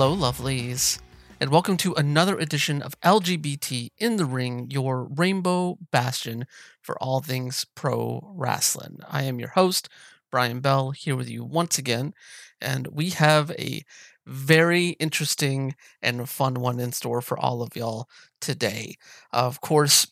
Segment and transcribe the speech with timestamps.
[0.00, 1.00] Hello, lovelies,
[1.40, 6.46] and welcome to another edition of LGBT in the Ring, your rainbow bastion
[6.80, 9.00] for all things pro wrestling.
[9.10, 9.88] I am your host,
[10.30, 12.14] Brian Bell, here with you once again,
[12.60, 13.82] and we have a
[14.24, 18.08] very interesting and fun one in store for all of y'all
[18.40, 18.94] today.
[19.32, 20.06] Uh, of course,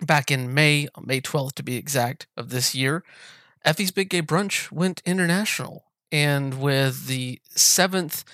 [0.00, 3.02] back in May, May 12th to be exact, of this year,
[3.64, 5.86] Effy's Big Gay Brunch went international.
[6.10, 8.24] And with the seventh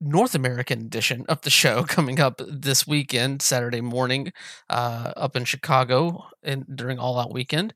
[0.00, 4.32] North American edition of the show coming up this weekend, Saturday morning,
[4.70, 7.74] uh, up in Chicago and during All Out Weekend,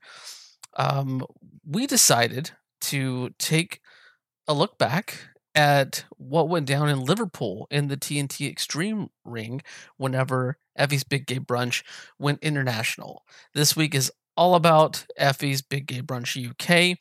[0.77, 1.25] um,
[1.67, 3.81] we decided to take
[4.49, 5.19] a look back
[5.55, 9.61] at what went down in Liverpool in the TNT Extreme ring
[9.99, 11.83] whenever Effy's Big Gay Brunch
[12.19, 13.23] went international.
[13.55, 16.99] This week is all about Effy's Big Gay Brunch UK.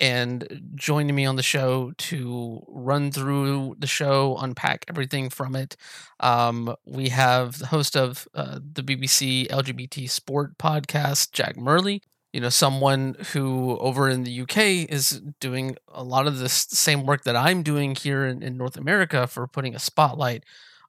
[0.00, 5.76] And joining me on the show to run through the show, unpack everything from it,
[6.18, 12.02] um, we have the host of uh, the BBC LGBT Sport podcast, Jack Murley.
[12.32, 17.06] You know, someone who over in the UK is doing a lot of the same
[17.06, 20.42] work that I'm doing here in, in North America for putting a spotlight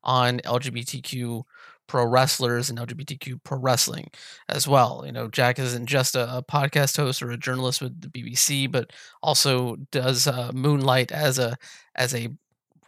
[0.03, 1.44] on LGBTQ
[1.88, 4.09] pro wrestlers and LGBTQ pro wrestling
[4.50, 5.03] as well.
[5.05, 8.72] You know, Jack isn't just a, a podcast host or a journalist with the BBC,
[8.72, 11.58] but also does uh, moonlight as a
[11.95, 12.30] as a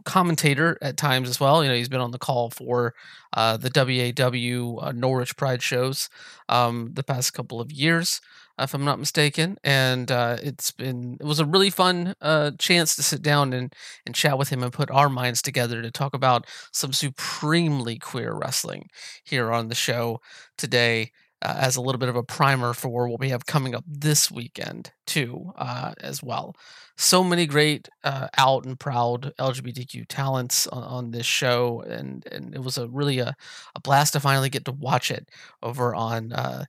[0.08, 1.64] commentator at times as well.
[1.64, 2.96] You know, he's been on the call for
[3.34, 6.10] uh, the WAW uh, Norwich Pride shows
[6.50, 8.22] um, the past couple of years,
[8.60, 9.58] if I'm not mistaken.
[9.64, 13.74] And uh, it's been it was a really fun uh, chance to sit down and
[14.06, 18.34] and chat with him and put our minds together to talk about some supremely queer
[18.34, 18.90] wrestling
[19.24, 20.20] here on the show
[20.58, 21.12] today.
[21.44, 24.32] Uh, as a little bit of a primer for what we have coming up this
[24.32, 26.56] weekend too, uh, as well
[26.98, 32.56] so many great uh, out and proud LGBTQ talents on, on, this show, and and
[32.56, 33.36] it was a really a,
[33.76, 35.30] a blast to finally get to watch it
[35.62, 36.66] over on uh,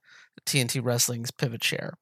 [0.48, 1.94] TNT Wrestling's Pivot Share.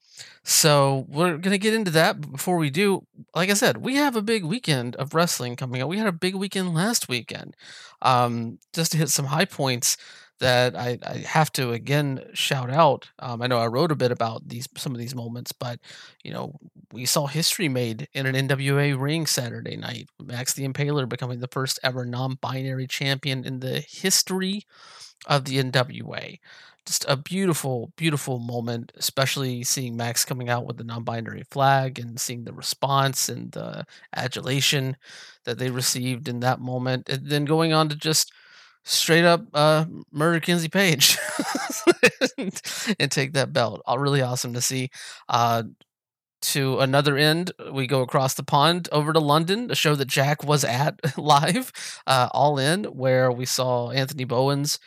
[0.45, 2.21] So we're gonna get into that.
[2.21, 5.83] But before we do, like I said, we have a big weekend of wrestling coming
[5.83, 5.89] up.
[5.89, 7.55] We had a big weekend last weekend.
[8.03, 9.97] Um, just to hit some high points
[10.39, 13.11] that I, I have to again shout out.
[13.19, 15.81] Um, I know I wrote a bit about these some of these moments, but
[16.23, 16.59] you know
[16.93, 20.09] we saw history made in an NWA ring Saturday night.
[20.23, 24.67] Max the Impaler becoming the first ever non-binary champion in the history
[25.27, 26.39] of the NWA.
[26.87, 32.21] Just a beautiful, beautiful moment, especially seeing Max coming out with the non-binary flag and
[32.21, 34.97] seeing the response and the adulation
[35.45, 38.33] that they received in that moment, and then going on to just
[38.85, 41.19] straight up uh, murder Kenzie Paige
[42.39, 42.63] and,
[43.01, 43.83] and, take that belt.
[43.85, 44.91] All really awesome to see.
[45.29, 45.65] Uh,
[46.43, 50.45] to another end, we go across the pond over to London, a show that Jack
[50.45, 51.73] was at live,
[52.07, 54.79] uh, all in, where we saw Anthony Bowens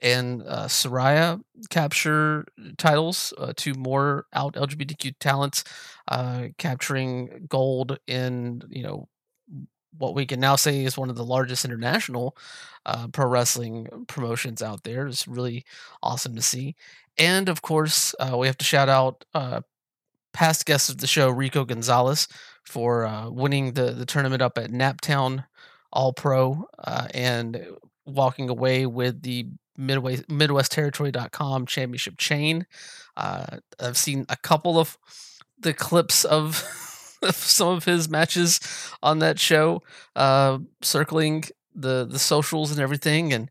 [0.00, 2.44] and uh, Saraya capture
[2.76, 5.64] titles, uh, two more out LGBTQ talents,
[6.08, 9.08] uh, capturing gold in you know
[9.96, 12.36] what we can now say is one of the largest international
[12.86, 15.06] uh, pro wrestling promotions out there.
[15.06, 15.64] It's really
[16.02, 16.76] awesome to see.
[17.18, 19.62] And of course, uh, we have to shout out uh,
[20.32, 22.28] past guests of the show, Rico Gonzalez,
[22.64, 25.44] for uh, winning the, the tournament up at Naptown
[25.92, 27.66] All Pro uh, and
[28.06, 29.46] walking away with the
[29.78, 32.66] Midway, MidwestTerritory.com championship chain.
[33.16, 34.98] Uh, I've seen a couple of
[35.58, 36.56] the clips of
[37.32, 38.60] some of his matches
[39.02, 39.82] on that show,
[40.16, 41.44] uh, circling
[41.74, 43.32] the the socials and everything.
[43.32, 43.50] And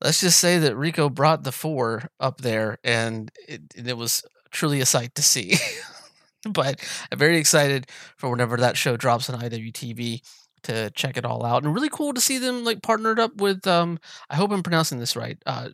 [0.00, 4.80] let's just say that Rico brought the four up there, and it, it was truly
[4.80, 5.56] a sight to see.
[6.50, 7.86] but I'm very excited
[8.16, 10.20] for whenever that show drops on IWTV
[10.66, 13.66] to check it all out and really cool to see them like partnered up with
[13.66, 13.98] um
[14.30, 15.68] I hope I'm pronouncing this right uh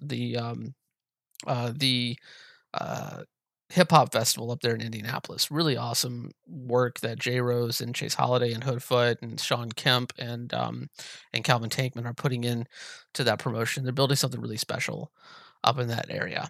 [0.00, 0.74] the um
[1.46, 2.16] uh the
[2.74, 3.22] uh
[3.68, 5.50] hip hop festival up there in Indianapolis.
[5.50, 10.52] Really awesome work that Jay Rose and Chase Holiday and Hoodfoot and Sean Kemp and
[10.54, 10.88] um,
[11.32, 12.66] and Calvin Tankman are putting in
[13.14, 13.84] to that promotion.
[13.84, 15.10] They're building something really special
[15.64, 16.48] up in that area.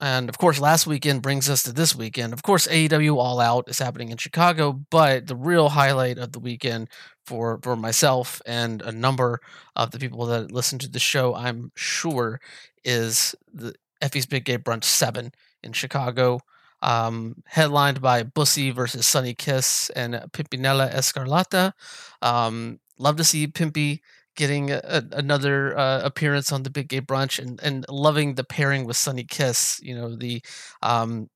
[0.00, 2.32] And of course, last weekend brings us to this weekend.
[2.32, 6.38] Of course, AEW All Out is happening in Chicago, but the real highlight of the
[6.38, 6.88] weekend
[7.24, 9.40] for for myself and a number
[9.74, 12.40] of the people that listen to the show, I'm sure,
[12.84, 15.32] is the Effy's Big Gay Brunch Seven
[15.62, 16.40] in Chicago,
[16.82, 21.72] um, headlined by Bussy versus Sonny Kiss and Pimpinela Escarlata.
[22.20, 24.00] Um, love to see Pimpy
[24.36, 28.84] getting a, another uh, appearance on the Big Gay Brunch and, and loving the pairing
[28.84, 29.80] with Sonny Kiss.
[29.82, 30.42] You know, the
[30.82, 31.28] um,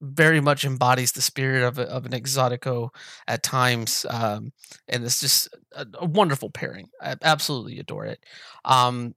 [0.00, 2.90] very much embodies the spirit of, a, of an exotico
[3.26, 4.52] at times um,
[4.88, 6.88] and it's just a, a, wonderful pairing.
[7.00, 8.20] I absolutely adore it.
[8.64, 9.14] Um,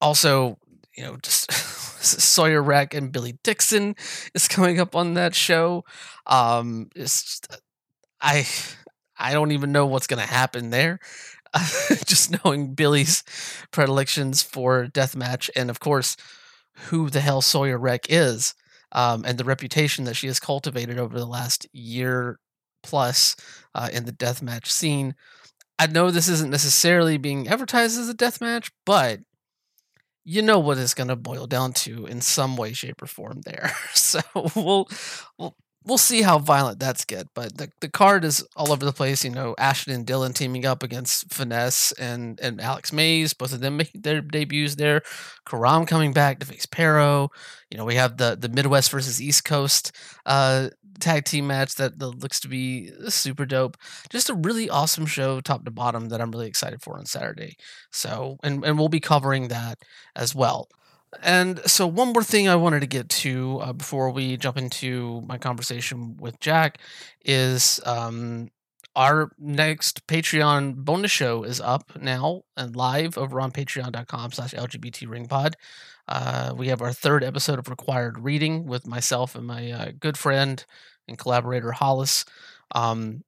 [0.00, 0.58] also
[0.96, 1.50] you know just
[2.02, 3.96] sawyer Wreck and billy dixon
[4.34, 5.84] is coming up on that show.
[6.26, 7.56] Um, it's just,
[8.20, 8.46] i
[9.18, 11.00] i don't even know what's going to happen there
[12.06, 13.22] just knowing billy's
[13.70, 16.16] predilections for deathmatch and of course
[16.88, 18.54] who the hell sawyer wreck is
[18.92, 22.38] um, and the reputation that she has cultivated over the last year
[22.82, 23.36] plus
[23.74, 25.14] uh, in the deathmatch scene.
[25.78, 29.20] I know this isn't necessarily being advertised as a deathmatch, but
[30.24, 33.40] you know what it's going to boil down to in some way, shape, or form
[33.44, 33.72] there.
[33.94, 34.20] So
[34.54, 34.88] we'll
[35.38, 37.28] we'll we'll see how violent that's get.
[37.34, 39.24] But the, the card is all over the place.
[39.24, 43.60] You know, Ashton and Dylan teaming up against Finesse and, and Alex Mays, both of
[43.60, 45.02] them making their debuts there.
[45.46, 47.30] Karam coming back to face Parrow.
[47.70, 49.92] You know, we have the the Midwest versus East Coast
[50.26, 50.68] uh,
[51.00, 53.76] tag team match that, that looks to be super dope.
[54.10, 57.56] Just a really awesome show, top to bottom, that I'm really excited for on Saturday.
[57.90, 59.78] So, and and we'll be covering that
[60.14, 60.68] as well.
[61.20, 65.22] And so, one more thing I wanted to get to uh, before we jump into
[65.26, 66.78] my conversation with Jack
[67.24, 68.48] is um,
[68.96, 75.06] our next Patreon bonus show is up now and live over on patreon.com slash LGBT
[75.06, 75.54] ringpod.
[76.08, 80.16] Uh, we have our third episode of Required Reading with myself and my uh, good
[80.16, 80.64] friend
[81.08, 82.24] and collaborator Hollis.
[82.74, 83.22] Um,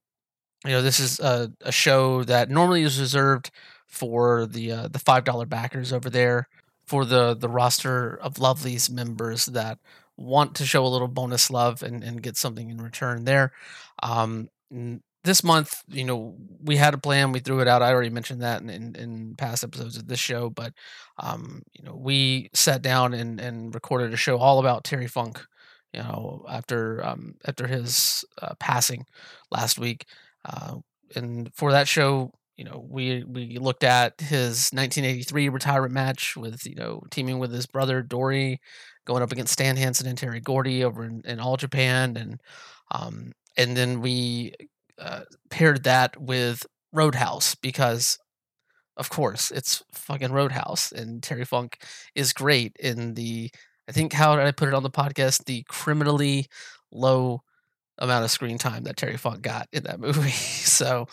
[0.64, 3.50] you know, this is a, a, show that normally is reserved
[3.86, 6.48] for the uh, the five dollar backers over there
[6.86, 9.78] for the the roster of lovelies members that
[10.16, 13.52] want to show a little bonus love and, and get something in return there.
[14.02, 14.48] Um,
[15.24, 17.32] this month, you know, we had a plan.
[17.32, 17.82] We threw it out.
[17.82, 20.72] I already mentioned that in, in, in past episodes of this show, but
[21.18, 25.40] um, you know, we sat down and, and recorded a show all about Terry Funk.
[25.92, 29.06] You know, after um, after his uh, passing
[29.52, 30.06] last week,
[30.44, 30.78] uh,
[31.14, 36.66] and for that show, you know, we we looked at his 1983 retirement match with
[36.66, 38.60] you know teaming with his brother Dory,
[39.06, 42.40] going up against Stan Hansen and Terry Gordy over in, in All Japan, and
[42.92, 44.54] um, and then we
[44.98, 48.18] uh, paired that with Roadhouse because,
[48.96, 51.82] of course, it's fucking Roadhouse, and Terry Funk
[52.14, 53.50] is great in the.
[53.88, 55.44] I think how did I put it on the podcast?
[55.44, 56.46] The criminally
[56.90, 57.42] low
[57.98, 60.30] amount of screen time that Terry Funk got in that movie.
[60.30, 61.06] so,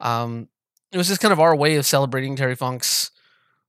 [0.00, 0.48] um,
[0.92, 3.10] it was just kind of our way of celebrating Terry Funk's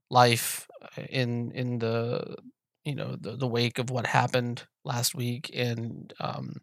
[0.09, 2.37] life uh, in in the
[2.85, 6.61] you know the the wake of what happened last week, and um,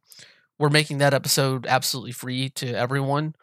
[0.58, 3.34] we're making that episode absolutely free to everyone.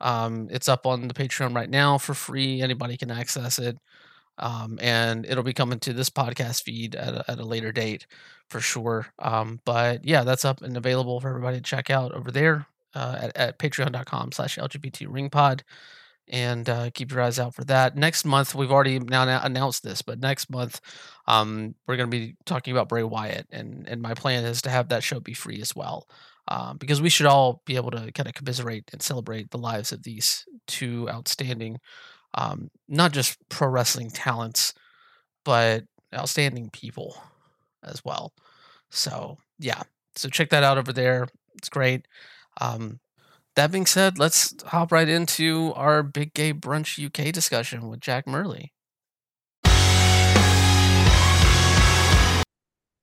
[0.00, 2.62] Um, it's up on the Patreon right now for free.
[2.62, 3.78] Anybody can access it.
[4.38, 8.06] Um, and it'll be coming to this podcast feed at a, at a later date
[8.48, 9.08] for sure.
[9.18, 13.18] Um, but yeah, that's up and available for everybody to check out over there uh,
[13.20, 15.62] at, at patreon.com slash LGBT ringpod
[16.30, 17.96] and uh, keep your eyes out for that.
[17.96, 20.80] Next month, we've already now announced this, but next month,
[21.26, 24.70] um, we're going to be talking about Bray Wyatt, and and my plan is to
[24.70, 26.08] have that show be free as well,
[26.48, 29.92] um, because we should all be able to kind of commiserate and celebrate the lives
[29.92, 31.78] of these two outstanding,
[32.34, 34.74] um, not just pro wrestling talents,
[35.44, 37.16] but outstanding people
[37.82, 38.32] as well.
[38.90, 39.82] So yeah,
[40.16, 41.28] so check that out over there.
[41.56, 42.06] It's great.
[42.60, 43.00] Um,
[43.58, 48.24] that being said, let's hop right into our Big Gay Brunch UK discussion with Jack
[48.24, 48.72] Murley.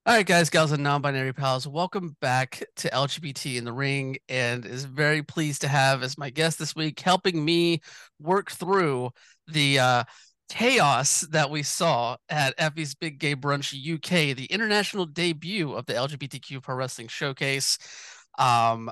[0.08, 4.66] All right, guys, gals, and non-binary pals, welcome back to LGBT in the Ring, and
[4.66, 7.82] is very pleased to have as my guest this week, helping me
[8.22, 9.10] work through
[9.48, 10.04] the uh,
[10.48, 15.94] chaos that we saw at Effy's Big Gay Brunch UK, the international debut of the
[15.94, 17.78] LGBTQ Pro Wrestling Showcase.
[18.38, 18.90] Um,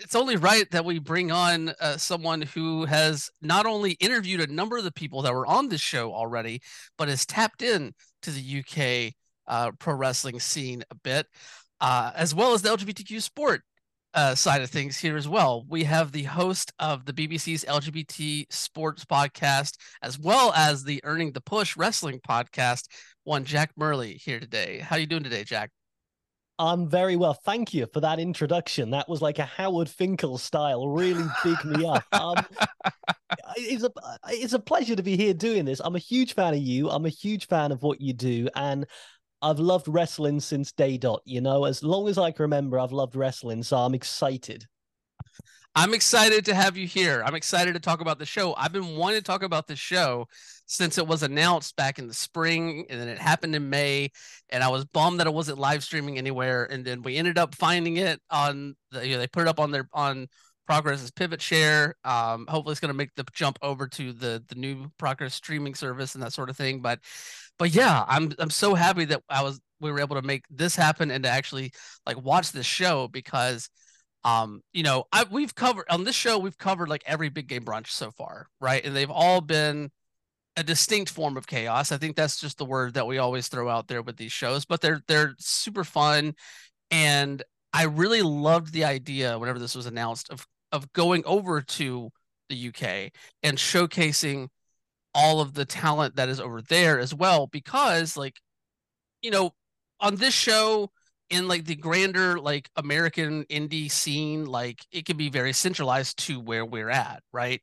[0.00, 4.52] it's only right that we bring on uh, someone who has not only interviewed a
[4.52, 6.60] number of the people that were on this show already,
[6.96, 7.92] but has tapped in
[8.22, 9.14] to the UK
[9.46, 11.26] uh, pro wrestling scene a bit,
[11.80, 13.62] uh, as well as the LGBTQ sport
[14.14, 15.64] uh, side of things here as well.
[15.68, 21.32] We have the host of the BBC's LGBT sports podcast, as well as the Earning
[21.32, 22.88] the Push wrestling podcast,
[23.24, 24.78] one Jack Murley here today.
[24.78, 25.70] How are you doing today, Jack?
[26.60, 27.32] I'm very well.
[27.32, 28.90] Thank you for that introduction.
[28.90, 32.04] That was like a Howard Finkel style, really big me up.
[32.12, 32.36] Um,
[33.56, 33.90] it's a
[34.28, 35.80] it's a pleasure to be here doing this.
[35.82, 36.90] I'm a huge fan of you.
[36.90, 38.84] I'm a huge fan of what you do, and
[39.40, 41.22] I've loved wrestling since day dot.
[41.24, 44.66] You know, as long as I can remember, I've loved wrestling, so I'm excited.
[45.76, 47.22] I'm excited to have you here.
[47.24, 48.54] I'm excited to talk about the show.
[48.56, 50.26] I've been wanting to talk about the show
[50.66, 54.10] since it was announced back in the spring and then it happened in May.
[54.48, 56.64] And I was bummed that it wasn't live streaming anywhere.
[56.64, 59.60] And then we ended up finding it on the, you know, they put it up
[59.60, 60.26] on their, on
[60.66, 61.94] Progress's pivot share.
[62.04, 65.76] Um, hopefully it's going to make the jump over to the, the new Progress streaming
[65.76, 66.80] service and that sort of thing.
[66.80, 66.98] But,
[67.60, 70.74] but yeah, I'm, I'm so happy that I was, we were able to make this
[70.74, 71.72] happen and to actually
[72.06, 73.68] like watch this show because
[74.24, 77.64] um you know I, we've covered on this show we've covered like every big game
[77.64, 78.84] brunch so far right?
[78.84, 79.90] And they've all been
[80.56, 81.92] a distinct form of chaos.
[81.92, 84.64] I think that's just the word that we always throw out there with these shows
[84.64, 86.34] but they're they're super fun.
[86.90, 92.10] And i really loved the idea whenever this was announced of of going over to
[92.48, 92.82] the uk
[93.42, 94.48] and showcasing
[95.14, 98.40] all of the talent that is over there as well because like
[99.22, 99.52] you know
[100.00, 100.90] on this show
[101.30, 106.40] in like the grander like American indie scene, like it can be very centralized to
[106.40, 107.62] where we're at, right?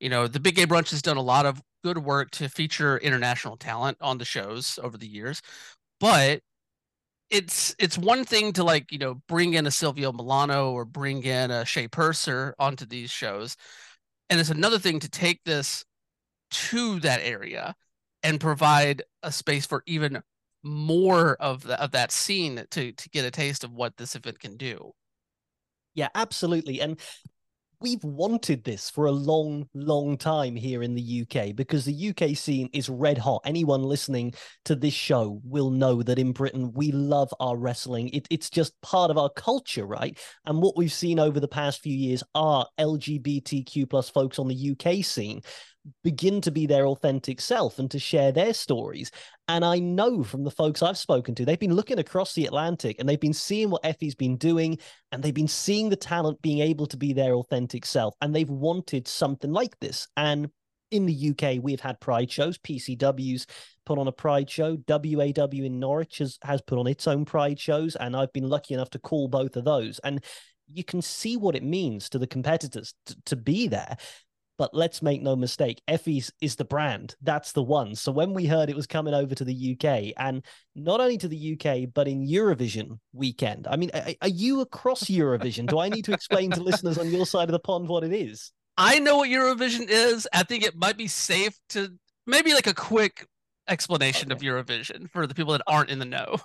[0.00, 2.98] You know, the Big Gay Brunch has done a lot of good work to feature
[2.98, 5.40] international talent on the shows over the years,
[6.00, 6.40] but
[7.30, 11.22] it's it's one thing to like you know bring in a Silvio Milano or bring
[11.24, 13.56] in a Shay Purser onto these shows,
[14.30, 15.84] and it's another thing to take this
[16.50, 17.74] to that area
[18.22, 20.22] and provide a space for even
[20.64, 24.40] more of the, of that scene to to get a taste of what this event
[24.40, 24.92] can do.
[25.94, 26.80] Yeah, absolutely.
[26.80, 26.98] And
[27.80, 32.36] we've wanted this for a long, long time here in the UK because the UK
[32.36, 33.42] scene is red hot.
[33.44, 34.32] Anyone listening
[34.64, 38.08] to this show will know that in Britain, we love our wrestling.
[38.08, 40.18] It, it's just part of our culture, right?
[40.46, 44.70] And what we've seen over the past few years are LGBTQ plus folks on the
[44.70, 45.42] UK scene
[46.02, 49.10] begin to be their authentic self and to share their stories.
[49.48, 52.96] And I know from the folks I've spoken to, they've been looking across the Atlantic
[52.98, 54.78] and they've been seeing what Effy's been doing
[55.12, 58.14] and they've been seeing the talent being able to be their authentic self.
[58.20, 60.08] And they've wanted something like this.
[60.16, 60.48] And
[60.90, 62.56] in the UK, we've had pride shows.
[62.58, 63.46] PCW's
[63.84, 64.78] put on a pride show.
[64.88, 67.96] WAW in Norwich has, has put on its own pride shows.
[67.96, 69.98] And I've been lucky enough to call both of those.
[69.98, 70.24] And
[70.72, 73.96] you can see what it means to the competitors to, to be there.
[74.56, 77.16] But let's make no mistake, Effy's is the brand.
[77.20, 77.94] That's the one.
[77.96, 80.44] So when we heard it was coming over to the UK, and
[80.76, 83.90] not only to the UK, but in Eurovision weekend, I mean,
[84.22, 85.66] are you across Eurovision?
[85.66, 88.12] Do I need to explain to listeners on your side of the pond what it
[88.12, 88.52] is?
[88.76, 90.28] I know what Eurovision is.
[90.32, 91.90] I think it might be safe to
[92.26, 93.26] maybe like a quick
[93.68, 94.46] explanation okay.
[94.48, 96.36] of Eurovision for the people that aren't in the know.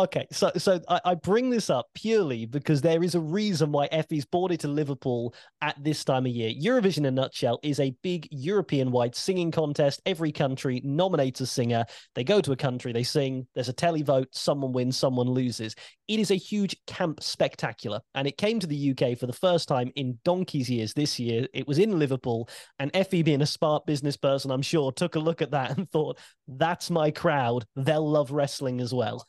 [0.00, 3.88] Okay, so so I, I, bring this up purely because there is a reason why
[4.30, 6.52] brought it to Liverpool at this time of year.
[6.52, 10.00] Eurovision, in a nutshell, is a big European-wide singing contest.
[10.06, 11.84] Every country nominates a singer.
[12.14, 13.48] They go to a country, they sing.
[13.56, 14.26] There's a televote.
[14.30, 15.74] Someone wins, someone loses.
[16.06, 19.66] It is a huge camp spectacular, and it came to the UK for the first
[19.66, 20.94] time in donkey's years.
[20.94, 24.92] This year, it was in Liverpool, and Effy, being a smart business person, I'm sure,
[24.92, 27.66] took a look at that and thought, "That's my crowd.
[27.74, 29.26] They'll love wrestling as well."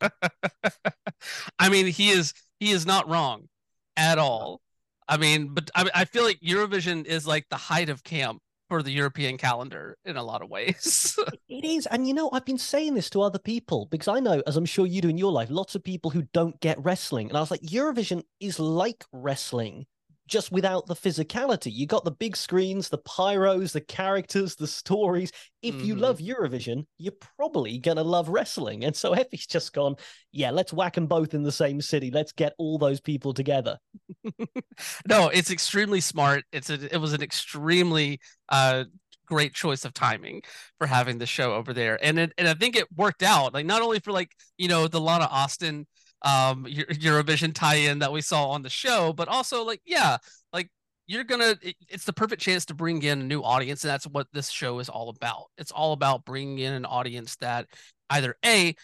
[1.58, 3.48] I mean, he is he is not wrong
[3.96, 4.60] at all.
[5.08, 8.82] I mean, but I, I feel like Eurovision is like the height of camp for
[8.82, 11.18] the European calendar in a lot of ways.
[11.48, 11.86] it is.
[11.86, 14.66] And you know, I've been saying this to other people because I know, as I'm
[14.66, 17.28] sure you do in your life, lots of people who don't get wrestling.
[17.28, 19.86] And I was like, Eurovision is like wrestling
[20.28, 21.72] just without the physicality.
[21.72, 25.32] You got the big screens, the pyros, the characters, the stories.
[25.62, 25.84] If mm-hmm.
[25.84, 28.84] you love Eurovision, you're probably gonna love wrestling.
[28.84, 29.96] And so Effy's just gone,
[30.30, 32.10] yeah, let's whack them both in the same city.
[32.10, 33.78] Let's get all those people together.
[35.08, 36.44] no, it's extremely smart.
[36.52, 38.84] It's a, it was an extremely uh
[39.26, 40.42] great choice of timing
[40.78, 41.98] for having the show over there.
[42.02, 43.52] And it, and I think it worked out.
[43.52, 45.86] Like not only for like, you know, the Lana Austin
[46.22, 50.18] um Eurovision tie-in that we saw on the show, but also like yeah,
[50.52, 50.70] like
[51.06, 51.56] you're gonna
[51.88, 54.78] it's the perfect chance to bring in a new audience, and that's what this show
[54.78, 55.46] is all about.
[55.56, 57.66] It's all about bringing in an audience that
[58.10, 58.74] either a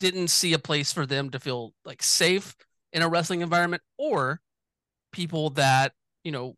[0.00, 2.54] didn't see a place for them to feel like safe
[2.92, 4.40] in a wrestling environment, or
[5.12, 5.92] people that
[6.24, 6.56] you know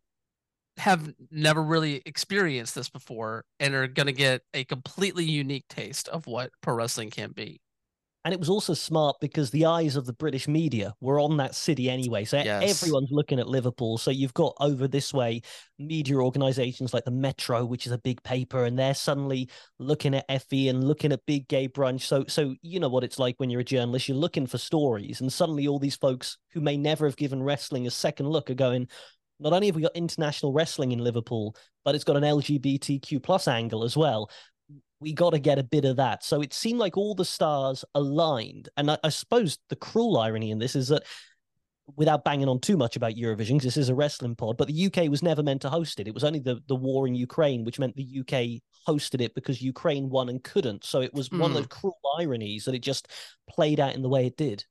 [0.77, 6.07] have never really experienced this before and are going to get a completely unique taste
[6.07, 7.61] of what pro wrestling can be.
[8.25, 11.55] And it was also smart because the eyes of the British media were on that
[11.55, 12.23] city anyway.
[12.23, 12.81] So yes.
[12.81, 13.97] everyone's looking at Liverpool.
[13.97, 15.41] So you've got over this way
[15.77, 20.27] media organizations like the Metro, which is a big paper, and they're suddenly looking at
[20.29, 22.01] Effy and looking at Big Gay Brunch.
[22.01, 25.19] So so you know what it's like when you're a journalist, you're looking for stories,
[25.19, 28.55] and suddenly all these folks who may never have given wrestling a second look are
[28.55, 28.87] going,
[29.39, 33.49] not only have we got international wrestling in Liverpool, but it's got an LGBTQ plus
[33.49, 34.29] angle as well
[35.03, 36.23] we got to get a bit of that.
[36.23, 38.69] So it seemed like all the stars aligned.
[38.77, 41.03] And I, I, suppose the cruel irony in this is that
[41.95, 44.85] without banging on too much about Eurovision, because this is a wrestling pod, but the
[44.85, 46.07] UK was never meant to host it.
[46.07, 49.61] It was only the, the war in Ukraine, which meant the UK hosted it because
[49.61, 50.85] Ukraine won and couldn't.
[50.85, 51.39] So it was mm.
[51.39, 51.79] one of those hmm.
[51.79, 53.09] cruel ironies that it just
[53.49, 54.65] played out in the way it did.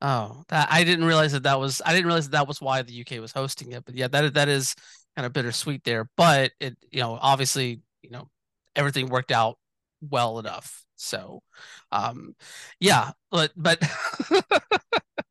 [0.00, 2.82] Oh, that, I didn't realize that that was I didn't realize that, that was why
[2.82, 3.84] the UK was hosting it.
[3.84, 4.74] But yeah, that that is
[5.14, 6.10] kind of bittersweet there.
[6.16, 8.28] But it you know obviously you know
[8.76, 9.58] everything worked out
[10.00, 10.84] well enough.
[10.96, 11.42] So,
[11.90, 12.34] um,
[12.80, 13.78] yeah, but but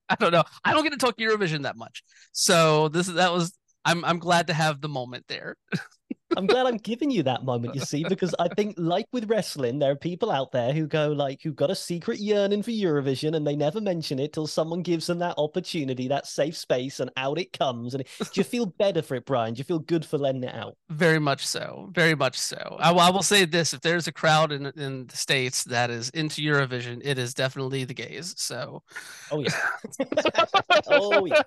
[0.09, 0.43] I don't know.
[0.63, 2.03] I don't get to talk Eurovision that much.
[2.33, 5.55] So this that was I'm I'm glad to have the moment there.
[6.37, 9.79] I'm glad I'm giving you that moment, you see, because I think, like with wrestling,
[9.79, 13.35] there are people out there who go like, who've got a secret yearning for Eurovision,
[13.35, 17.11] and they never mention it till someone gives them that opportunity, that safe space, and
[17.17, 17.93] out it comes.
[17.93, 19.53] And do you feel better for it, Brian?
[19.53, 20.77] Do you feel good for letting it out?
[20.89, 21.89] Very much so.
[21.93, 22.77] Very much so.
[22.79, 26.09] I, I will say this: if there's a crowd in in the states that is
[26.11, 28.33] into Eurovision, it is definitely the gays.
[28.37, 28.83] So.
[29.31, 29.67] Oh yeah.
[30.87, 31.41] oh yeah.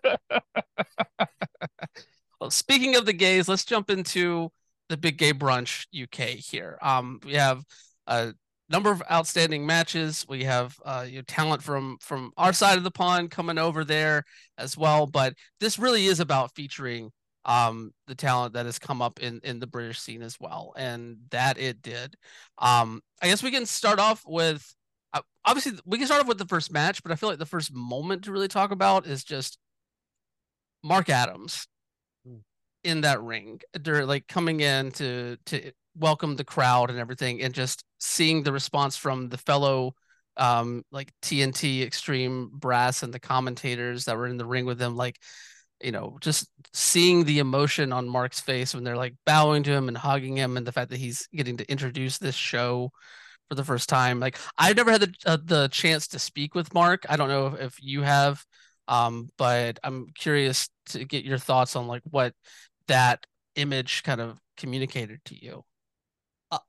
[2.40, 4.50] Well, speaking of the gays, let's jump into
[4.88, 6.78] the Big Gay Brunch UK here.
[6.82, 7.62] Um, we have
[8.06, 8.34] a
[8.68, 10.24] number of outstanding matches.
[10.28, 14.24] We have uh, talent from from our side of the pond coming over there
[14.58, 15.06] as well.
[15.06, 17.10] But this really is about featuring
[17.44, 21.18] um, the talent that has come up in in the British scene as well, and
[21.30, 22.16] that it did.
[22.58, 24.74] Um, I guess we can start off with.
[25.12, 27.46] Uh, obviously, we can start off with the first match, but I feel like the
[27.46, 29.58] first moment to really talk about is just
[30.82, 31.68] Mark Adams
[32.84, 37.54] in that ring they're like coming in to to welcome the crowd and everything and
[37.54, 39.94] just seeing the response from the fellow
[40.36, 44.96] um like TNT extreme brass and the commentators that were in the ring with them
[44.96, 45.18] like
[45.82, 49.88] you know just seeing the emotion on Mark's face when they're like bowing to him
[49.88, 52.90] and hugging him and the fact that he's getting to introduce this show
[53.48, 54.20] for the first time.
[54.20, 57.04] Like I've never had the uh, the chance to speak with Mark.
[57.08, 58.44] I don't know if, if you have
[58.88, 62.34] um but I'm curious to get your thoughts on like what
[62.88, 65.64] that image kind of communicated to you?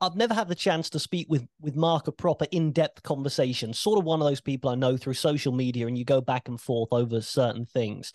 [0.01, 3.73] I've never had the chance to speak with with Mark a proper in-depth conversation.
[3.73, 6.47] Sort of one of those people I know through social media, and you go back
[6.47, 8.11] and forth over certain things.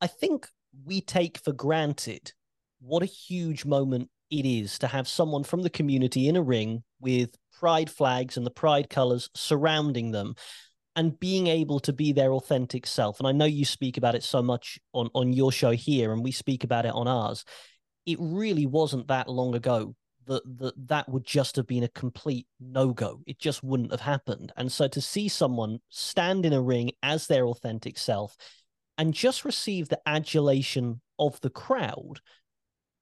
[0.00, 0.48] I think
[0.84, 2.32] we take for granted
[2.80, 6.82] what a huge moment it is to have someone from the community in a ring
[7.00, 10.34] with pride flags and the pride colors surrounding them
[10.94, 13.18] and being able to be their authentic self.
[13.18, 16.22] And I know you speak about it so much on, on your show here, and
[16.22, 17.44] we speak about it on ours.
[18.04, 19.94] It really wasn't that long ago
[20.26, 23.20] that that, that would just have been a complete no go.
[23.26, 24.52] It just wouldn't have happened.
[24.56, 28.36] And so to see someone stand in a ring as their authentic self
[28.98, 32.20] and just receive the adulation of the crowd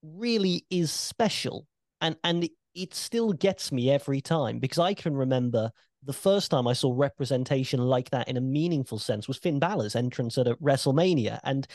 [0.03, 1.67] really is special.
[2.01, 5.71] And and it still gets me every time because I can remember
[6.03, 9.97] the first time I saw representation like that in a meaningful sense was Finn Balor's
[9.97, 11.41] entrance at WrestleMania.
[11.45, 11.67] And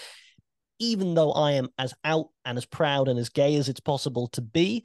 [0.80, 4.28] even though I am as out and as proud and as gay as it's possible
[4.30, 4.84] to be,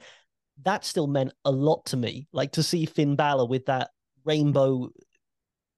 [0.63, 2.27] that still meant a lot to me.
[2.31, 3.89] Like to see Finn Balor with that
[4.23, 4.89] rainbow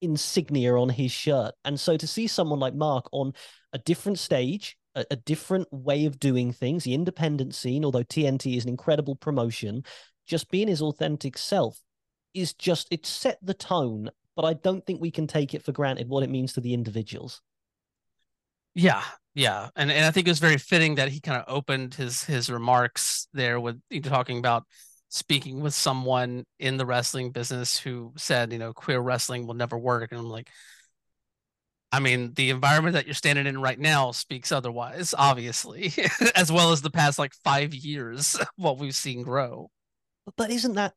[0.01, 1.53] insignia on his shirt.
[1.63, 3.33] And so to see someone like Mark on
[3.71, 8.57] a different stage, a, a different way of doing things, the independent scene, although TNT
[8.57, 9.83] is an incredible promotion,
[10.27, 11.79] just being his authentic self
[12.33, 15.71] is just it set the tone, but I don't think we can take it for
[15.71, 17.41] granted what it means to the individuals.
[18.75, 19.03] Yeah,
[19.35, 22.23] yeah, and and I think it was very fitting that he kind of opened his
[22.23, 24.63] his remarks there with talking about
[25.09, 29.77] speaking with someone in the wrestling business who said, you know, queer wrestling will never
[29.77, 30.49] work, and I'm like.
[31.95, 35.93] I mean, the environment that you're standing in right now speaks otherwise, obviously,
[36.35, 39.69] as well as the past like five years, what we've seen grow.
[40.35, 40.95] But isn't that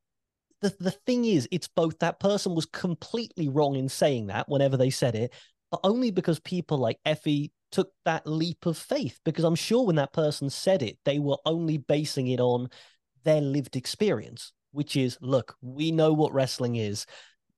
[0.62, 4.76] the, the thing is, it's both that person was completely wrong in saying that whenever
[4.76, 5.32] they said it,
[5.70, 9.18] but only because people like Effy took that leap of faith.
[9.24, 12.68] Because I'm sure when that person said it, they were only basing it on
[13.24, 17.06] their lived experience, which is look, we know what wrestling is.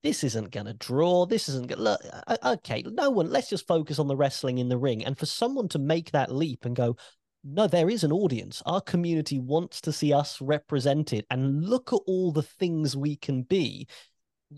[0.03, 1.27] This isn't going to draw.
[1.27, 1.85] This isn't going to.
[1.85, 2.01] Look.
[2.13, 5.05] Uh, uh, okay, no one, let's just focus on the wrestling in the ring.
[5.05, 6.97] And for someone to make that leap and go,
[7.45, 8.63] no, there is an audience.
[8.67, 13.43] Our community wants to see us represented, and look at all the things we can
[13.43, 13.87] be.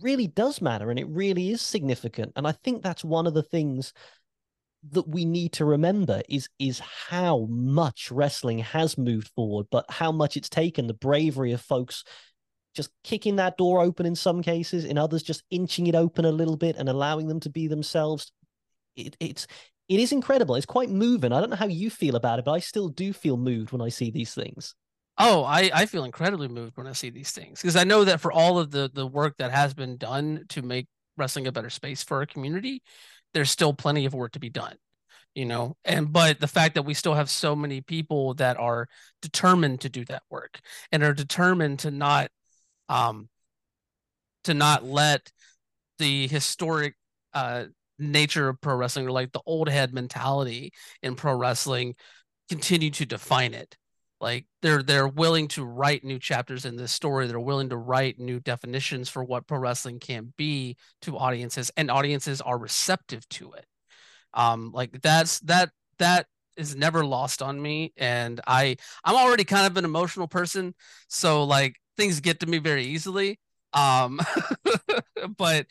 [0.01, 2.33] Really does matter, and it really is significant.
[2.37, 3.93] And I think that's one of the things
[4.93, 10.11] that we need to remember is is how much wrestling has moved forward, but how
[10.11, 12.05] much it's taken the bravery of folks
[12.75, 16.33] just kicking that door open in some cases, in others just inching it open a
[16.33, 18.33] little bit and allowing them to be themselves.
[18.97, 19.47] It, it's
[19.91, 20.57] it is incredible.
[20.57, 21.33] It's quite moving.
[21.35, 23.83] I don't know how you feel about it, but I still do feel moved when
[23.83, 24.75] I see these things.
[25.19, 28.21] Oh, I, I feel incredibly moved when I see these things because I know that
[28.21, 31.69] for all of the the work that has been done to make wrestling a better
[31.71, 32.83] space for our community,
[33.35, 34.77] there's still plenty of work to be done.
[35.35, 38.89] you know and but the fact that we still have so many people that are
[39.23, 40.61] determined to do that work
[40.93, 42.31] and are determined to not
[42.91, 43.29] um
[44.45, 45.31] to not let
[45.99, 46.95] the historic
[47.35, 47.65] uh
[48.01, 51.95] nature of pro wrestling or like the old head mentality in pro wrestling
[52.49, 53.77] continue to define it.
[54.21, 57.27] Like they're they're willing to write new chapters in this story.
[57.27, 61.91] They're willing to write new definitions for what pro wrestling can be to audiences and
[61.91, 63.67] audiences are receptive to it.
[64.35, 69.67] Um like that's that that is never lost on me and i i'm already kind
[69.67, 70.75] of an emotional person
[71.09, 73.39] so like things get to me very easily.
[73.73, 74.21] Um
[75.37, 75.67] but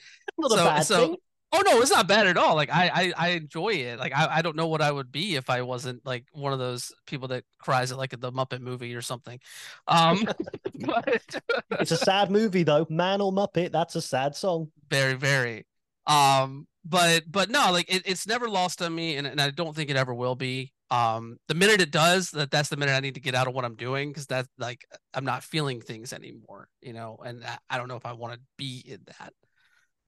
[0.47, 1.15] so so thing.
[1.51, 4.37] Oh no it's not bad at all like i i, I enjoy it like I,
[4.37, 7.27] I don't know what i would be if i wasn't like one of those people
[7.29, 9.39] that cries at like the muppet movie or something
[9.87, 10.27] um
[10.85, 12.85] but It's a sad movie though.
[12.89, 14.71] Man or Muppet, that's a sad song.
[14.89, 15.65] very very
[16.07, 19.75] um but but no like it, it's never lost on me and, and i don't
[19.75, 22.99] think it ever will be um the minute it does that that's the minute i
[22.99, 26.13] need to get out of what i'm doing because that's like i'm not feeling things
[26.13, 29.33] anymore you know and i, I don't know if i want to be in that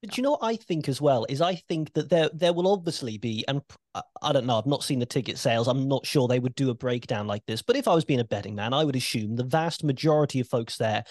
[0.02, 2.68] But you know what I think as well is I think that there there will
[2.68, 3.62] obviously be, and
[3.94, 5.68] I- don't know, I've not seen the ticket sales.
[5.68, 7.62] I'm not sure they would do a breakdown like this.
[7.62, 10.48] But if I was being a betting man, I would assume the vast majority of
[10.48, 11.04] folks there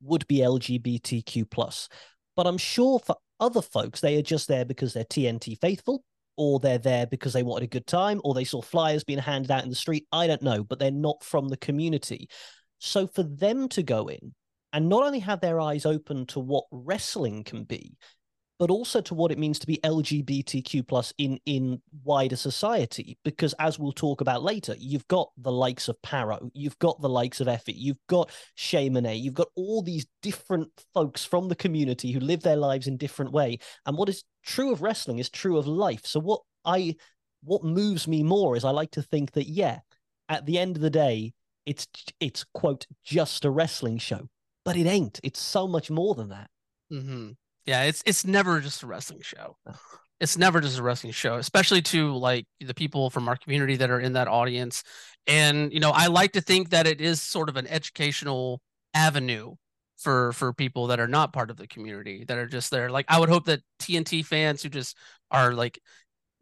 [0.00, 1.88] would be LGBTQ plus.
[2.34, 6.02] But I'm sure for other folks, they are just there because they're TNT faithful,
[6.36, 9.52] or they're there because they wanted a good time, or they saw flyers being handed
[9.52, 10.06] out in the street.
[10.10, 12.28] I don't know, but they're not from the community.
[12.80, 14.34] So for them to go in
[14.72, 17.96] and not only have their eyes open to what wrestling can be,
[18.62, 23.18] but also to what it means to be LGBTQ plus in in wider society.
[23.24, 27.08] Because as we'll talk about later, you've got the likes of Parrow, you've got the
[27.08, 31.56] likes of Effy, you've got Shay Monet, you've got all these different folks from the
[31.56, 33.58] community who live their lives in different way.
[33.84, 36.06] And what is true of wrestling is true of life.
[36.06, 36.94] So what I
[37.42, 39.80] what moves me more is I like to think that yeah,
[40.28, 41.32] at the end of the day,
[41.66, 41.88] it's
[42.20, 44.28] it's quote just a wrestling show,
[44.64, 45.18] but it ain't.
[45.24, 46.48] It's so much more than that.
[46.90, 47.32] hmm
[47.66, 49.56] yeah it's it's never just a wrestling show.
[50.20, 53.90] It's never just a wrestling show especially to like the people from our community that
[53.90, 54.84] are in that audience.
[55.26, 58.60] And you know i like to think that it is sort of an educational
[58.94, 59.54] avenue
[59.96, 62.90] for for people that are not part of the community that are just there.
[62.90, 64.96] Like i would hope that tnt fans who just
[65.30, 65.78] are like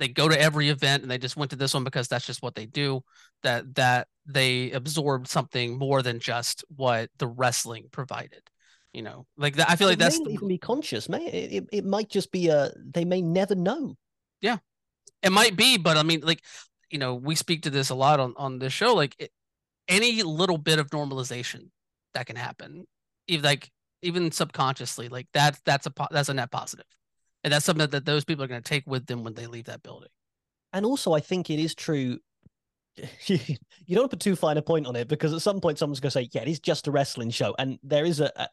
[0.00, 2.42] they go to every event and they just went to this one because that's just
[2.42, 3.02] what they do
[3.42, 8.42] that that they absorbed something more than just what the wrestling provided
[8.92, 11.08] you know like that i feel like They that's may the, even be conscious.
[11.08, 13.96] May it, it, it might just be a they may never know.
[14.40, 14.58] Yeah.
[15.22, 16.42] It might be but i mean like
[16.90, 19.30] you know we speak to this a lot on on this show like it,
[19.88, 21.70] any little bit of normalization
[22.14, 22.86] that can happen
[23.28, 23.70] even like
[24.02, 26.86] even subconsciously like that's that's a that's a net positive
[27.44, 29.66] and that's something that those people are going to take with them when they leave
[29.66, 30.08] that building
[30.72, 32.18] And also, I think it is true.
[33.26, 36.10] you don't put too fine a point on it because at some point someone's going
[36.10, 38.30] to say, "Yeah, it is just a wrestling show," and there is a.
[38.36, 38.48] a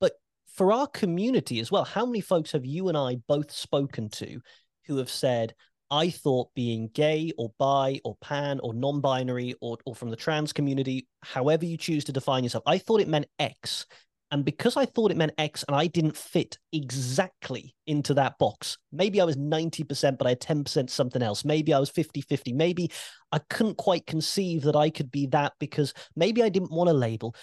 [0.00, 0.12] but
[0.46, 4.40] for our community as well, how many folks have you and I both spoken to
[4.86, 5.54] who have said,
[5.90, 10.52] "I thought being gay or bi or pan or non-binary or or from the trans
[10.52, 13.86] community, however you choose to define yourself, I thought it meant X."
[14.34, 18.78] And because I thought it meant X and I didn't fit exactly into that box,
[18.90, 21.44] maybe I was 90%, but I had 10% something else.
[21.44, 22.52] Maybe I was 50 50.
[22.52, 22.90] Maybe
[23.30, 26.92] I couldn't quite conceive that I could be that because maybe I didn't want a
[26.92, 27.36] label.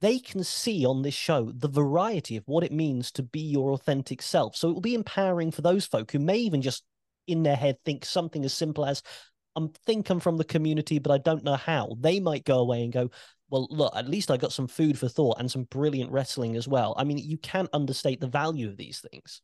[0.00, 3.72] They can see on this show the variety of what it means to be your
[3.72, 4.56] authentic self.
[4.56, 6.84] So it will be empowering for those folk who may even just
[7.26, 9.02] in their head think something as simple as,
[9.56, 11.96] I think I'm from the community, but I don't know how.
[12.00, 13.10] They might go away and go,
[13.50, 16.68] well, look, at least I got some food for thought and some brilliant wrestling as
[16.68, 16.94] well.
[16.96, 19.42] I mean, you can't understate the value of these things.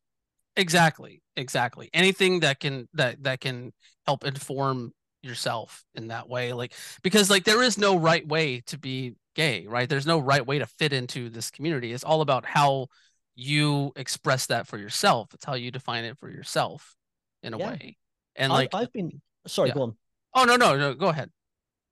[0.56, 3.72] exactly exactly anything that can that that can
[4.06, 4.90] help inform
[5.22, 9.66] yourself in that way like because like there is no right way to be gay
[9.66, 12.86] right there's no right way to fit into this community it's all about how
[13.34, 16.94] you express that for yourself it's how you define it for yourself
[17.42, 17.66] in a Yeah.
[17.72, 17.96] way
[18.36, 19.74] and I've- like I've been sorry, Yeah.
[19.74, 19.96] go on.
[20.34, 21.28] oh no no no go ahead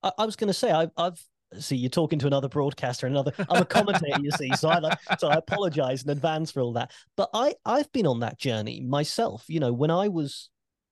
[0.03, 1.21] I, I was going to say I've, I've
[1.61, 3.33] see you're talking to another broadcaster, another.
[3.49, 6.73] I'm a commentator, you see, so I like- so I apologize in advance for all
[6.75, 6.93] that.
[7.17, 9.45] But I I've been on that journey myself.
[9.49, 10.51] You know, when I was,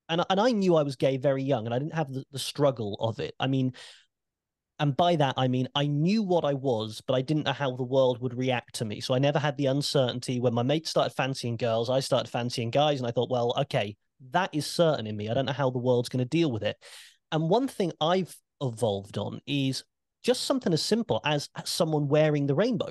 [0.08, 2.38] and and I knew I was gay very young, and I didn't have the, the
[2.38, 3.34] struggle of it.
[3.38, 3.72] I mean.
[4.78, 7.76] And by that, I mean, I knew what I was, but I didn't know how
[7.76, 9.00] the world would react to me.
[9.00, 12.70] So I never had the uncertainty when my mates started fancying girls, I started fancying
[12.70, 12.98] guys.
[12.98, 13.96] And I thought, well, okay,
[14.30, 15.28] that is certain in me.
[15.28, 16.76] I don't know how the world's going to deal with it.
[17.30, 19.84] And one thing I've evolved on is
[20.22, 22.90] just something as simple as someone wearing the rainbow.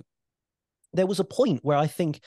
[0.93, 2.19] There was a point where I think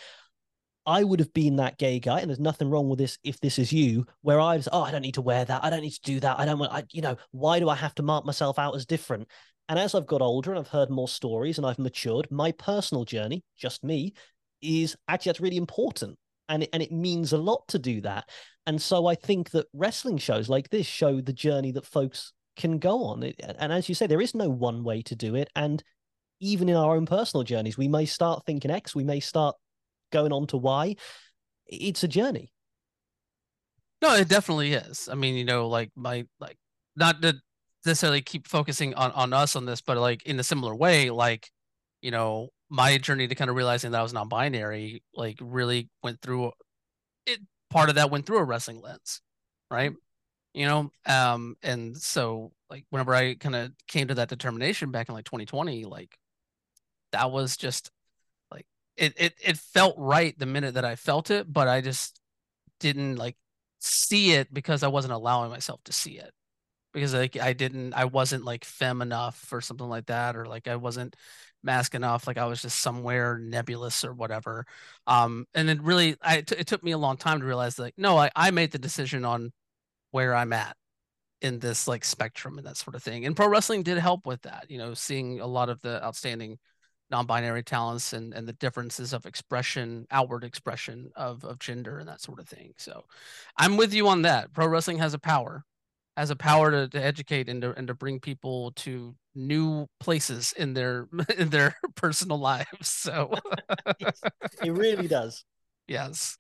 [0.86, 3.58] I would have been that gay guy, and there's nothing wrong with this if this
[3.58, 5.64] is you, where I was, oh, I don't need to wear that.
[5.64, 6.38] I don't need to do that.
[6.38, 8.86] I don't want, I, you know, why do I have to mark myself out as
[8.86, 9.28] different?
[9.68, 13.04] And as I've got older and I've heard more stories and I've matured, my personal
[13.04, 14.12] journey, just me,
[14.60, 16.18] is actually that's really important.
[16.50, 18.28] And it, and it means a lot to do that.
[18.66, 22.78] And so I think that wrestling shows like this show the journey that folks can
[22.78, 23.22] go on.
[23.22, 25.50] And as you say, there is no one way to do it.
[25.56, 25.82] And
[26.40, 29.56] even in our own personal journeys, we may start thinking X, we may start
[30.12, 30.96] going on to Y.
[31.66, 32.52] It's a journey.
[34.02, 35.08] No, it definitely is.
[35.10, 36.58] I mean, you know, like my like
[36.96, 37.36] not to
[37.86, 41.48] necessarily keep focusing on on us on this, but like in a similar way, like
[42.02, 46.20] you know, my journey to kind of realizing that I was non-binary, like really went
[46.20, 46.52] through
[47.26, 47.40] it.
[47.70, 49.22] Part of that went through a wrestling lens,
[49.70, 49.92] right?
[50.54, 55.08] You know, um, and so like whenever I kind of came to that determination back
[55.08, 56.16] in like 2020, like
[57.12, 57.90] that was just
[58.50, 62.20] like it, it it felt right the minute that I felt it, but I just
[62.80, 63.36] didn't like
[63.80, 66.32] see it because I wasn't allowing myself to see it.
[66.92, 70.68] Because like I didn't I wasn't like fem enough or something like that or like
[70.68, 71.16] I wasn't
[71.62, 74.66] mask enough like I was just somewhere nebulous or whatever.
[75.06, 77.94] Um and it really I t- it took me a long time to realize like
[77.98, 79.52] no I, I made the decision on
[80.14, 80.76] where I'm at
[81.40, 83.26] in this like spectrum and that sort of thing.
[83.26, 86.56] And pro wrestling did help with that you know seeing a lot of the outstanding
[87.10, 92.20] non-binary talents and and the differences of expression outward expression of of gender and that
[92.20, 92.74] sort of thing.
[92.76, 93.04] So
[93.58, 94.52] i'm with you on that.
[94.52, 95.64] Pro wrestling has a power
[96.16, 100.54] has a power to, to educate and to, and to bring people to new places
[100.56, 102.88] in their in their personal lives.
[102.88, 103.34] So
[104.62, 105.44] it really does.
[105.86, 106.38] Yes.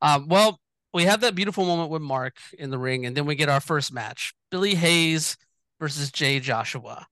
[0.00, 0.58] Um, well
[0.92, 3.60] we have that beautiful moment with mark in the ring and then we get our
[3.60, 5.36] first match billy hayes
[5.80, 7.06] versus jay joshua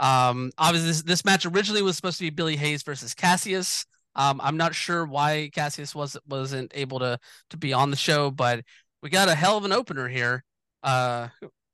[0.00, 3.84] um, obviously, this, this match originally was supposed to be Billy Hayes versus Cassius.
[4.16, 7.18] Um, I'm not sure why Cassius was wasn't able to
[7.50, 8.64] to be on the show, but
[9.02, 10.42] we got a hell of an opener here.
[10.82, 11.28] Uh,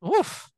[0.05, 0.51] oof.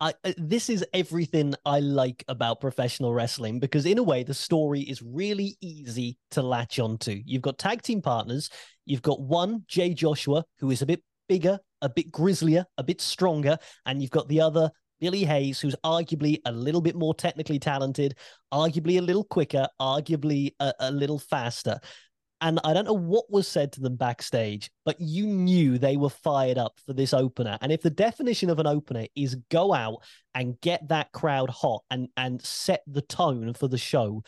[0.00, 4.80] I, this is everything I like about professional wrestling because, in a way, the story
[4.80, 7.22] is really easy to latch onto.
[7.24, 8.50] You've got tag team partners.
[8.86, 13.00] You've got one, Jay Joshua, who is a bit bigger, a bit grislier, a bit
[13.00, 17.58] stronger, and you've got the other, Billy Hayes, who's arguably a little bit more technically
[17.58, 18.16] talented,
[18.52, 21.78] arguably a little quicker, arguably a, a little faster.
[22.44, 26.10] And I don't know what was said to them backstage, but you knew they were
[26.10, 27.56] fired up for this opener.
[27.62, 30.02] And if the definition of an opener is go out
[30.34, 34.22] and get that crowd hot and, and set the tone for the show,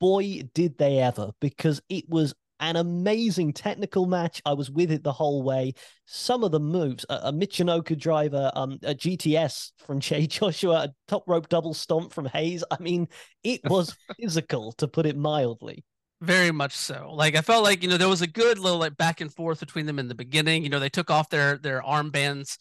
[0.00, 4.42] boy, did they ever, because it was an amazing technical match.
[4.44, 5.74] I was with it the whole way.
[6.06, 10.94] Some of the moves, a, a Michinoku driver, um, a GTS from Jay Joshua, a
[11.06, 12.64] top rope double stomp from Hayes.
[12.68, 13.06] I mean,
[13.44, 15.84] it was physical to put it mildly.
[16.20, 17.12] Very much so.
[17.12, 19.60] Like I felt like you know there was a good little like back and forth
[19.60, 20.62] between them in the beginning.
[20.62, 22.56] You know they took off their their armbands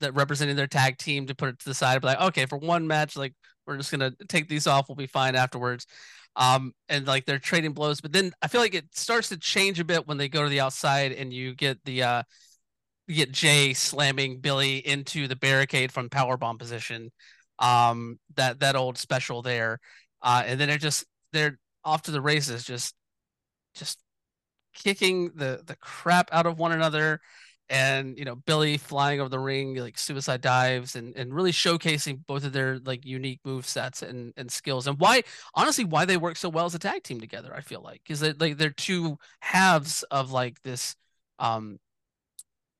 [0.00, 2.00] that represented their tag team to put it to the side.
[2.00, 3.34] But like okay, for one match, like
[3.66, 4.88] we're just gonna take these off.
[4.88, 5.86] We'll be fine afterwards
[6.36, 8.00] um, and like they're trading blows.
[8.00, 10.48] But then I feel like it starts to change a bit when they go to
[10.48, 12.22] the outside and you get the uh,
[13.06, 17.10] you get Jay slamming Billy into the barricade from power bomb position.
[17.58, 19.80] Um, that that old special there,
[20.22, 22.94] uh, and then it just they're off to the races, just
[23.78, 24.00] just
[24.74, 27.20] kicking the the crap out of one another
[27.70, 32.24] and you know Billy flying over the ring like suicide dives and and really showcasing
[32.26, 35.22] both of their like unique move sets and and skills and why
[35.54, 38.20] honestly why they work so well as a tag team together I feel like is
[38.20, 40.96] that like they're two halves of like this
[41.38, 41.78] um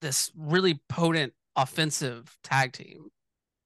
[0.00, 3.10] this really potent offensive tag team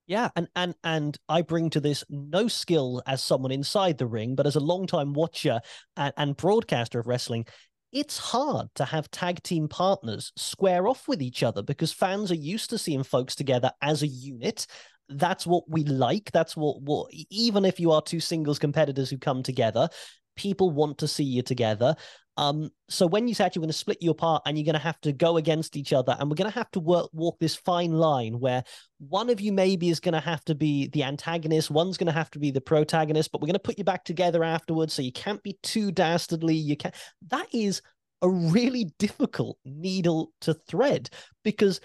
[0.06, 4.34] yeah, and and and I bring to this no skill as someone inside the ring,
[4.34, 5.60] but as a long-time watcher
[5.96, 7.46] and, and broadcaster of wrestling,
[7.92, 12.36] it's hard to have tag team partners square off with each other because fans are
[12.36, 14.66] used to seeing folks together as a unit.
[15.08, 16.30] That's what we like.
[16.32, 19.88] That's what, what even if you are two singles competitors who come together,
[20.36, 21.94] people want to see you together.
[22.36, 24.78] Um, so when you say you're going to split you apart and you're going to
[24.78, 27.54] have to go against each other, and we're going to have to work walk this
[27.54, 28.64] fine line where
[28.98, 32.12] one of you maybe is going to have to be the antagonist, one's going to
[32.12, 35.02] have to be the protagonist, but we're going to put you back together afterwards, so
[35.02, 36.54] you can't be too dastardly.
[36.54, 36.92] You can
[37.28, 37.82] that is
[38.22, 41.10] a really difficult needle to thread
[41.42, 41.80] because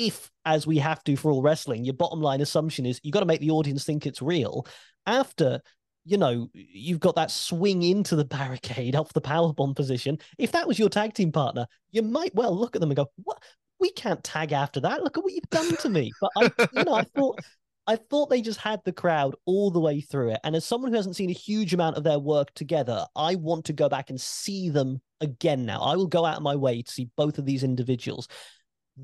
[0.00, 3.20] if, as we have to for all wrestling, your bottom line assumption is you got
[3.20, 4.66] to make the audience think it's real.
[5.06, 5.60] After
[6.04, 10.18] you know, you've got that swing into the barricade off the power bomb position.
[10.38, 13.10] If that was your tag team partner, you might well look at them and go,
[13.22, 13.42] "What?
[13.78, 15.02] We can't tag after that.
[15.02, 17.40] Look at what you've done to me." But I, you know, I thought,
[17.86, 20.40] I thought they just had the crowd all the way through it.
[20.44, 23.64] And as someone who hasn't seen a huge amount of their work together, I want
[23.66, 25.80] to go back and see them again now.
[25.80, 28.28] I will go out of my way to see both of these individuals.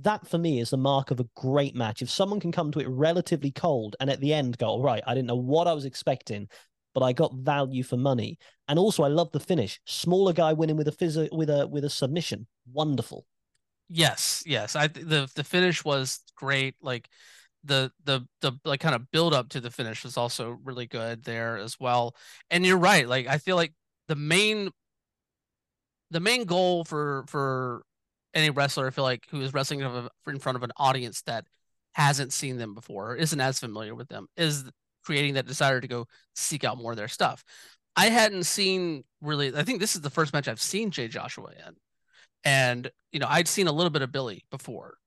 [0.03, 2.03] That for me is the mark of a great match.
[2.03, 5.03] If someone can come to it relatively cold and at the end go, all right,
[5.07, 6.49] I didn't know what I was expecting,
[6.97, 8.39] but I got value for money.
[8.69, 9.79] And also, I love the finish.
[9.85, 12.47] Smaller guy winning with a phys- with a with a submission.
[12.73, 13.27] Wonderful.
[13.91, 14.75] Yes, yes.
[14.75, 16.75] I the the finish was great.
[16.81, 17.07] Like
[17.65, 21.23] the the the like kind of build up to the finish was also really good
[21.23, 22.17] there as well.
[22.51, 23.07] And you're right.
[23.07, 23.75] Like I feel like
[24.09, 24.71] the main
[26.11, 27.83] the main goal for for
[28.33, 31.45] any wrestler, I feel like who is wrestling in front of an audience that
[31.93, 34.65] hasn't seen them before, or isn't as familiar with them, is
[35.07, 37.45] creating that desire to go seek out more of their stuff.
[37.95, 39.57] I hadn't seen really.
[39.57, 41.75] I think this is the first match I've seen Jay Joshua in,
[42.45, 44.99] and you know I'd seen a little bit of Billy before.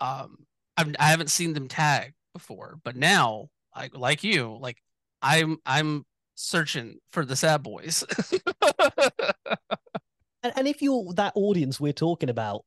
[0.00, 4.76] Um, I've, I haven't seen them tag before, but now, like like you, like
[5.22, 8.04] I'm I'm searching for the sad boys.
[10.42, 12.64] and, and if you're that audience we're talking about,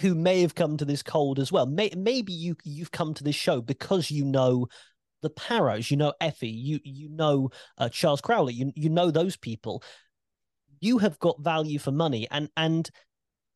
[0.00, 3.24] who may have come to this cold as well, may, maybe you you've come to
[3.24, 4.68] this show because you know
[5.24, 9.36] the Parrows, you know Effy, you you know uh, Charles Crowley, you you know those
[9.36, 9.82] people.
[10.80, 12.88] You have got value for money, and and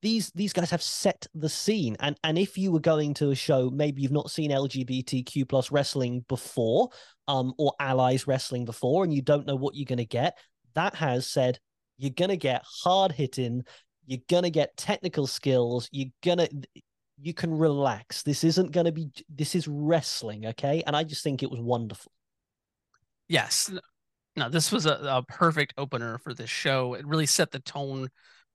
[0.02, 1.96] these these guys have set the scene.
[2.00, 5.70] And and if you were going to a show, maybe you've not seen LGBTQ plus
[5.70, 6.88] wrestling before,
[7.28, 10.38] um, or allies wrestling before, and you don't know what you're going to get.
[10.74, 11.58] That has said
[11.98, 13.64] you're going to get hard hitting,
[14.06, 16.48] you're going to get technical skills, you're going to
[17.20, 18.22] you can relax.
[18.22, 20.82] This isn't going to be, this is wrestling, okay?
[20.86, 22.12] And I just think it was wonderful.
[23.28, 23.70] Yes.
[24.36, 26.94] No, this was a, a perfect opener for this show.
[26.94, 28.08] It really set the tone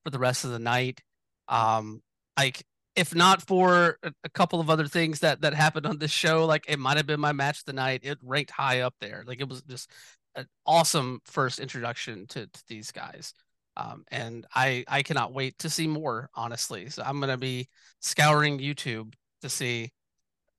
[0.04, 1.02] for the rest of the night.
[1.48, 2.02] Um,
[2.38, 6.46] like, if not for a, couple of other things that that happened on this show,
[6.46, 8.02] like it might have been my match of the night.
[8.04, 9.24] It ranked high up there.
[9.26, 9.90] Like it was just
[10.36, 13.34] an awesome first introduction to, to these guys.
[13.76, 16.30] Um, and I I cannot wait to see more.
[16.36, 17.68] Honestly, so I'm gonna be
[18.00, 19.92] scouring YouTube to see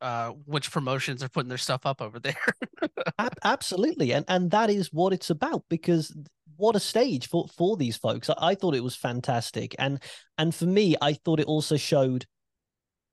[0.00, 2.37] uh, which promotions are putting their stuff up over there.
[3.44, 6.14] Absolutely, and and that is what it's about because
[6.57, 8.29] what a stage for for these folks.
[8.31, 10.03] I, I thought it was fantastic, and
[10.38, 12.27] and for me, I thought it also showed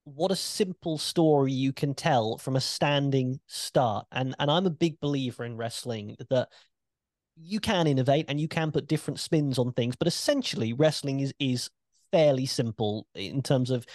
[0.04, 4.06] what a simple story you can tell from a standing start.
[4.12, 6.50] And and I'm a big believer in wrestling that
[7.36, 11.34] you can innovate and you can put different spins on things, but essentially wrestling is
[11.40, 11.70] is
[12.12, 13.86] fairly simple in terms of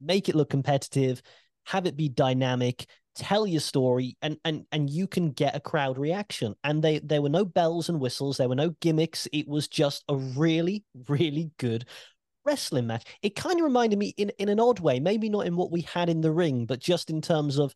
[0.00, 1.22] make it look competitive,
[1.64, 5.98] have it be dynamic, tell your story, and and and you can get a crowd
[5.98, 6.54] reaction.
[6.64, 9.28] And they there were no bells and whistles, there were no gimmicks.
[9.32, 11.86] It was just a really, really good
[12.44, 13.04] wrestling match.
[13.22, 15.82] It kind of reminded me in, in an odd way, maybe not in what we
[15.82, 17.74] had in the ring, but just in terms of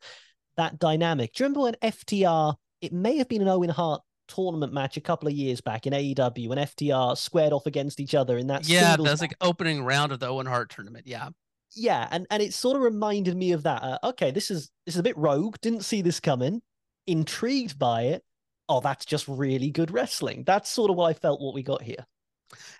[0.56, 1.32] that dynamic.
[1.32, 5.00] Do you remember when FTR, it may have been an Owen Hart tournament match a
[5.00, 8.68] couple of years back in AEW when FTR squared off against each other in that.
[8.68, 11.06] Yeah, that's like opening round of the Owen Hart tournament.
[11.06, 11.30] Yeah.
[11.74, 13.82] Yeah, and and it sort of reminded me of that.
[13.82, 15.56] Uh, okay, this is this is a bit rogue.
[15.60, 16.62] Didn't see this coming.
[17.06, 18.24] Intrigued by it.
[18.70, 20.44] Oh, that's just really good wrestling.
[20.44, 21.40] That's sort of what I felt.
[21.40, 22.06] What we got here.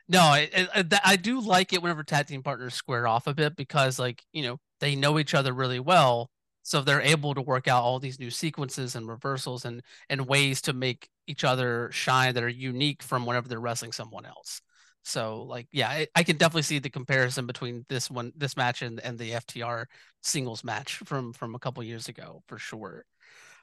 [0.08, 3.56] No, I, I, I do like it whenever tag team partners square off a bit
[3.56, 6.30] because, like, you know, they know each other really well,
[6.68, 10.60] so they're able to work out all these new sequences and reversals and and ways
[10.60, 14.60] to make each other shine that are unique from whenever they're wrestling someone else.
[15.02, 18.82] So like yeah, I, I, can definitely see the comparison between this one this match
[18.82, 19.86] and, and the FTR
[20.22, 23.06] singles match from from a couple years ago for sure.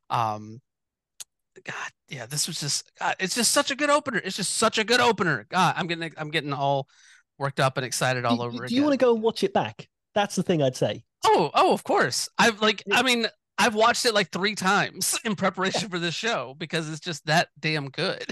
[0.09, 0.59] Um
[1.63, 4.19] God, yeah, this was just God, it's just such a good opener.
[4.23, 5.45] It's just such a good opener.
[5.47, 6.87] God, I'm getting I'm getting all
[7.37, 8.69] worked up and excited all do, over do again.
[8.69, 9.87] Do you want to go and watch it back?
[10.15, 11.04] That's the thing I'd say.
[11.23, 12.29] Oh, oh, of course.
[12.37, 16.55] I've like I mean, I've watched it like three times in preparation for this show
[16.57, 18.25] because it's just that damn good.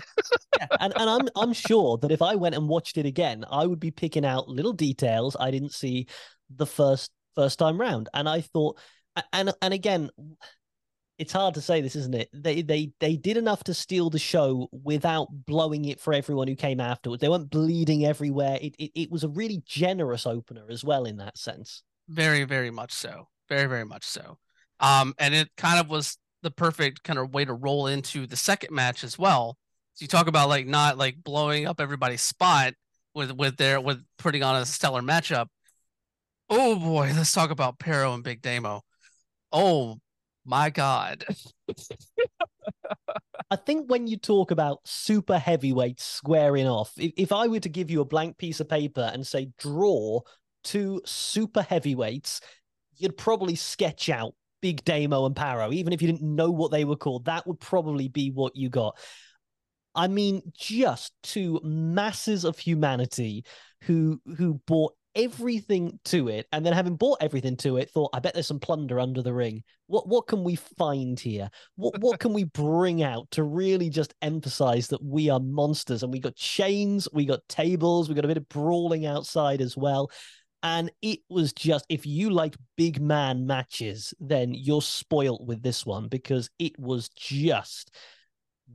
[0.59, 3.65] yeah, and, and I'm I'm sure that if I went and watched it again, I
[3.65, 6.07] would be picking out little details I didn't see
[6.55, 8.09] the first first time round.
[8.13, 8.77] And I thought
[9.31, 10.09] and and again,
[11.17, 12.29] it's hard to say this, isn't it?
[12.33, 16.55] They they they did enough to steal the show without blowing it for everyone who
[16.55, 17.21] came afterwards.
[17.21, 18.57] They weren't bleeding everywhere.
[18.61, 21.83] It it, it was a really generous opener as well in that sense.
[22.07, 23.27] Very very much so.
[23.49, 24.37] Very very much so.
[24.79, 28.35] Um, and it kind of was the perfect kind of way to roll into the
[28.35, 29.57] second match as well.
[29.93, 32.73] So you talk about like not like blowing up everybody's spot
[33.13, 35.47] with with their with putting on a stellar matchup.
[36.49, 38.81] Oh boy, let's talk about Parrow and Big Damo.
[39.51, 39.97] Oh
[40.45, 41.25] my God.
[43.49, 47.69] I think when you talk about super heavyweights squaring off, if, if I were to
[47.69, 50.21] give you a blank piece of paper and say draw
[50.63, 52.41] two super heavyweights,
[52.97, 56.85] you'd probably sketch out Big Damo and Parrow, even if you didn't know what they
[56.85, 57.25] were called.
[57.25, 58.97] That would probably be what you got.
[59.95, 63.45] I mean, just two masses of humanity
[63.81, 68.19] who who bought everything to it, and then having bought everything to it, thought, I
[68.19, 69.63] bet there's some plunder under the ring.
[69.87, 71.49] What what can we find here?
[71.75, 76.03] What what can we bring out to really just emphasize that we are monsters?
[76.03, 79.77] And we got chains, we got tables, we got a bit of brawling outside as
[79.77, 80.09] well.
[80.63, 85.85] And it was just, if you like big man matches, then you're spoilt with this
[85.85, 87.91] one because it was just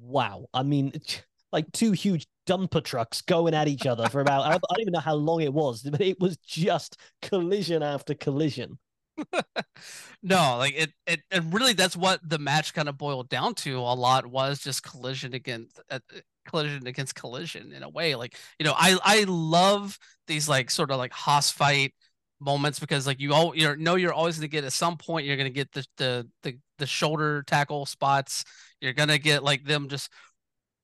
[0.01, 0.47] wow.
[0.53, 0.93] I mean,
[1.53, 5.01] like two huge dumper trucks going at each other for about, I don't even know
[5.01, 8.79] how long it was, but it was just collision after collision.
[10.23, 13.79] no, like it, it, and really that's what the match kind of boiled down to
[13.79, 15.99] a lot was just collision against uh,
[16.49, 18.15] collision against collision in a way.
[18.15, 21.95] Like, you know, I, I love these like sort of like hoss fight
[22.41, 25.37] moments because like you all you know you're always to get at some point you're
[25.37, 28.45] to get the, the the the shoulder tackle spots
[28.81, 30.09] you're to get like them just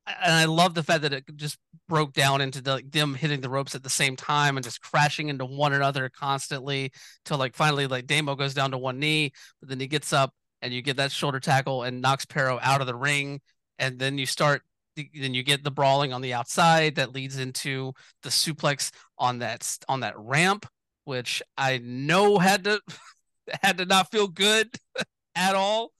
[0.07, 1.59] and I love the fact that it just
[1.89, 4.83] broke down into the, like, them hitting the ropes at the same time and just
[4.83, 6.93] crashing into one another constantly
[7.25, 10.35] till like finally like Damo goes down to one knee, but then he gets up
[10.61, 13.41] and you get that shoulder tackle and knocks Parrow out of the ring,
[13.79, 14.63] and then you start
[14.97, 17.93] then you get the brawling on the outside that leads into
[18.23, 20.67] the suplex on that on that ramp,
[21.05, 22.81] which I know had to
[23.63, 24.69] had to not feel good
[25.35, 25.93] at all.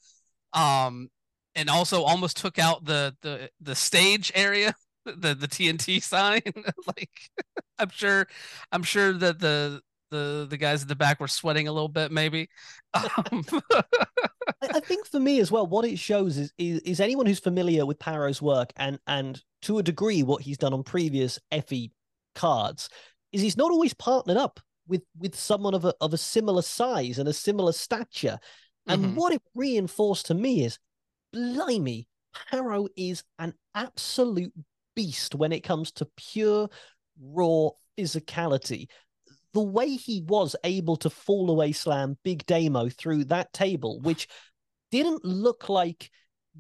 [0.53, 1.09] Um,
[1.55, 4.75] and also almost took out the the the stage area
[5.05, 6.43] the the TNT sign
[6.87, 7.11] like
[7.79, 8.27] I'm sure
[8.73, 9.81] I'm sure that the
[10.15, 12.49] the the guys at the back were sweating a little bit maybe
[12.95, 13.45] um.
[14.63, 17.85] I think for me as well what it shows is, is is anyone who's familiar
[17.85, 21.91] with Parrow's work and and to a degree what he's done on previous Effy
[22.35, 22.89] cards
[23.33, 27.19] is he's not always partnered up with with someone of a of a similar size
[27.19, 28.39] and a similar stature
[28.87, 29.15] and mm-hmm.
[29.15, 30.79] what it reinforced to me is
[31.33, 32.07] blimey,
[32.51, 34.53] Parrow is an absolute
[34.95, 36.69] beast when it comes to pure,
[37.21, 38.89] raw physicality.
[39.55, 44.29] The way he was able to fall away slam Big Damo through that table, which
[44.91, 46.11] didn't look like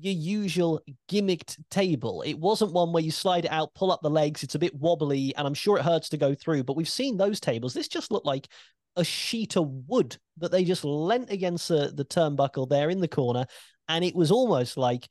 [0.01, 2.22] your usual gimmicked table.
[2.22, 4.42] It wasn't one where you slide it out, pull up the legs.
[4.42, 6.64] It's a bit wobbly, and I'm sure it hurts to go through.
[6.64, 7.74] But we've seen those tables.
[7.74, 8.49] This just looked like
[8.97, 13.09] a sheet of wood that they just leant against the, the turnbuckle there in the
[13.09, 13.47] corner
[13.88, 15.09] and it was almost like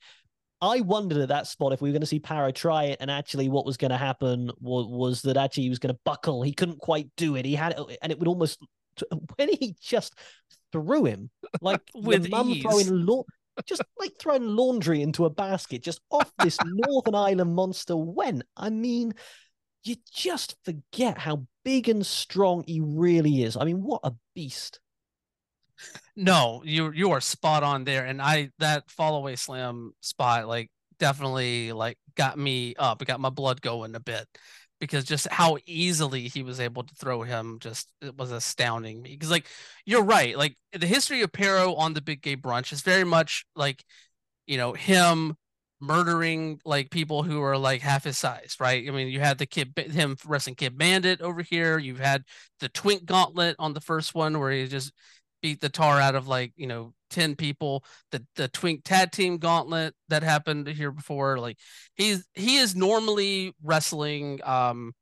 [0.64, 3.10] I wondered at that spot if we were going to see Parrow try it, and
[3.10, 6.42] actually, what was going to happen was, was that actually he was going to buckle.
[6.42, 7.44] He couldn't quite do it.
[7.44, 8.58] He had and it would almost
[9.36, 10.14] when he just
[10.72, 13.06] threw him like with mum throwing
[13.66, 18.42] just like throwing laundry into a basket, just off this Northern Ireland monster went.
[18.56, 19.14] I mean,
[19.84, 23.56] you just forget how big and strong he really is.
[23.56, 24.80] I mean, what a beast!
[26.16, 30.70] No, you you are spot on there, and I that fall away slam spot like
[30.98, 34.26] definitely like got me up, got my blood going a bit
[34.80, 39.10] because just how easily he was able to throw him just it was astounding me
[39.12, 39.46] because like
[39.86, 43.46] you're right like the history of Parrow on the big gay brunch is very much
[43.56, 43.84] like
[44.46, 45.36] you know him
[45.80, 48.86] murdering like people who are like half his size, right?
[48.88, 51.78] I mean, you had the kid him wrestling Kid Bandit over here.
[51.78, 52.22] You've had
[52.60, 54.92] the Twink Gauntlet on the first one where he just
[55.44, 57.84] beat the tar out of like you know 10 people.
[58.12, 61.58] The the twink tag team gauntlet that happened here before like
[61.96, 64.94] he's he is normally wrestling um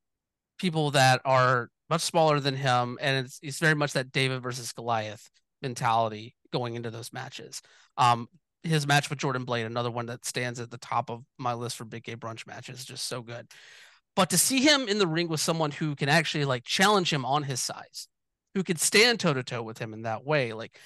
[0.59, 4.73] people that are much smaller than him and it's it's very much that david versus
[4.73, 5.31] goliath
[5.63, 7.63] mentality going into those matches.
[7.97, 8.27] Um
[8.65, 11.77] his match with jordan blade another one that stands at the top of my list
[11.77, 13.47] for big gay brunch matches just so good.
[14.17, 17.25] But to see him in the ring with someone who can actually like challenge him
[17.25, 18.09] on his size
[18.55, 20.53] who could stand toe to toe with him in that way.
[20.53, 20.79] Like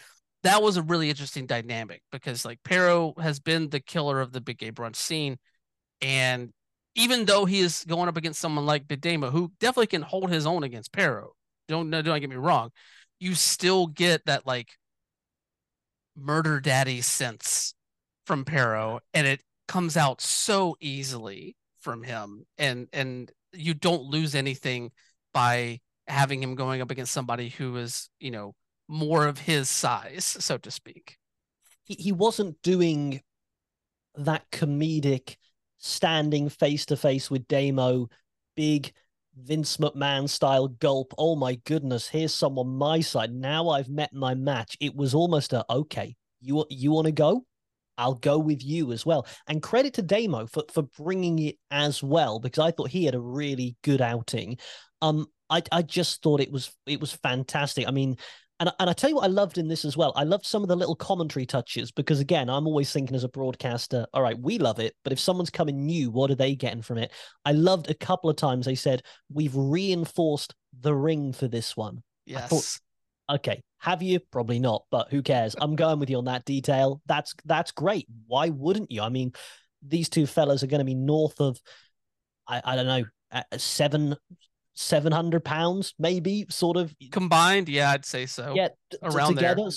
[0.42, 4.40] that was a really interesting dynamic because like Parrow has been the killer of the
[4.40, 5.38] big gay brunch scene.
[6.00, 6.52] And
[6.94, 10.30] even though he is going up against someone like Big Damo, who definitely can hold
[10.30, 11.32] his own against Parrow,
[11.68, 12.70] don't don't get me wrong,
[13.18, 14.68] you still get that like
[16.16, 17.74] murder daddy sense
[18.24, 24.34] from Parrow, and it comes out so easily from him, and and you don't lose
[24.34, 24.90] anything
[25.34, 28.54] by having him going up against somebody who is, you know,
[28.88, 31.18] more of his size, so to speak.
[31.84, 33.22] He he wasn't doing
[34.16, 35.36] that comedic
[35.78, 38.08] standing face to face with Damo,
[38.56, 38.92] big
[39.36, 41.12] Vince McMahon style gulp.
[41.18, 43.32] Oh my goodness, here's someone my side.
[43.32, 44.76] Now I've met my match.
[44.80, 46.16] It was almost a okay.
[46.40, 47.44] You you want to go?
[47.98, 49.26] I'll go with you as well.
[49.46, 53.14] And credit to Damo for for bringing it as well because I thought he had
[53.14, 54.58] a really good outing.
[55.02, 57.86] Um, I I just thought it was it was fantastic.
[57.88, 58.16] I mean,
[58.58, 60.12] And, and I tell you what I loved in this as well.
[60.16, 63.28] I loved some of the little commentary touches because again, I'm always thinking as a
[63.28, 66.82] broadcaster, all right, we love it, but if someone's coming new, what are they getting
[66.82, 67.12] from it?
[67.44, 72.02] I loved a couple of times they said, We've reinforced the ring for this one.
[72.24, 72.48] Yes.
[72.48, 74.20] Thought, okay, have you?
[74.32, 75.54] Probably not, but who cares?
[75.60, 77.02] I'm going with you on that detail.
[77.06, 78.06] That's that's great.
[78.26, 79.02] Why wouldn't you?
[79.02, 79.32] I mean,
[79.86, 81.60] these two fellas are going to be north of
[82.48, 84.16] I, I don't know, uh, seven
[84.76, 87.68] seven hundred pounds, maybe sort of combined.
[87.68, 88.54] Yeah, I'd say so.
[88.54, 88.68] Yeah,
[89.02, 89.68] around together,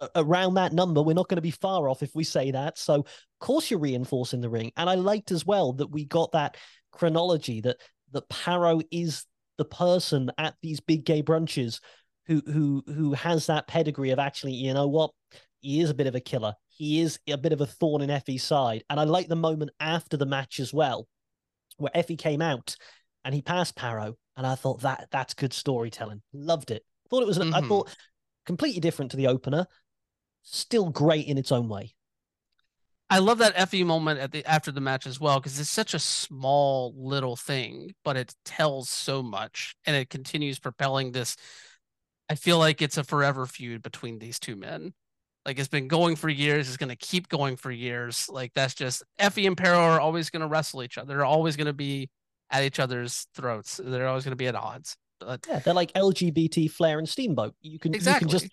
[0.00, 0.10] there.
[0.16, 1.00] around that number.
[1.00, 2.76] We're not going to be far off if we say that.
[2.76, 3.06] So, of
[3.40, 6.56] course, you're reinforcing the ring, and I liked as well that we got that
[6.92, 7.76] chronology that
[8.12, 9.24] that Parrow is
[9.56, 11.80] the person at these big gay brunches
[12.26, 15.12] who who who has that pedigree of actually, you know what,
[15.60, 16.54] he is a bit of a killer.
[16.68, 19.70] He is a bit of a thorn in Effy's side, and I like the moment
[19.78, 21.06] after the match as well,
[21.76, 22.76] where Effy came out
[23.24, 26.22] and he passed Parrow and I thought that that's good storytelling.
[26.32, 26.84] Loved it.
[27.10, 27.38] Thought it was.
[27.38, 27.54] Mm-hmm.
[27.54, 27.94] I thought
[28.46, 29.66] completely different to the opener.
[30.42, 31.94] Still great in its own way.
[33.10, 35.92] I love that Effy moment at the after the match as well because it's such
[35.92, 41.36] a small little thing, but it tells so much and it continues propelling this.
[42.30, 44.92] I feel like it's a forever feud between these two men.
[45.44, 48.28] Like it's been going for years, it's going to keep going for years.
[48.30, 51.08] Like that's just Effy and Parrow are always going to wrestle each other.
[51.08, 52.10] They're always going to be
[52.50, 53.80] at each other's throats.
[53.82, 54.96] They're always going to be at odds.
[55.20, 55.46] But...
[55.48, 57.54] Yeah, they're like LGBT Flair and Steamboat.
[57.60, 58.26] You can exactly.
[58.26, 58.52] you can just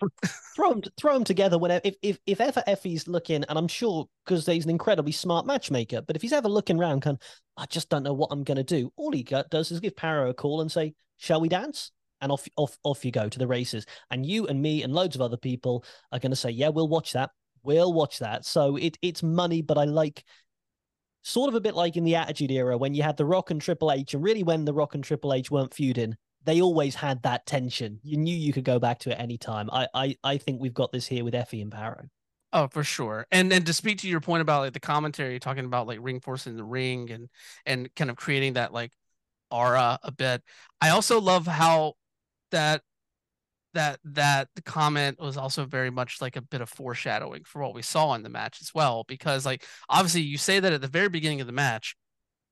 [0.56, 4.08] throw them throw them together whenever if if if ever Effy's looking, and I'm sure
[4.26, 6.02] because he's an incredibly smart matchmaker.
[6.02, 7.20] But if he's ever looking around, can
[7.58, 8.92] I just don't know what I'm going to do.
[8.96, 11.92] All he does is give Parrow a call and say, "Shall we dance?"
[12.22, 13.86] And off off off you go to the races.
[14.10, 16.88] And you and me and loads of other people are going to say, "Yeah, we'll
[16.88, 17.30] watch that.
[17.64, 20.24] We'll watch that." So it it's money, but I like
[21.26, 23.60] sort of a bit like in the Attitude Era when you had The Rock and
[23.60, 27.24] Triple H, and really when The Rock and Triple H weren't feuding, they always had
[27.24, 28.00] that tension.
[28.04, 29.70] You knew you could go back to it any time.
[29.72, 32.06] I, I, I think we've got this here with Effy and Parrow.
[32.54, 33.26] Oh, for sure.
[33.32, 36.22] And and to speak to your point about like the commentary, talking about like ring
[36.22, 37.28] force in the ring and
[37.66, 38.94] and kind of creating that like
[39.52, 40.42] aura a bit.
[40.80, 41.96] I also love how
[42.52, 42.82] that
[43.76, 47.82] that that comment was also very much like a bit of foreshadowing for what we
[47.82, 51.10] saw in the match as well because like obviously you say that at the very
[51.10, 51.96] beginning of the match.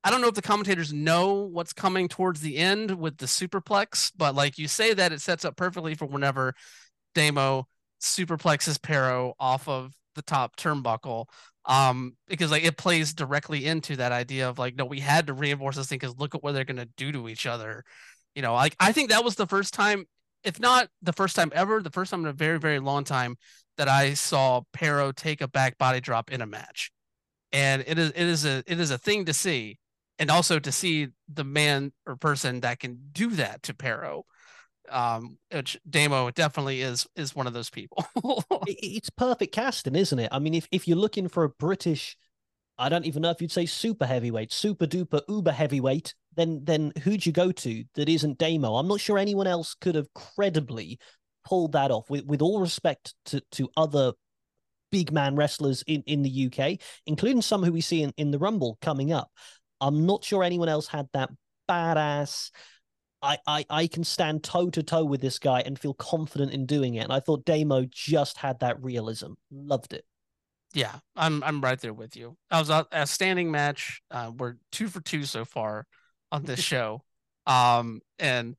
[0.06, 4.12] I don't know if the commentators know what's coming towards the end with the superplex
[4.16, 6.54] but like you say that it sets up perfectly for whenever
[7.16, 7.68] damo
[8.02, 11.28] superplexes Parrow off of the top turnbuckle
[11.66, 15.34] um because like it plays directly into that idea of like no we had to
[15.34, 17.86] reinforce this thing because look at what they're gonna do to each other.
[18.36, 20.06] You know like i think that was the first time
[20.44, 23.38] if not the first time ever, the first time in a very, very long time
[23.78, 26.92] that I saw Parrow take a back body drop in a match.
[27.52, 29.80] And it is it is a it is a thing to see.
[30.20, 34.26] And also to see the man or person that can do that to Parrow.
[34.92, 38.06] Um, which Damo definitely is is one of those people.
[38.68, 40.30] it's perfect casting, isn't it?
[40.32, 42.18] I mean, if, if you're looking for a British
[42.78, 46.94] I don't even know if you'd say super heavyweight, super duper uber heavyweight, then then
[47.04, 48.76] who'd you go to that isn't Damo?
[48.76, 51.00] I'm not sure anyone else could have credibly
[51.46, 52.10] pulled that off.
[52.10, 54.14] With with all respect to to other
[54.92, 58.40] big man wrestlers in in the UK, including some who we see in, in the
[58.40, 59.30] Rumble coming up.
[59.82, 61.30] I'm not sure anyone else had that
[61.70, 62.52] badass.
[63.22, 66.66] I, I, I can stand toe to toe with this guy and feel confident in
[66.66, 67.06] doing it.
[67.06, 69.34] And I thought Damo just had that realism.
[69.50, 70.04] Loved it.
[70.74, 72.36] Yeah, I'm I'm right there with you.
[72.50, 74.02] I was a standing match.
[74.10, 75.86] Uh, we're two for two so far
[76.34, 77.04] on this show.
[77.46, 78.56] Um, and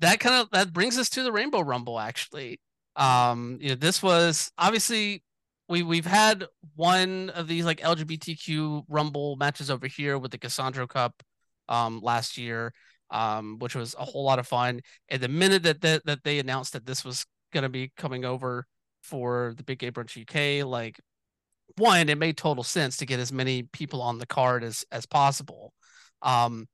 [0.00, 1.98] that kind of that brings us to the Rainbow Rumble.
[1.98, 2.60] Actually,
[2.96, 5.22] um, you know, this was obviously
[5.68, 6.44] we we've had
[6.74, 11.22] one of these like LGBTQ Rumble matches over here with the Cassandro Cup,
[11.68, 12.74] um, last year,
[13.10, 14.80] um, which was a whole lot of fun.
[15.08, 18.66] And the minute that that, that they announced that this was gonna be coming over
[19.02, 20.98] for the Big Gay Brunch UK, like
[21.76, 25.06] one, it made total sense to get as many people on the card as as
[25.06, 25.72] possible.
[26.22, 26.66] Um,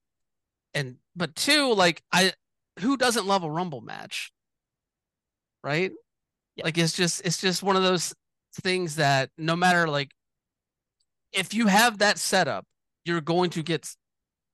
[0.75, 2.33] and but two, like I
[2.79, 4.33] who doesn't love a rumble match?
[5.63, 5.93] Right?
[6.57, 6.65] Yeah.
[6.65, 8.15] Like it's just it's just one of those
[8.55, 10.11] things that no matter like
[11.33, 12.67] if you have that setup,
[13.05, 13.89] you're going to get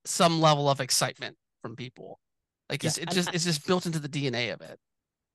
[0.04, 2.20] some level of excitement from people.
[2.68, 2.88] Like yeah.
[2.88, 4.78] it's it just it's just built into the DNA of it.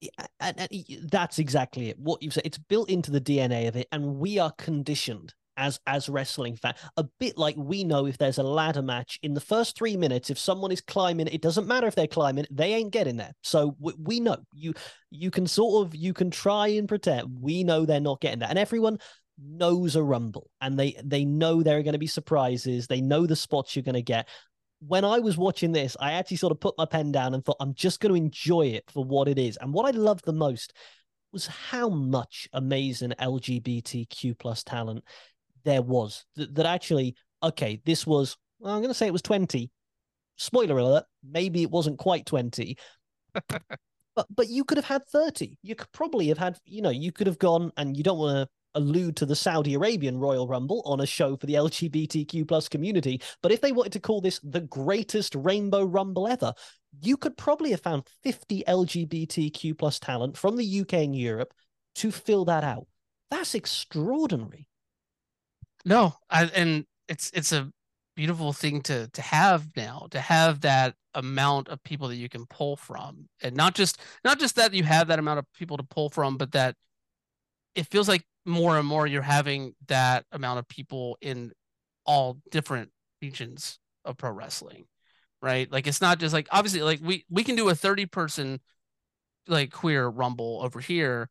[0.02, 2.00] Yeah, and, and that's exactly it.
[2.00, 5.80] What you've said, it's built into the DNA of it, and we are conditioned as
[5.88, 6.74] as wrestling fan.
[6.98, 10.30] A bit like we know if there's a ladder match in the first three minutes,
[10.30, 13.34] if someone is climbing, it doesn't matter if they're climbing, they ain't getting there.
[13.44, 14.74] So we, we know you
[15.10, 18.50] you can sort of you can try and pretend we know they're not getting there
[18.50, 18.98] and everyone
[19.44, 23.26] knows a rumble and they they know there are going to be surprises they know
[23.26, 24.28] the spots you're going to get
[24.88, 27.58] when I was watching this, I actually sort of put my pen down and thought,
[27.60, 29.58] I'm just going to enjoy it for what it is.
[29.58, 30.74] And what I love the most
[31.32, 35.04] was how much amazing LGBTQ plus talent
[35.64, 39.22] there was that, that actually, okay, this was, well, I'm going to say it was
[39.22, 39.70] 20.
[40.38, 42.78] Spoiler alert, maybe it wasn't quite 20.
[44.16, 45.58] but but you could have had 30.
[45.62, 48.36] You could probably have had, you know, you could have gone and you don't want
[48.36, 52.70] to allude to the Saudi Arabian Royal Rumble on a show for the LGBTQ plus
[52.70, 53.22] community.
[53.42, 56.54] But if they wanted to call this the greatest Rainbow Rumble ever,
[57.02, 61.54] you could probably have found 50 LGBTQ plus talent from the UK and Europe
[61.96, 62.88] to fill that out.
[63.30, 64.68] That's extraordinary.
[65.86, 67.72] No, I, and it's it's a
[68.16, 72.46] beautiful thing to to have now to have that amount of people that you can
[72.48, 73.28] pull from.
[73.42, 76.38] And not just not just that you have that amount of people to pull from
[76.38, 76.76] but that
[77.76, 81.52] it feels like more and more you're having that amount of people in
[82.06, 82.90] all different
[83.22, 84.86] regions of pro wrestling
[85.44, 85.72] right?
[85.72, 88.60] Like it's not just like obviously like we we can do a 30 person
[89.48, 91.30] like queer rumble over here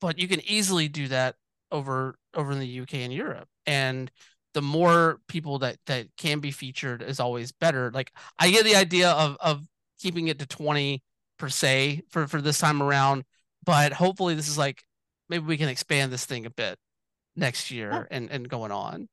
[0.00, 1.36] but you can easily do that
[1.74, 4.10] over over in the UK and Europe and
[4.54, 8.76] the more people that that can be featured is always better like I get the
[8.76, 9.66] idea of of
[10.00, 11.02] keeping it to 20
[11.38, 13.24] per se for for this time around
[13.64, 14.84] but hopefully this is like
[15.28, 16.78] maybe we can expand this thing a bit
[17.36, 19.08] next year and and going on.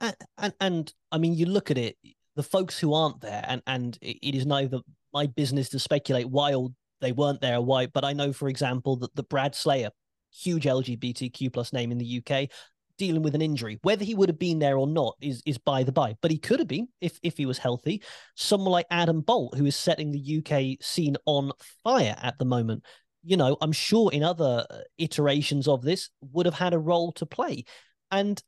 [0.00, 1.96] And, and, and I mean, you look at it,
[2.34, 4.80] the folks who aren't there, and and it is neither
[5.12, 6.54] my business to speculate why
[7.00, 7.86] they weren't there, why.
[7.86, 9.90] But I know, for example, that the Brad Slayer,
[10.36, 12.48] huge LGBTQ plus name in the UK,
[12.98, 13.78] dealing with an injury.
[13.82, 16.38] Whether he would have been there or not is is by the by, but he
[16.38, 18.02] could have been if if he was healthy.
[18.34, 21.52] Someone like Adam Bolt, who is setting the UK scene on
[21.84, 22.84] fire at the moment,
[23.26, 27.12] you know, I'm sure in other uh, iterations of this would have had a role
[27.12, 27.64] to play.
[28.10, 28.40] And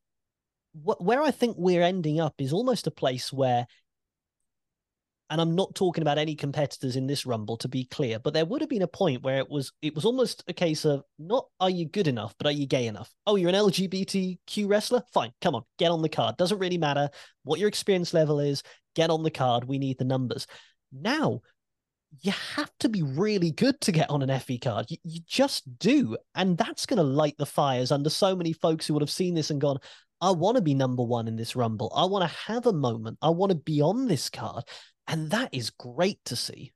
[0.72, 3.66] wh- where I think we're ending up is almost a place where,
[5.30, 8.46] and I'm not talking about any competitors in this rumble to be clear, but there
[8.46, 11.46] would have been a point where it was it was almost a case of not
[11.60, 13.10] are you good enough, but are you gay enough?
[13.26, 15.02] Oh, you're an LGBTQ wrestler?
[15.12, 16.36] Fine, come on, get on the card.
[16.36, 17.10] Doesn't really matter
[17.44, 18.62] what your experience level is.
[18.94, 19.64] Get on the card.
[19.64, 20.46] We need the numbers.
[20.92, 21.40] Now
[22.22, 24.86] you have to be really good to get on an Effy card.
[24.88, 26.16] You, you just do.
[26.34, 29.34] And that's going to light the fires under so many folks who would have seen
[29.34, 29.78] this and gone,
[30.20, 31.92] I want to be number one in this Rumble.
[31.94, 33.18] I want to have a moment.
[33.22, 34.64] I want to be on this card.
[35.08, 36.72] And that is great to see.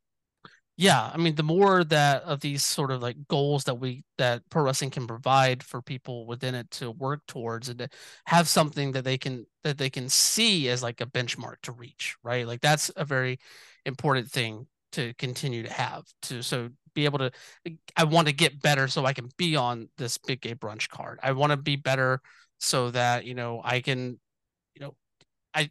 [0.77, 4.43] Yeah, I mean, the more that of these sort of like goals that we that
[4.49, 7.89] pro wrestling can provide for people within it to work towards and to
[8.27, 12.17] have something that they can that they can see as like a benchmark to reach,
[12.25, 12.47] right?
[12.47, 13.39] Like that's a very
[13.85, 17.31] important thing to continue to have to so be able to
[17.97, 21.21] I want to get better so I can be on this big gay brunch card.
[21.23, 22.21] I want to be better
[22.59, 24.19] so that, you know, I can,
[24.75, 24.95] you know,
[25.55, 25.71] I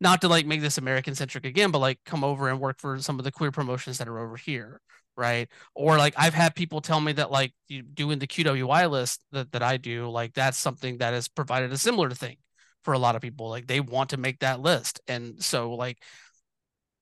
[0.00, 2.98] not to like make this American centric again, but like come over and work for
[3.00, 4.80] some of the queer promotions that are over here.
[5.16, 5.48] Right.
[5.74, 9.52] Or like I've had people tell me that like you doing the QWI list that,
[9.52, 12.36] that I do, like that's something that has provided a similar thing
[12.82, 13.48] for a lot of people.
[13.50, 15.00] Like they want to make that list.
[15.06, 15.98] And so like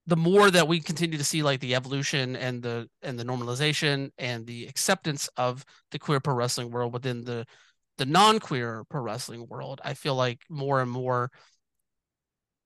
[0.07, 4.11] the more that we continue to see like the evolution and the and the normalization
[4.19, 7.47] and the acceptance of the queer pro wrestling world within the
[7.99, 11.31] the non-queer pro wrestling world i feel like more and more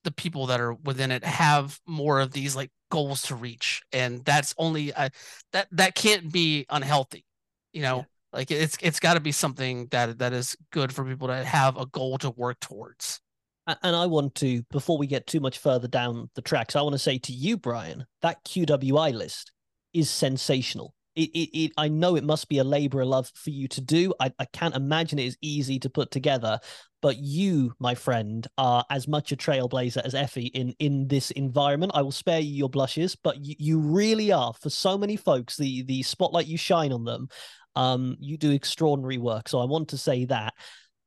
[0.05, 4.25] the people that are within it have more of these like goals to reach and
[4.25, 5.09] that's only uh,
[5.53, 7.25] that that can't be unhealthy
[7.73, 8.05] you know yeah.
[8.33, 11.77] like it's it's got to be something that that is good for people to have
[11.77, 13.21] a goal to work towards
[13.67, 16.95] and I want to, before we get too much further down the tracks, I want
[16.95, 19.53] to say to you, Brian, that QWI list
[19.93, 20.94] is sensational.
[21.17, 23.81] It, it, it, I know it must be a labor of love for you to
[23.81, 24.13] do.
[24.19, 26.59] I, I can't imagine it is easy to put together.
[27.03, 31.93] But you, my friend, are as much a trailblazer as Effy in in this environment.
[31.95, 35.57] I will spare you your blushes, but you, you really are for so many folks.
[35.57, 37.29] The the spotlight you shine on them.
[37.77, 39.49] Um, you do extraordinary work.
[39.49, 40.55] So I want to say that.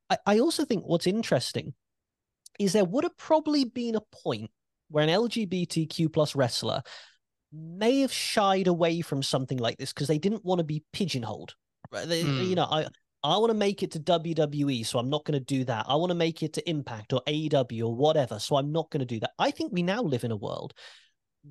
[0.09, 1.73] I, I also think what's interesting
[2.59, 4.51] is there would have probably been a point
[4.89, 6.81] where an LGBTQ plus wrestler
[7.51, 11.55] may have shied away from something like this because they didn't want to be pigeonholed.
[11.91, 12.47] They, mm.
[12.47, 12.87] You know, I
[13.23, 15.85] I want to make it to WWE, so I'm not going to do that.
[15.87, 18.99] I want to make it to Impact or AEW or whatever, so I'm not going
[18.99, 19.31] to do that.
[19.39, 20.73] I think we now live in a world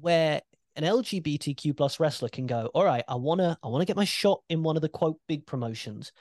[0.00, 0.40] where
[0.76, 4.42] an LGBTQ plus wrestler can go, all right, I wanna I wanna get my shot
[4.48, 6.12] in one of the quote big promotions,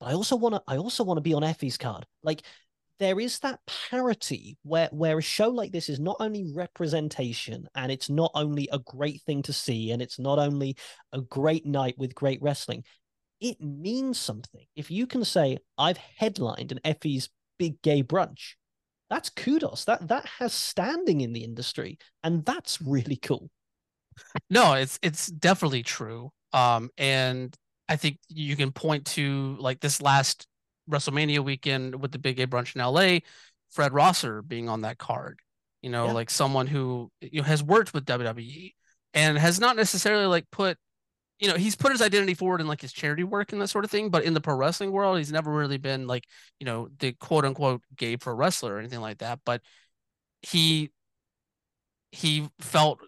[0.00, 2.06] but I also wanna I also want to be on Effy's card.
[2.22, 2.42] Like
[3.00, 3.58] there is that
[3.90, 8.68] parity where where a show like this is not only representation and it's not only
[8.70, 10.76] a great thing to see and it's not only
[11.12, 12.84] a great night with great wrestling.
[13.40, 14.66] It means something.
[14.76, 18.54] If you can say i've headlined an effy's big gay brunch
[19.08, 19.86] that's kudos.
[19.86, 23.50] That that has standing in the industry and that's really cool.
[24.50, 26.30] No it's it's definitely true.
[26.52, 27.56] Um and
[27.88, 30.46] I think you can point to like this last
[30.88, 33.20] WrestleMania weekend with the Big Gay Brunch in LA,
[33.70, 35.40] Fred Rosser being on that card.
[35.82, 36.12] You know, yeah.
[36.12, 38.74] like someone who you know has worked with WWE
[39.14, 40.76] and has not necessarily like put
[41.40, 43.84] you know he's put his identity forward in like his charity work and that sort
[43.84, 46.26] of thing but in the pro wrestling world he's never really been like
[46.60, 49.62] you know the quote unquote gay pro wrestler or anything like that but
[50.42, 50.90] he
[52.12, 53.00] he felt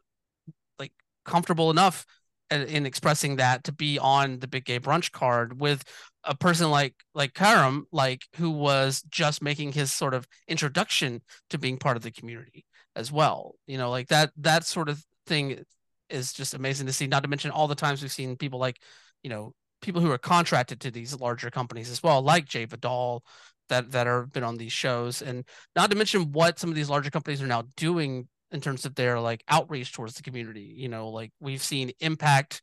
[0.78, 0.92] like
[1.24, 2.06] comfortable enough
[2.50, 5.84] uh, in expressing that to be on the big gay brunch card with
[6.24, 11.58] a person like like Karam like who was just making his sort of introduction to
[11.58, 12.64] being part of the community
[12.94, 15.64] as well you know like that that sort of thing
[16.10, 18.78] is just amazing to see not to mention all the times we've seen people like
[19.22, 23.24] you know people who are contracted to these larger companies as well like Jay Vidal
[23.68, 25.44] that that are been on these shows and
[25.74, 28.94] not to mention what some of these larger companies are now doing in terms of
[28.94, 30.74] their like outreach towards the community.
[30.76, 32.62] You know, like we've seen Impact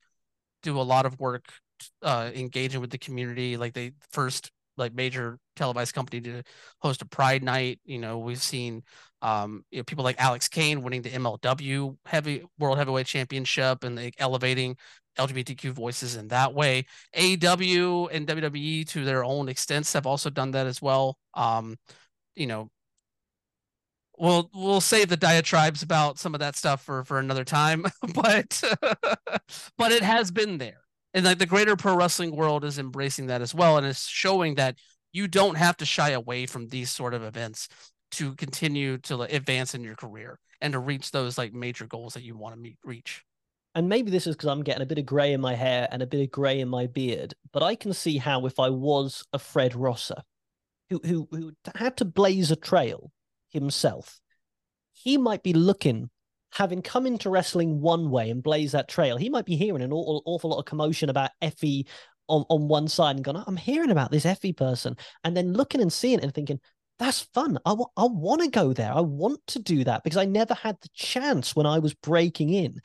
[0.62, 1.45] do a lot of work
[2.01, 3.57] uh, engaging with the community.
[3.57, 6.43] Like they first like major televised company to
[6.80, 7.80] host a Pride night.
[7.86, 8.84] You know, we've seen
[9.21, 13.95] um, you know people like Alex Kane winning the MLW Heavy World Heavyweight Championship and
[13.95, 14.77] like elevating
[15.17, 16.86] LGBTQ voices in that way.
[17.15, 21.17] AEW and WWE to their own extents have also done that as well.
[21.34, 21.77] Um,
[22.36, 22.69] you know,
[24.19, 28.61] we'll we'll save the diatribes about some of that stuff for for another time but
[29.77, 30.82] but it has been there
[31.14, 34.55] and like the greater pro wrestling world is embracing that as well and it's showing
[34.55, 34.76] that
[35.12, 37.68] you don't have to shy away from these sort of events
[38.12, 42.24] to continue to advance in your career and to reach those like major goals that
[42.24, 43.24] you want to meet reach.
[43.76, 46.01] And maybe this is because I'm getting a bit of gray in my hair and
[46.01, 49.24] a bit of gray in my beard, but I can see how if I was
[49.32, 50.22] a Fred Rosser,
[50.89, 53.12] who who who had to blaze a trail
[53.49, 54.20] himself,
[54.91, 56.10] he might be looking,
[56.51, 59.93] having come into wrestling one way and blaze that trail, he might be hearing an
[59.93, 61.87] awful, awful lot of commotion about Effy
[62.27, 64.95] on, on one side and going, I'm hearing about this Effy person.
[65.23, 66.59] And then looking and seeing it and thinking,
[66.97, 67.57] that's fun.
[67.65, 68.91] I, w- I want to go there.
[68.93, 72.49] I want to do that because I never had the chance when I was breaking
[72.49, 72.79] in.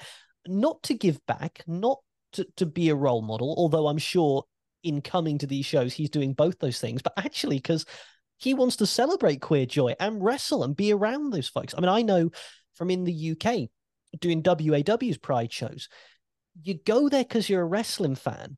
[0.46, 1.98] Not to give back, not
[2.34, 4.44] to, to be a role model, although I'm sure
[4.82, 7.86] in coming to these shows, he's doing both those things, but actually, because
[8.36, 11.74] he wants to celebrate queer joy and wrestle and be around those folks.
[11.76, 12.30] I mean, I know
[12.74, 13.68] from in the UK
[14.20, 15.88] doing WAW's Pride shows,
[16.62, 18.56] you go there because you're a wrestling fan,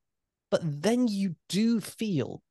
[0.50, 2.42] but then you do feel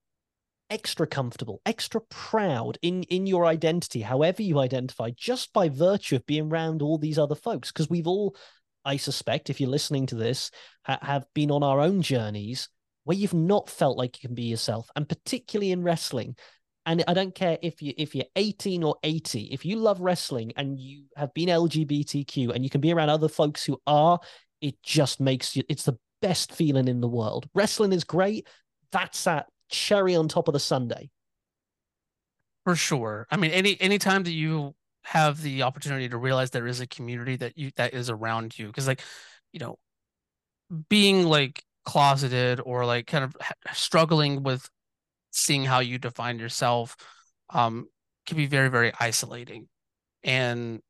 [0.69, 6.25] extra comfortable, extra proud in in your identity, however you identify, just by virtue of
[6.25, 7.71] being around all these other folks.
[7.71, 8.35] Because we've all,
[8.83, 10.51] I suspect, if you're listening to this,
[10.83, 12.69] ha- have been on our own journeys
[13.03, 16.35] where you've not felt like you can be yourself, and particularly in wrestling,
[16.85, 20.53] and I don't care if you if you're 18 or 80, if you love wrestling
[20.55, 24.19] and you have been LGBTQ and you can be around other folks who are,
[24.61, 27.49] it just makes you it's the best feeling in the world.
[27.53, 28.47] Wrestling is great.
[28.91, 31.09] That's that cherry on top of the sundae.
[32.65, 33.27] For sure.
[33.29, 34.73] I mean, any any time that you
[35.03, 38.67] have the opportunity to realize there is a community that you that is around you,
[38.67, 39.01] because like,
[39.53, 39.77] you know,
[40.89, 43.35] being like closeted or like kind of
[43.73, 44.67] struggling with
[45.35, 46.95] seeing how you define yourself
[47.51, 47.87] um,
[48.25, 49.67] can be very very isolating.
[50.23, 50.81] And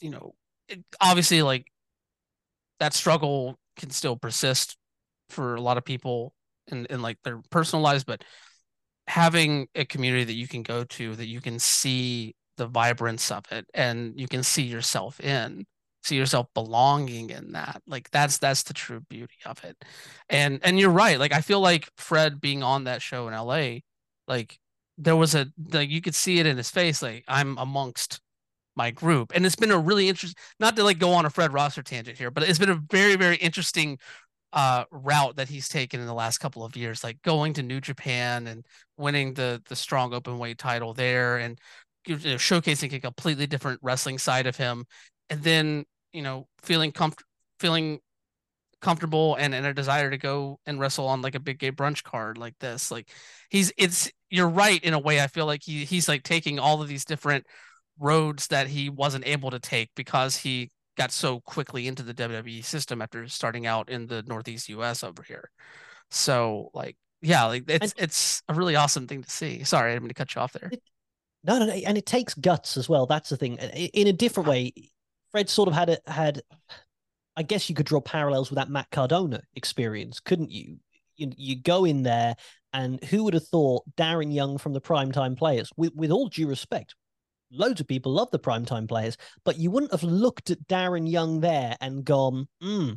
[0.00, 0.34] you know
[0.68, 1.66] it, obviously like
[2.80, 4.76] that struggle can still persist
[5.30, 6.32] for a lot of people
[6.68, 8.22] in, in like their personal lives but
[9.06, 13.44] having a community that you can go to that you can see the vibrance of
[13.50, 15.64] it and you can see yourself in
[16.02, 19.76] see yourself belonging in that like that's that's the true beauty of it.
[20.28, 23.78] And and you're right like i feel like fred being on that show in la
[24.26, 24.58] like
[24.96, 28.20] there was a like you could see it in his face like i'm amongst
[28.76, 29.32] my group.
[29.34, 32.16] And it's been a really interesting not to like go on a fred rosser tangent
[32.16, 33.98] here but it's been a very very interesting
[34.54, 37.82] uh route that he's taken in the last couple of years like going to new
[37.82, 38.64] japan and
[38.96, 41.58] winning the the strong open weight title there and
[42.06, 44.86] you know, showcasing a completely different wrestling side of him
[45.30, 47.28] and then you know feeling comfortable
[47.60, 48.00] feeling
[48.80, 52.04] comfortable and, and a desire to go and wrestle on like a big gay brunch
[52.04, 53.10] card like this like
[53.50, 56.80] he's it's you're right in a way i feel like he he's like taking all
[56.80, 57.44] of these different
[57.98, 62.64] roads that he wasn't able to take because he got so quickly into the WWE
[62.64, 65.50] system after starting out in the northeast US over here.
[66.10, 69.64] So like yeah like it's and, it's a really awesome thing to see.
[69.64, 70.70] Sorry i'm gonna cut you off there.
[71.44, 73.56] No no no and it takes guts as well that's the thing.
[73.56, 74.72] In a different way
[75.30, 76.42] Fred sort of had a, had,
[77.36, 80.78] I guess you could draw parallels with that Matt Cardona experience, couldn't you?
[81.16, 82.36] You, you go in there,
[82.72, 86.46] and who would have thought Darren Young from the Primetime Players, with, with all due
[86.46, 86.94] respect,
[87.50, 91.40] loads of people love the Primetime Players, but you wouldn't have looked at Darren Young
[91.40, 92.92] there and gone, hmm,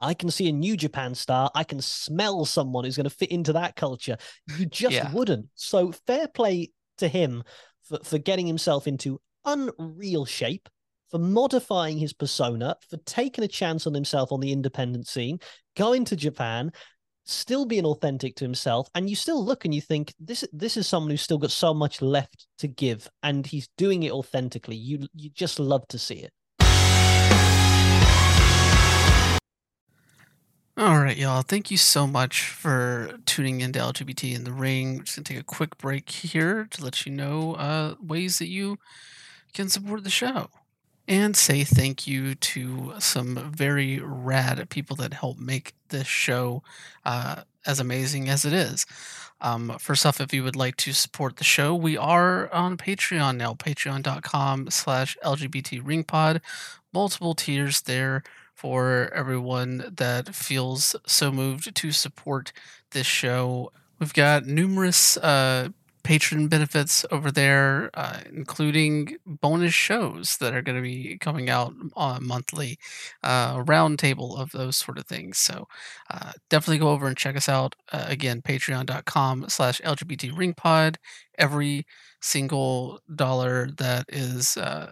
[0.00, 1.50] I can see a New Japan star.
[1.54, 4.16] I can smell someone who's going to fit into that culture.
[4.56, 5.12] You just Yeah.
[5.12, 5.48] wouldn't.
[5.54, 7.44] So fair play to him
[7.82, 10.68] for, for getting himself into unreal shape,
[11.10, 15.38] for modifying his persona, for taking a chance on himself on the independent scene,
[15.76, 16.70] going to Japan,
[17.24, 18.88] still being authentic to himself.
[18.94, 21.74] And you still look and you think this this is someone who's still got so
[21.74, 24.76] much left to give, and he's doing it authentically.
[24.76, 26.32] You you just love to see it.
[30.76, 31.42] All right, y'all.
[31.42, 34.96] Thank you so much for tuning into LGBT in the Ring.
[34.96, 38.48] We're just gonna take a quick break here to let you know uh, ways that
[38.48, 38.78] you
[39.52, 40.48] can support the show
[41.10, 46.62] and say thank you to some very rad people that help make this show
[47.04, 48.86] uh, as amazing as it is.
[49.40, 53.36] Um, first off, if you would like to support the show, we are on Patreon
[53.38, 56.40] now, patreon.com slash LGBT.
[56.92, 58.22] Multiple tiers there
[58.54, 62.52] for everyone that feels so moved to support
[62.92, 63.72] this show.
[63.98, 65.70] We've got numerous uh,
[66.10, 71.72] patron benefits over there, uh, including bonus shows that are going to be coming out
[71.96, 72.78] uh, monthly,
[73.22, 75.38] uh, roundtable of those sort of things.
[75.38, 75.68] So
[76.10, 77.76] uh, definitely go over and check us out.
[77.92, 80.96] Uh, again, patreon.com slash LGBT ringpod.
[81.38, 81.86] Every
[82.20, 84.90] single dollar that is uh,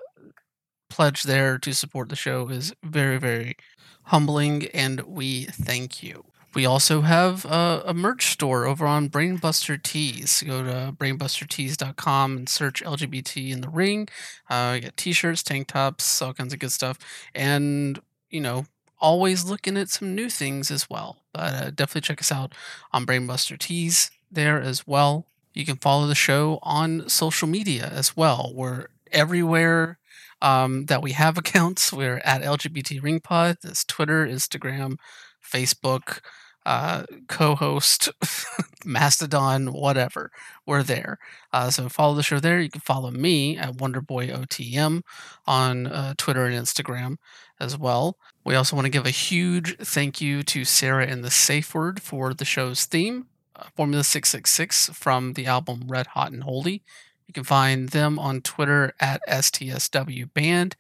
[0.91, 3.57] pledged there to support the show is very, very
[4.05, 6.28] humbling, and we thank you.
[6.55, 10.43] We also have a, a merch store over on Brainbuster Tees.
[10.47, 14.09] Go to brainbustertees.com and search LGBT in the ring.
[14.49, 16.99] Uh, you get t-shirts, tank tops, all kinds of good stuff,
[17.35, 18.67] and you know,
[19.01, 21.19] always looking at some new things as well.
[21.33, 22.55] But uh, definitely check us out
[22.93, 25.27] on Brainbuster Tees there as well.
[25.55, 28.53] You can follow the show on social media as well.
[28.55, 29.99] We're everywhere
[30.41, 31.93] um, that we have accounts.
[31.93, 33.61] We're at LGBT Ringpod.
[33.63, 34.97] That's Twitter, Instagram,
[35.43, 36.21] Facebook,
[36.67, 38.11] uh, co-host,
[38.85, 40.31] Mastodon, whatever.
[40.67, 41.19] We're there.
[41.53, 42.61] Uh, so follow the show there.
[42.61, 45.03] You can follow me at WonderboyOTM
[45.47, 47.17] on uh, Twitter and Instagram
[47.61, 48.17] as well.
[48.45, 52.03] We also want to give a huge thank you to Sarah and the Safe Word
[52.03, 56.83] for the show's theme, uh, Formula 666 from the album Red Hot and Holy.
[57.27, 60.77] You can find them on Twitter at STSW Band,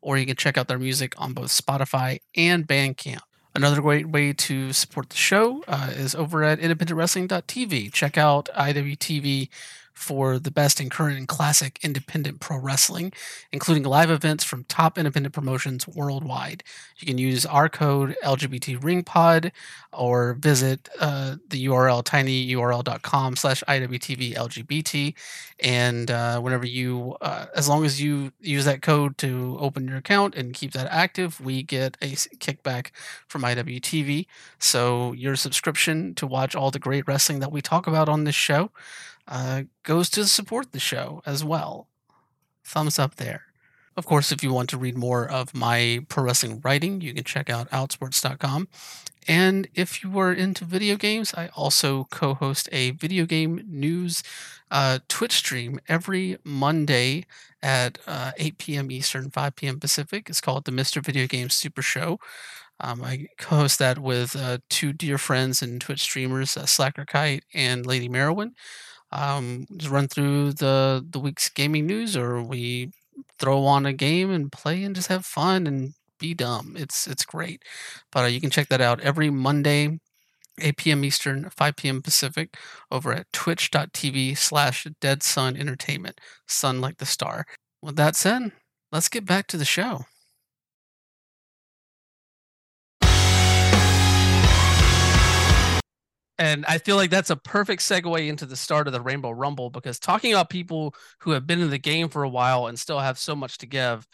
[0.00, 3.20] or you can check out their music on both Spotify and Bandcamp.
[3.54, 7.92] Another great way to support the show uh, is over at independentwrestling.tv.
[7.92, 9.48] Check out IWTV
[10.00, 13.12] for the best in current and classic independent pro wrestling,
[13.52, 16.64] including live events from top independent promotions worldwide.
[16.96, 19.52] You can use our code LGBTRingPod
[19.92, 25.14] or visit uh, the URL tinyurl.com slash IWTVLGBT.
[25.62, 29.98] And uh, whenever you, uh, as long as you use that code to open your
[29.98, 32.90] account and keep that active, we get a kickback
[33.28, 34.26] from IWTV.
[34.58, 38.34] So your subscription to watch all the great wrestling that we talk about on this
[38.34, 38.70] show
[39.30, 41.88] uh, goes to support the show as well.
[42.64, 43.44] Thumbs up there.
[43.96, 47.24] Of course, if you want to read more of my pro wrestling writing, you can
[47.24, 48.68] check out outsports.com.
[49.28, 54.22] And if you are into video games, I also co host a video game news
[54.70, 57.26] uh, Twitch stream every Monday
[57.62, 58.90] at uh, 8 p.m.
[58.90, 59.78] Eastern, 5 p.m.
[59.78, 60.28] Pacific.
[60.28, 61.04] It's called the Mr.
[61.04, 62.18] Video Game Super Show.
[62.80, 67.04] Um, I co host that with uh, two dear friends and Twitch streamers, uh, Slacker
[67.04, 68.52] Kite and Lady Merowin
[69.12, 72.92] um, just run through the the week's gaming news, or we
[73.38, 76.74] throw on a game and play and just have fun and be dumb.
[76.78, 77.62] It's it's great.
[78.12, 80.00] But uh, you can check that out every Monday,
[80.60, 81.04] 8 p.m.
[81.04, 82.02] Eastern, 5 p.m.
[82.02, 82.56] Pacific,
[82.90, 86.20] over at twitch.tv slash Dead Sun Entertainment.
[86.46, 87.46] Sun like the star.
[87.82, 88.52] With that said,
[88.92, 90.04] let's get back to the show.
[96.40, 99.68] And I feel like that's a perfect segue into the start of the Rainbow Rumble
[99.68, 102.98] because talking about people who have been in the game for a while and still
[102.98, 104.08] have so much to give,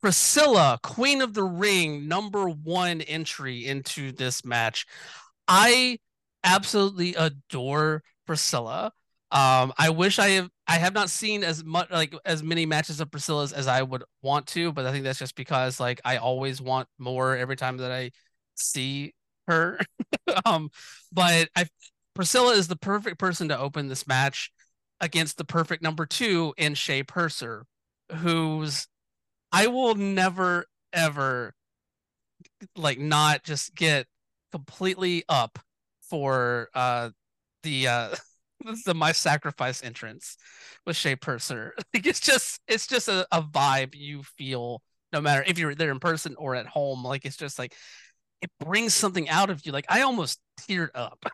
[0.00, 4.86] Priscilla, Queen of the Ring, number one entry into this match.
[5.46, 5.98] I
[6.42, 8.92] absolutely adore Priscilla.
[9.30, 13.00] Um, I wish I have I have not seen as much like as many matches
[13.02, 16.16] of Priscilla's as I would want to, but I think that's just because like I
[16.16, 18.12] always want more every time that I
[18.54, 19.12] see
[19.46, 19.78] her.
[20.44, 20.70] um,
[21.12, 21.66] but I
[22.14, 24.50] Priscilla is the perfect person to open this match
[25.00, 27.66] against the perfect number two in Shay Purser,
[28.12, 28.88] who's
[29.52, 31.54] I will never ever
[32.76, 34.06] like not just get
[34.52, 35.58] completely up
[36.02, 37.10] for uh
[37.62, 38.14] the uh
[38.86, 40.36] the my sacrifice entrance
[40.86, 41.74] with Shay Purser.
[41.94, 44.82] Like it's just it's just a, a vibe you feel
[45.12, 47.04] no matter if you're there in person or at home.
[47.04, 47.74] Like it's just like
[48.42, 49.72] it brings something out of you.
[49.72, 51.24] Like I almost teared up.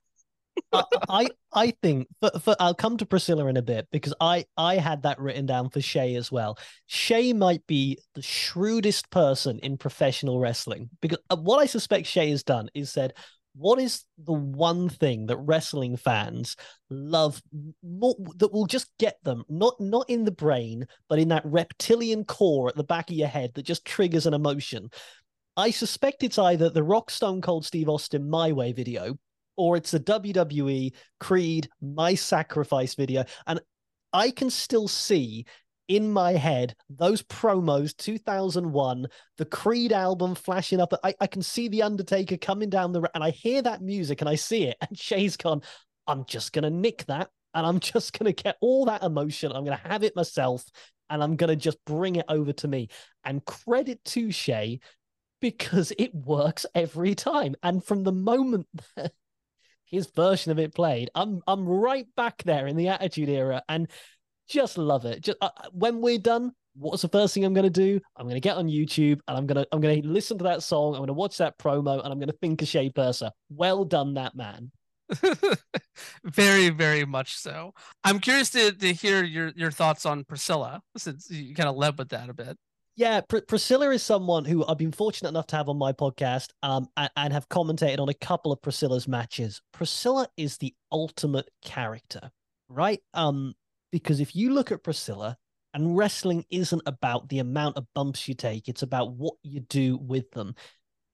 [1.09, 4.77] I I think for, for I'll come to Priscilla in a bit because I I
[4.77, 6.59] had that written down for Shay as well.
[6.87, 12.31] Shay might be the shrewdest person in professional wrestling because uh, what I suspect Shay
[12.31, 13.15] has done is said,
[13.55, 16.57] what is the one thing that wrestling fans
[16.91, 17.43] love
[17.83, 22.25] more, that will just get them not not in the brain but in that reptilian
[22.25, 24.89] core at the back of your head that just triggers an emotion
[25.57, 29.19] I suspect it's either the Rock Stone Cold Steve Austin My Way video
[29.57, 33.25] or it's the WWE Creed My Sacrifice video.
[33.47, 33.61] And
[34.15, 35.45] I can still see
[35.89, 40.95] in my head those promos 2001 the creed album flashing up.
[41.05, 44.21] I, I can see the undertaker coming down the road and i hear that music
[44.21, 45.61] and i see it and shay's gone
[46.07, 49.53] i'm just gonna nick that and i'm just gonna get all that emotion.
[49.53, 50.65] I'm gonna have it myself
[51.11, 52.89] and i'm gonna just bring it over to me.
[53.25, 54.81] And credit to shay
[55.43, 58.66] because it works every time and from the moment
[59.84, 63.88] his version of it played, I'm I'm right back there in the Attitude Era and
[64.49, 65.20] just love it.
[65.20, 68.01] Just uh, uh when we're done, what's the first thing I'm going to do?
[68.16, 70.45] I'm going to get on YouTube and I'm going to I'm going to listen to
[70.45, 70.95] that song.
[70.95, 73.30] I'm going to watch that promo and I'm going to think of Shay Purser.
[73.51, 74.72] Well done, that man.
[76.24, 77.74] very, very much so.
[78.03, 81.99] I'm curious to, to hear your your thoughts on Priscilla since you kind of led
[81.99, 82.57] with that a bit.
[82.95, 86.49] Yeah, Pr- Priscilla is someone who I've been fortunate enough to have on my podcast
[86.62, 89.62] um, and, and have commentated on a couple of Priscilla's matches.
[89.72, 92.30] Priscilla is the ultimate character,
[92.68, 93.01] right?
[93.14, 93.55] Um,
[93.90, 95.36] because if you look at Priscilla,
[95.74, 99.97] and wrestling isn't about the amount of bumps you take, it's about what you do
[99.97, 100.55] with them.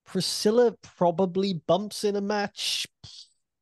[0.04, 2.86] Priscilla probably bumps in a match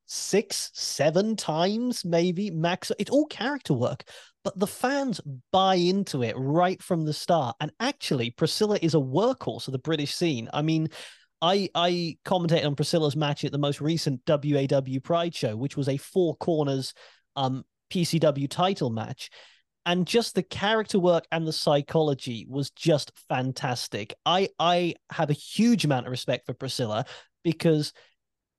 [0.07, 2.93] six, seven times, maybe max.
[2.99, 4.05] It's all character work
[4.47, 5.21] but the fans
[5.51, 7.57] buy into it right from the start.
[7.59, 10.49] And actually, Priscilla is a workhorse of the British scene.
[10.55, 10.89] I mean,
[11.43, 15.97] I I on Priscilla's match at the most recent WAW Pride show, which was a
[15.97, 16.95] four corners
[17.35, 19.31] um PCW title match.
[19.85, 24.15] And just the character work and the psychology was just fantastic.
[24.25, 27.05] I I have a huge amount of respect for Priscilla
[27.43, 27.93] because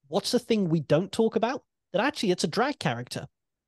[0.10, 1.64] what's the thing we don't talk about?
[1.94, 3.26] That actually it's a drag character.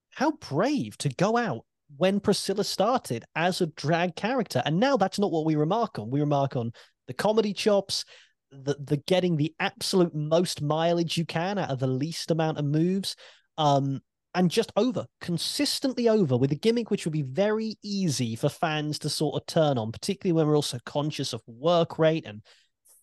[0.10, 1.64] How brave to go out
[1.98, 4.62] when Priscilla started as a drag character.
[4.66, 6.10] And now that's not what we remark on.
[6.10, 6.72] We remark on
[7.08, 8.06] the comedy chops,
[8.52, 12.66] the, the getting the absolute most mileage you can out of the least amount of
[12.66, 13.16] moves.
[13.58, 14.02] Um,
[14.36, 19.00] and just over, consistently over with a gimmick which would be very easy for fans
[19.00, 22.44] to sort of turn on, particularly when we're also conscious of work rate and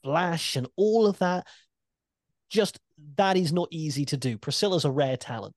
[0.05, 1.47] flash and all of that.
[2.49, 2.79] Just
[3.17, 4.39] that is not easy to do.
[4.39, 5.55] Priscilla's a rare talent.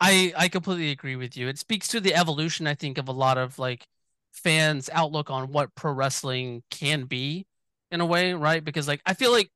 [0.00, 1.48] I I completely agree with you.
[1.48, 3.86] It speaks to the evolution, I think, of a lot of like
[4.32, 7.46] fans' outlook on what pro wrestling can be
[7.90, 8.62] in a way, right?
[8.64, 9.50] Because like I feel like,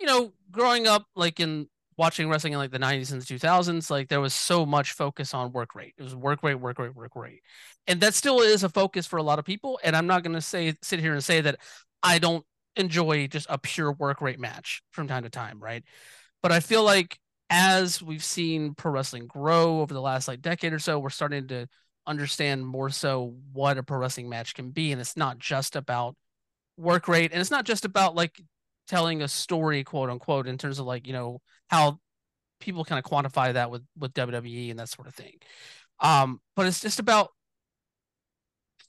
[0.00, 3.90] you know, growing up like in watching wrestling in like the 90s and the 2000s,
[3.90, 5.94] like there was so much focus on work rate.
[5.98, 7.42] It was work rate, work rate, work rate.
[7.86, 9.80] And that still is a focus for a lot of people.
[9.84, 11.58] And I'm not gonna say sit here and say that
[12.02, 12.44] I don't
[12.76, 15.84] enjoy just a pure work rate match from time to time, right?
[16.42, 17.18] But I feel like
[17.50, 21.48] as we've seen pro wrestling grow over the last like decade or so, we're starting
[21.48, 21.66] to
[22.06, 24.92] understand more so what a pro wrestling match can be.
[24.92, 26.16] And it's not just about
[26.76, 28.40] work rate and it's not just about like
[28.88, 31.98] telling a story, quote unquote, in terms of like, you know, how
[32.60, 35.34] people kind of quantify that with, with WWE and that sort of thing.
[36.00, 37.30] Um, but it's just about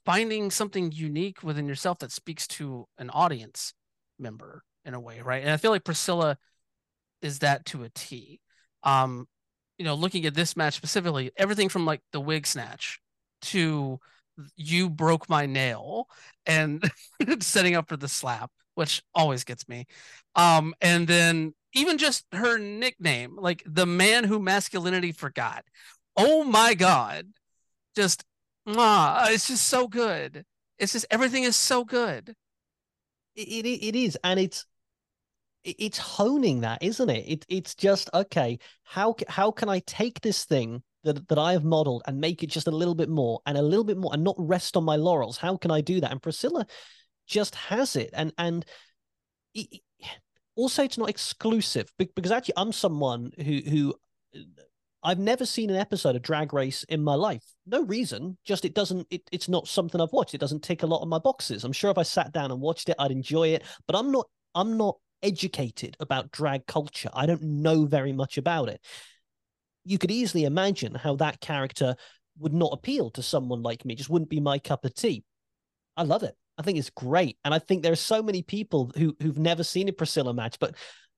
[0.05, 3.73] finding something unique within yourself that speaks to an audience
[4.19, 5.41] member in a way, right?
[5.41, 6.37] And I feel like Priscilla
[7.21, 8.41] is that to a T
[8.83, 9.27] um,
[9.77, 12.99] you know, looking at this match specifically, everything from like the wig snatch
[13.43, 13.99] to
[14.55, 16.07] you broke my nail
[16.45, 16.89] and
[17.39, 19.85] setting up for the slap, which always gets me.
[20.35, 25.63] Um, and then even just her nickname, like the man who masculinity forgot.
[26.15, 27.27] Oh my god.
[27.95, 28.23] Just
[28.67, 30.45] ah, it's just so good.
[30.79, 32.35] It's just everything is so good.
[33.35, 34.65] It, it, it is, and it's
[35.63, 37.25] it's honing that, isn't it?
[37.27, 38.59] it it's just okay.
[38.83, 42.47] How how can I take this thing that that I have modeled and make it
[42.47, 44.95] just a little bit more and a little bit more and not rest on my
[44.95, 45.37] laurels?
[45.37, 46.11] How can I do that?
[46.11, 46.65] And Priscilla
[47.27, 48.65] just has it, and and
[49.53, 49.81] it,
[50.55, 53.93] also it's not exclusive because actually I'm someone who who
[54.35, 54.39] uh,
[55.03, 57.43] I've never seen an episode of Drag Race in my life.
[57.65, 59.05] No reason, just it doesn't.
[59.09, 60.33] It, it's not something I've watched.
[60.33, 61.63] It doesn't tick a lot of my boxes.
[61.63, 63.63] I'm sure if I sat down and watched it, I'd enjoy it.
[63.85, 64.27] But I'm not.
[64.55, 67.09] I'm not educated about drag culture.
[67.13, 68.81] I don't know very much about it.
[69.85, 71.95] You could easily imagine how that character
[72.39, 75.23] would not appeal to someone like me, just wouldn't be my cup of tea.
[75.97, 76.35] I love it.
[76.57, 77.37] I think it's great.
[77.43, 80.57] And I think there are so many people who who've never seen a Priscilla match,
[80.59, 80.75] but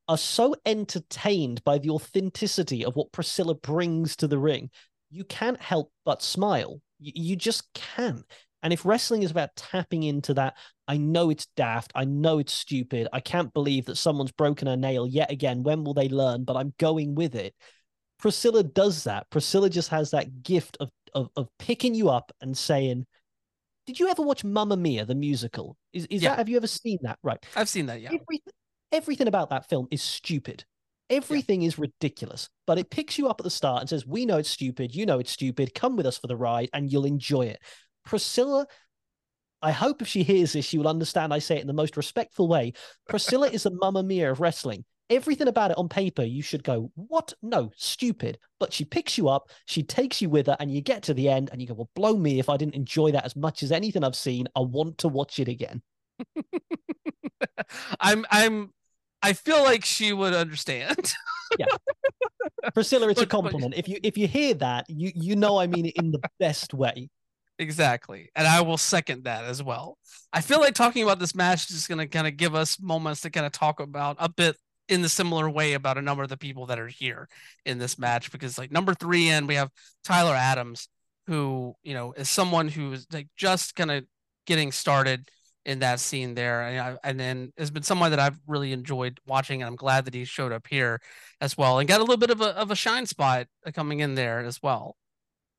[0.07, 4.69] are so entertained by the authenticity of what Priscilla brings to the ring,
[5.09, 6.79] you can't help but smile.
[6.99, 8.23] You, you just can't.
[8.61, 10.55] And if wrestling is about tapping into that,
[10.87, 11.91] I know it's daft.
[11.95, 13.07] I know it's stupid.
[13.11, 15.63] I can't believe that someone's broken a nail yet again.
[15.63, 16.43] When will they learn?
[16.43, 17.55] But I'm going with it.
[18.19, 19.29] Priscilla does that.
[19.29, 23.05] Priscilla just has that gift of of, of picking you up and saying,
[23.87, 25.77] "Did you ever watch Mamma Mia the musical?
[25.93, 26.29] Is is Yeah.
[26.31, 27.17] that have you ever seen that?
[27.23, 27.43] Right.
[27.55, 28.01] I've seen that.
[28.01, 28.09] Yeah.
[28.09, 28.53] Everything,
[28.91, 30.65] everything about that film is stupid.
[31.09, 34.37] Everything is ridiculous, but it picks you up at the start and says, "We know
[34.37, 34.93] it's stupid.
[34.95, 35.73] You know it's stupid.
[35.73, 37.59] Come with us for the ride, and you'll enjoy it."
[38.05, 38.65] Priscilla,
[39.65, 41.33] I hope if she hears this, she will understand.
[41.33, 42.73] I say it in the most respectful way.
[43.09, 44.85] Priscilla is the Mamma Mia of wrestling.
[45.09, 47.33] Everything about it on paper, you should go, "What?
[47.41, 51.03] No, stupid." But she picks you up, she takes you with her, and you get
[51.03, 53.35] to the end, and you go, "Well, blow me if I didn't enjoy that as
[53.35, 54.47] much as anything I've seen.
[54.55, 55.81] I want to watch it again."
[57.99, 58.25] I'm.
[58.31, 58.71] I'm.
[59.21, 61.13] I feel like she would understand.
[61.59, 61.67] Yeah.
[62.73, 63.75] Priscilla, it's a But- but- compliment.
[63.77, 66.73] If you if you hear that, you you know I mean it in the best
[66.73, 67.09] way.
[67.57, 68.29] Exactly.
[68.35, 69.97] And I will second that as well.
[70.33, 72.79] I feel like talking about this match is just going to kind of give us
[72.81, 76.21] moments to kind of talk about a bit in the similar way about a number
[76.21, 77.27] of the people that are here
[77.65, 79.71] in this match because like number 3 in we have
[80.03, 80.89] Tyler Adams
[81.27, 84.05] who, you know, is someone who is like just kind of
[84.45, 85.27] getting started
[85.65, 89.19] in that scene there and, I, and then has been someone that I've really enjoyed
[89.25, 91.01] watching and I'm glad that he showed up here
[91.41, 94.01] as well and got a little bit of a of a shine spot uh, coming
[94.01, 94.95] in there as well.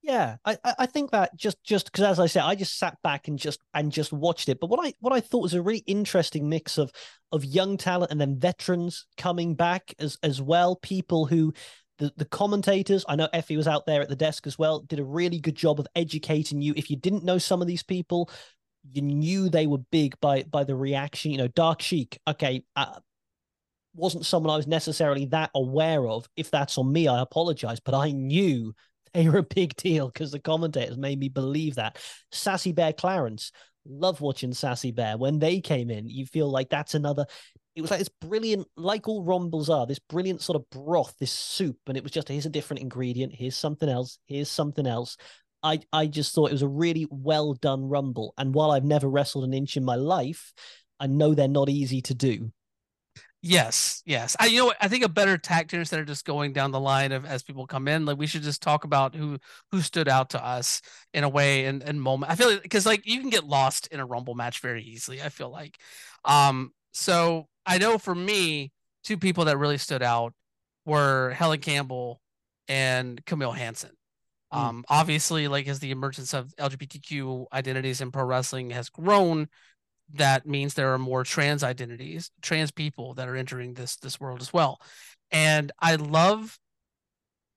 [0.06, 3.26] Yeah, I I think that just just because as I said, I just sat back
[3.26, 4.60] and just and just watched it.
[4.60, 6.92] But what I what I thought was a really interesting mix of
[7.32, 10.76] of young talent and then veterans coming back as as well.
[10.76, 11.52] People who
[11.98, 15.00] the the commentators, I know Effy was out there at the desk as well, did
[15.00, 16.72] a really good job of educating you.
[16.76, 18.30] If you didn't know some of these people,
[18.92, 21.32] you knew they were big by by the reaction.
[21.32, 22.20] You know, Dark Sheik.
[22.28, 23.00] Okay, uh,
[23.94, 26.28] wasn't someone I was necessarily that aware of.
[26.36, 28.74] If that's on me, I apologize, but I knew
[29.12, 31.98] they were a big deal because the commentators made me believe that.
[32.32, 33.52] Sassy Bear Clarence,
[33.86, 35.16] love watching Sassy Bear.
[35.16, 37.26] When they came in, you feel like that's another.
[37.74, 41.30] It was like this brilliant, like all rumbles are, this brilliant sort of broth, this
[41.32, 45.16] soup, and it was just here's a different ingredient, here's something else, here's something else.
[45.62, 49.08] I I just thought it was a really well done rumble, and while I've never
[49.08, 50.54] wrestled an inch in my life,
[50.98, 52.50] I know they're not easy to do.
[53.48, 54.34] Yes, yes.
[54.40, 56.80] I you know what, I think a better tactic instead of just going down the
[56.80, 59.38] line of as people come in, like we should just talk about who
[59.70, 60.82] who stood out to us
[61.14, 62.32] in a way and and moment.
[62.32, 65.22] I feel like because like you can get lost in a rumble match very easily.
[65.22, 65.78] I feel like,
[66.24, 66.72] um.
[66.90, 68.72] So I know for me,
[69.04, 70.34] two people that really stood out
[70.84, 72.20] were Helen Campbell
[72.66, 73.92] and Camille Hansen.
[74.52, 74.58] Mm.
[74.58, 79.46] Um, obviously, like as the emergence of LGBTQ identities in pro wrestling has grown,
[80.14, 84.40] that means there are more trans identities, trans people that are entering this this world
[84.40, 84.80] as well.
[85.30, 86.58] And I love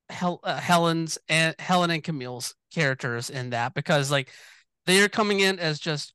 [0.10, 4.32] Hel- uh, Helen's and Helen and Camille's characters in that because like
[4.86, 6.14] they are coming in as just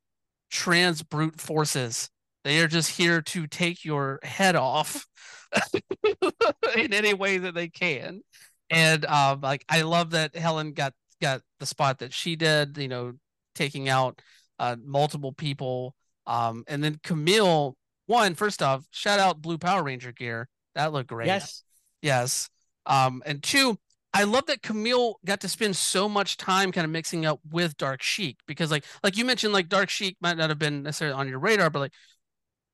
[0.51, 2.11] trans brute forces.
[2.43, 5.07] They are just here to take your head off
[6.77, 8.23] in any way that they can.
[8.71, 12.89] And um like I love that Helen got got the spot that she did, you
[12.89, 13.13] know,
[13.55, 14.21] taking out
[14.59, 15.95] uh multiple people
[16.27, 20.49] um, and then Camille, one, first off, shout out Blue Power Ranger gear.
[20.75, 21.27] That looked great.
[21.27, 21.63] Yes,
[22.03, 22.51] Yes.
[22.87, 23.79] Um, and two,
[24.13, 27.77] I love that Camille got to spend so much time kind of mixing up with
[27.77, 31.19] Dark Sheik because like like you mentioned, like Dark Sheik might not have been necessarily
[31.19, 31.93] on your radar, but like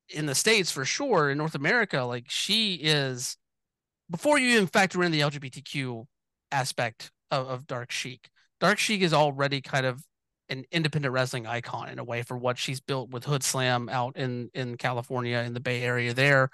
[0.08, 3.36] in the States for sure, in North America, like she is
[4.10, 6.04] before you even factor in the LGBTQ
[6.50, 10.04] aspect of, of Dark Sheik, Dark Sheik is already kind of
[10.50, 14.50] an independent wrestling icon in a way for what she's built with Hoodslam out in
[14.54, 16.50] in California in the Bay Area there,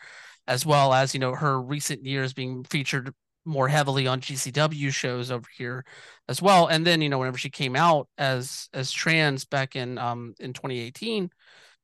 [0.46, 3.12] as well as you know her recent years being featured
[3.44, 5.84] more heavily on GCW shows over here
[6.28, 6.66] as well.
[6.66, 10.52] And then you know whenever she came out as as trans back in um in
[10.52, 11.30] 2018,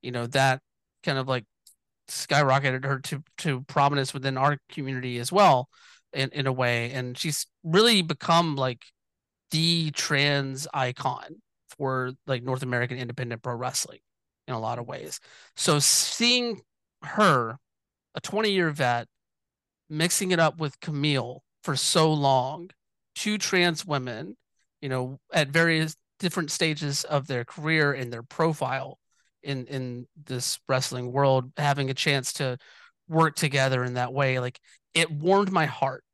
[0.03, 0.61] you know that
[1.03, 1.45] kind of like
[2.09, 5.69] skyrocketed her to to prominence within our community as well
[6.13, 8.85] in in a way and she's really become like
[9.51, 11.41] the trans icon
[11.79, 14.01] for like North American independent pro wrestling
[14.49, 15.21] in a lot of ways.
[15.57, 16.63] So seeing
[17.03, 17.59] her,
[18.15, 19.07] a 20 year vet,
[19.89, 22.71] mixing it up with Camille for so long,
[23.15, 24.37] two trans women,
[24.81, 28.99] you know, at various different stages of their career and their profile
[29.43, 32.57] in in this wrestling world, having a chance to
[33.09, 34.61] work together in that way, like
[34.95, 36.05] it warmed my heart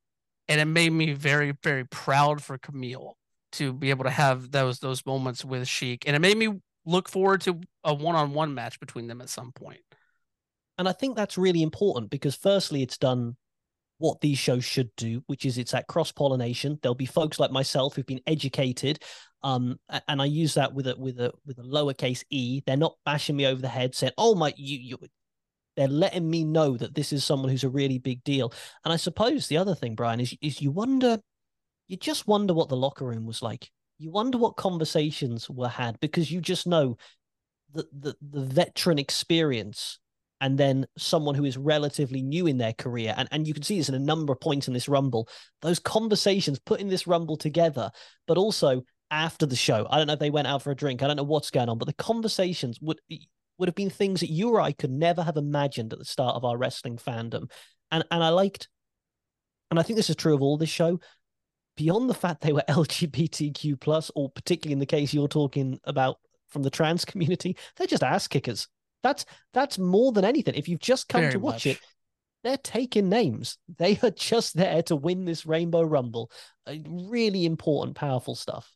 [0.48, 3.17] and it made me very, very proud for Camille
[3.58, 6.48] to be able to have those those moments with Sheik, and it made me
[6.86, 9.80] look forward to a one-on-one match between them at some point.
[10.78, 13.36] and I think that's really important because firstly, it's done
[13.98, 16.78] what these shows should do, which is it's that cross pollination.
[16.82, 19.02] There'll be folks like myself who've been educated,
[19.42, 22.62] um, and I use that with a with a with a lowercase e.
[22.64, 24.98] They're not bashing me over the head saying, "Oh my, you you."
[25.76, 28.52] They're letting me know that this is someone who's a really big deal.
[28.84, 31.18] And I suppose the other thing, Brian, is is you wonder,
[31.88, 33.70] you just wonder what the locker room was like.
[33.98, 36.96] You wonder what conversations were had because you just know
[37.72, 39.98] the the, the veteran experience
[40.40, 43.14] and then someone who is relatively new in their career.
[43.16, 45.28] And, and you can see this in a number of points in this Rumble.
[45.62, 47.90] Those conversations, putting this Rumble together,
[48.26, 49.86] but also after the show.
[49.90, 51.02] I don't know if they went out for a drink.
[51.02, 53.00] I don't know what's going on, but the conversations would
[53.58, 56.36] would have been things that you or I could never have imagined at the start
[56.36, 57.50] of our wrestling fandom.
[57.90, 58.68] And and I liked,
[59.70, 61.00] and I think this is true of all this show.
[61.78, 66.18] Beyond the fact they were LGBTQ plus, or particularly in the case you're talking about
[66.48, 68.66] from the trans community, they're just ass kickers.
[69.04, 69.24] That's
[69.54, 70.54] that's more than anything.
[70.54, 71.76] If you've just come Very to watch much.
[71.76, 71.80] it,
[72.42, 73.58] they're taking names.
[73.78, 76.32] They are just there to win this Rainbow Rumble.
[76.88, 78.70] Really important, powerful stuff.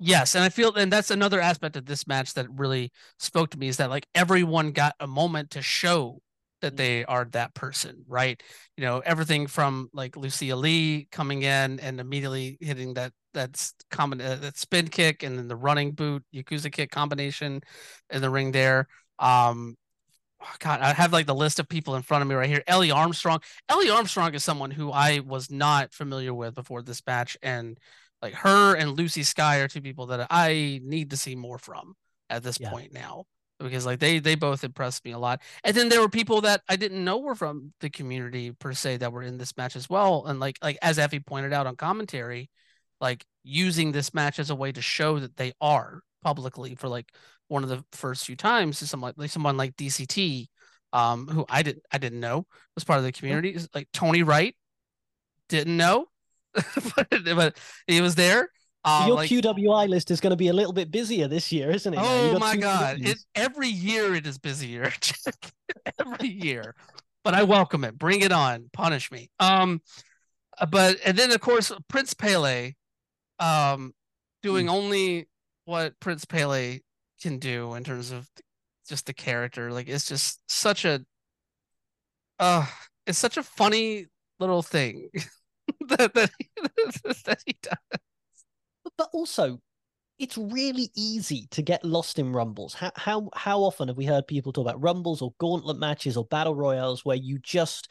[0.00, 3.58] Yes, and I feel and that's another aspect of this match that really spoke to
[3.58, 6.22] me is that like everyone got a moment to show
[6.60, 6.76] that Mm.
[6.76, 8.40] they are that person, right?
[8.76, 14.20] You know, everything from like Lucia Lee coming in and immediately hitting that that's common
[14.20, 17.60] uh, that spin kick and then the running boot Yakuza kick combination
[18.10, 18.88] in the ring there.
[19.18, 19.76] Um
[20.42, 22.62] oh, God, I have like the list of people in front of me right here.
[22.66, 23.40] Ellie Armstrong.
[23.68, 27.78] Ellie Armstrong is someone who I was not familiar with before this match, and
[28.22, 31.94] like her and Lucy Sky are two people that I need to see more from
[32.28, 32.70] at this Yeah.
[32.70, 33.26] point now
[33.60, 35.40] because like they they both impressed me a lot.
[35.64, 38.98] And then there were people that I didn't know were from the community per se
[38.98, 40.24] that were in this match as well.
[40.26, 42.50] And like like as Effy pointed out on commentary,
[43.00, 47.12] like using this match as a way to show that they are publicly for like
[47.48, 50.46] one of the first few times to someone like someone like DCT,
[50.92, 53.58] um, who I didn't I didn't know was part of the community.
[53.74, 54.54] Like Tony Wright,
[55.48, 56.06] didn't know,
[56.96, 57.56] but, but
[57.86, 58.50] he was there.
[58.84, 61.70] Um, Your like, QWI list is going to be a little bit busier this year,
[61.70, 62.00] isn't it?
[62.00, 62.98] Oh my god!
[63.00, 64.90] It, every year it is busier.
[66.00, 66.74] every year,
[67.22, 67.98] but I welcome it.
[67.98, 68.70] Bring it on.
[68.72, 69.30] Punish me.
[69.38, 69.82] Um,
[70.58, 72.72] uh, but and then of course Prince Pele,
[73.38, 73.92] um,
[74.42, 74.72] doing Hmm.
[74.72, 75.28] only
[75.66, 76.80] what Prince Pele
[77.20, 78.26] can do in terms of
[78.88, 79.70] just the character.
[79.70, 81.04] Like it's just such a,
[82.38, 82.66] uh,
[83.06, 84.06] it's such a funny
[84.38, 85.10] little thing
[85.88, 86.48] that that he,
[87.26, 88.00] that he does.
[89.00, 89.60] But- also
[90.18, 92.74] it's really easy to get lost in rumbles.
[92.74, 96.26] How how how often have we heard people talk about rumbles or gauntlet matches or
[96.26, 97.90] battle royales where you just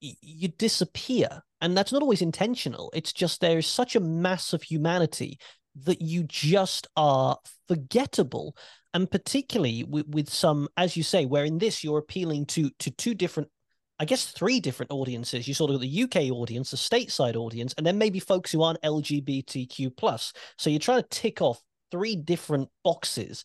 [0.00, 1.42] you disappear?
[1.62, 2.92] And that's not always intentional.
[2.94, 5.38] It's just there is such a mass of humanity
[5.84, 8.54] that you just are forgettable.
[8.92, 12.90] And particularly with, with some as you say where in this you're appealing to to
[12.90, 13.48] two different
[13.98, 15.48] I guess three different audiences.
[15.48, 18.62] You sort of got the UK audience, the stateside audience, and then maybe folks who
[18.62, 20.32] aren't LGBTQ plus.
[20.58, 21.60] So you're trying to tick off
[21.90, 23.44] three different boxes.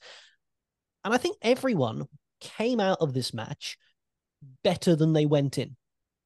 [1.05, 2.07] And I think everyone
[2.41, 3.77] came out of this match
[4.63, 5.75] better than they went in,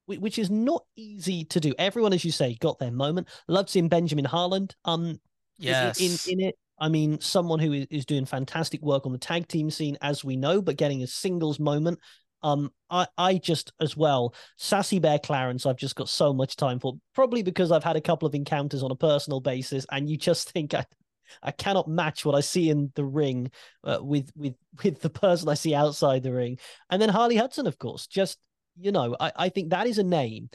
[0.06, 1.72] which is not easy to do.
[1.78, 3.28] Everyone, as you say, got their moment.
[3.48, 5.20] Loved seeing Benjamin Harland um
[5.58, 5.98] Yes.
[5.98, 6.58] in, in it.
[6.78, 10.36] I mean, someone who is doing fantastic work on the tag team scene, as we
[10.36, 11.98] know, but getting a singles moment.
[12.46, 16.78] Um, I, I just as well, Sassy Bear Clarence, I've just got so much time
[16.78, 20.16] for, probably because I've had a couple of encounters on a personal basis, and you
[20.16, 20.86] just think I,
[21.42, 23.50] I cannot match what I see in the ring
[23.82, 24.54] uh, with with
[24.84, 26.58] with the person I see outside the ring.
[26.88, 28.38] And then Harley Hudson, of course, just
[28.78, 30.48] you know, I, I think that is a name.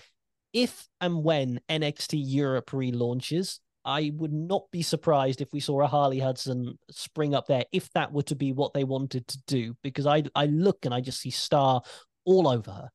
[0.53, 5.87] If and when NXT Europe relaunches, I would not be surprised if we saw a
[5.87, 9.75] Harley Hudson spring up there if that were to be what they wanted to do.
[9.81, 11.81] Because I I look and I just see Star
[12.25, 12.89] all over her.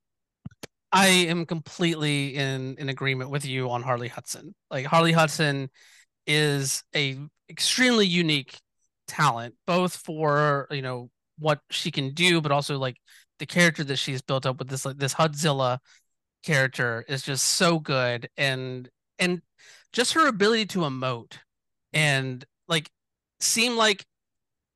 [0.93, 4.55] I am completely in in agreement with you on Harley Hudson.
[4.71, 5.71] Like Harley Hudson
[6.27, 7.19] is a
[7.49, 8.59] extremely unique
[9.07, 12.97] talent, both for you know what she can do, but also like
[13.39, 15.79] the character that she's built up with this like this Hudzilla
[16.45, 18.89] character is just so good, and
[19.19, 19.43] and
[19.97, 21.39] just her ability to emote
[21.95, 22.91] and like
[23.41, 24.05] seem like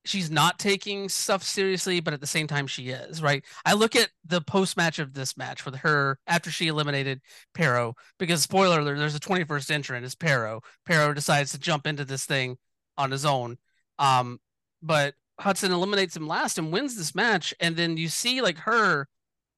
[0.06, 3.44] she's not taking stuff seriously, but at the same time she is, right?
[3.66, 7.20] I look at the post match of this match with her after she eliminated
[7.52, 10.62] Parrow, because spoiler alert, there's a 21st entrant, is Parrow.
[10.86, 12.56] Parrow decides to jump into this thing
[12.97, 13.59] on his own.
[13.98, 14.40] Um,
[14.80, 19.06] but Hudson eliminates him last and wins this match, and then you see like her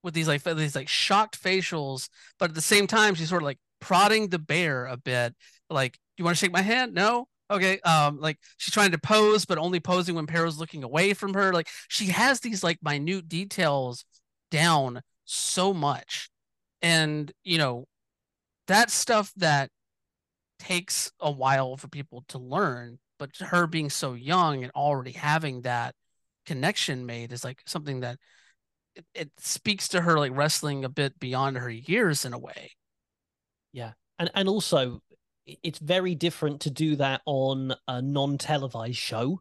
[0.03, 2.09] with these like these like shocked facials,
[2.41, 5.35] but at the same time she's sort of like prodding the bear a bit,
[5.69, 6.95] like, do "You want to shake my hand?
[6.95, 11.13] No." Okay, um, like she's trying to pose, but only posing when Parrow's looking away
[11.13, 11.53] from her.
[11.53, 14.05] Like she has these like minute details
[14.51, 16.31] down so much,
[16.81, 17.87] and you know
[18.69, 19.71] that stuff that
[20.59, 22.99] takes a while for people to learn.
[23.19, 25.95] But her being so young and already having that
[26.47, 28.19] connection made is like something that
[28.95, 32.73] it, it speaks to her like wrestling a bit beyond her years in a way.
[33.73, 33.93] Yeah.
[34.19, 35.03] And and also
[35.47, 39.41] it's very different to do that on a non-televised show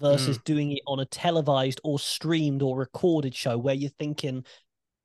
[0.00, 0.44] versus mm.
[0.44, 4.44] doing it on a televised or streamed or recorded show where you're thinking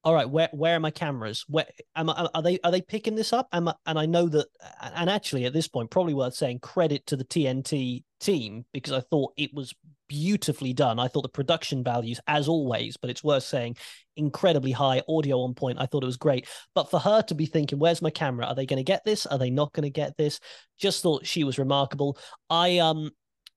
[0.03, 1.65] all right where where are my cameras where
[1.95, 4.47] am I, are they are they picking this up am I, and i know that
[4.95, 9.01] and actually at this point probably worth saying credit to the tnt team because i
[9.01, 9.73] thought it was
[10.09, 10.99] beautifully done.
[10.99, 13.77] I thought the production values as always but it's worth saying
[14.17, 15.79] incredibly high audio on point.
[15.79, 16.47] I thought it was great.
[16.75, 18.47] But for her to be thinking where's my camera?
[18.47, 19.25] Are they going to get this?
[19.25, 20.41] Are they not going to get this?
[20.77, 22.17] Just thought she was remarkable.
[22.49, 23.11] I um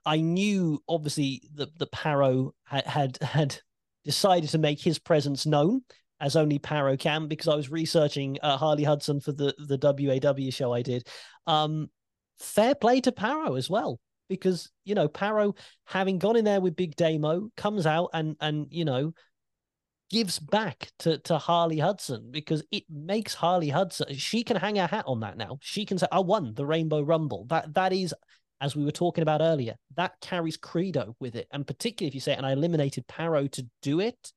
[0.04, 3.56] i knew obviously that the parrow had had, had
[4.04, 5.82] decided to make his presence known
[6.20, 10.50] as only Parrow can because I was researching uh, Harley Hudson for the the WAW
[10.50, 11.06] show I did.
[11.48, 11.90] Um,
[12.38, 13.98] fair play to Parrow as well
[14.32, 15.54] because you know Parrow
[15.84, 19.12] having gone in there with Big Damo comes out and and you know
[20.10, 24.86] gives back to to Harley Hudson because it makes Harley Hudson she can hang her
[24.86, 25.58] hat on that now.
[25.60, 27.46] She can say I won the Rainbow Rumble.
[27.46, 28.14] That that is
[28.62, 31.48] as we were talking about earlier, that carries credo with it.
[31.50, 34.32] And particularly if you say, and I eliminated Parrow to do it,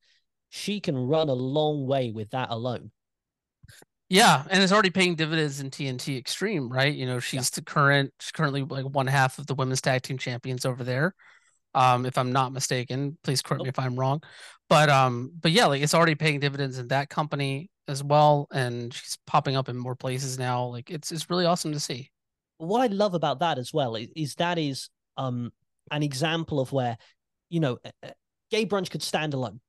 [0.48, 2.90] she can run a long way with that alone.
[4.08, 6.94] Yeah, and it's already paying dividends in TNT Extreme, right?
[6.94, 7.56] You know, she's yeah.
[7.56, 11.14] the current, she's currently like one half of the women's tag team champions over there.
[11.74, 14.22] Um, if I'm not mistaken, please correct me if I'm wrong.
[14.68, 18.94] But um, but yeah, like it's already paying dividends in that company as well, and
[18.94, 20.66] she's popping up in more places now.
[20.66, 22.10] Like it's it's really awesome to see.
[22.58, 25.52] What I love about that as well is, is that is um
[25.90, 26.96] an example of where,
[27.50, 27.78] you know,
[28.50, 29.60] Gay Brunch could stand alone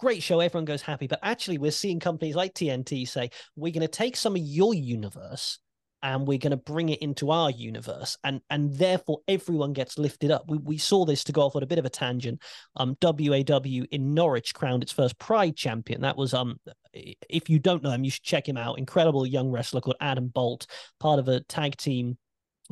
[0.00, 1.06] great show, everyone goes happy.
[1.06, 4.74] But actually, we're seeing companies like TNT say, we're going to take some of your
[4.74, 5.58] universe
[6.02, 10.30] and we're going to bring it into our universe and and therefore everyone gets lifted
[10.30, 12.40] up we, we saw this to go off on a bit of a tangent
[12.76, 16.58] um waw in norwich crowned its first pride champion that was um
[16.94, 20.28] if you don't know him you should check him out incredible young wrestler called adam
[20.28, 20.66] bolt
[20.98, 22.16] part of a tag team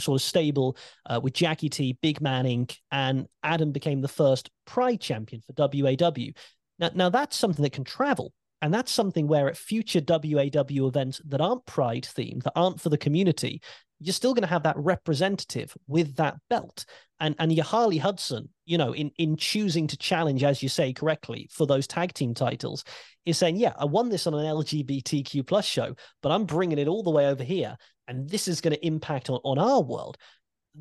[0.00, 0.76] sort of stable
[1.06, 5.54] uh, with Jackie T, Big Man Inc., and Adam became the first Pride champion for
[5.56, 6.32] WAW.
[6.78, 8.32] Now, now that's something that can travel.
[8.60, 12.88] And that's something where at future WAW events that aren't pride themed, that aren't for
[12.88, 13.62] the community,
[14.00, 16.84] you're still going to have that representative with that belt.
[17.20, 20.92] And and your Harley Hudson, you know, in in choosing to challenge, as you say
[20.92, 22.84] correctly, for those tag team titles,
[23.26, 26.88] is saying, yeah, I won this on an LGBTQ plus show, but I'm bringing it
[26.88, 27.76] all the way over here,
[28.06, 30.16] and this is going to impact on, on our world.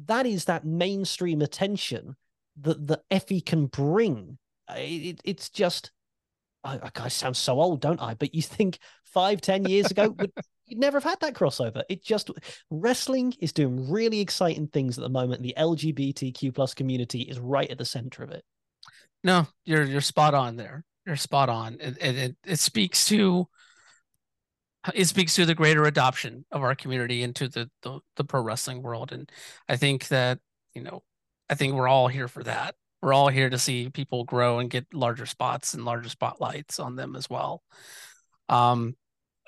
[0.06, 2.16] That is that mainstream attention
[2.62, 4.38] that the Effy can bring
[4.76, 5.92] it, it's just
[6.64, 8.16] I, I sound so old, don't I?
[8.16, 10.32] But you think five, ten years ago, would,
[10.66, 11.84] you'd never have had that crossover.
[11.90, 12.30] It just
[12.70, 15.42] wrestling is doing really exciting things at the moment.
[15.42, 18.44] The LGBTQ plus community is right at the center of it.
[19.24, 20.84] No, you're you're spot on there.
[21.06, 21.78] You're spot on.
[21.80, 23.48] It it, it speaks to
[24.94, 28.82] it speaks to the greater adoption of our community into the, the the pro wrestling
[28.82, 29.32] world, and
[29.68, 30.40] I think that
[30.74, 31.04] you know
[31.50, 32.76] I think we're all here for that
[33.08, 36.98] we're all here to see people grow and get larger spots and larger spotlights on
[36.98, 37.64] them as well.
[38.50, 38.98] Um,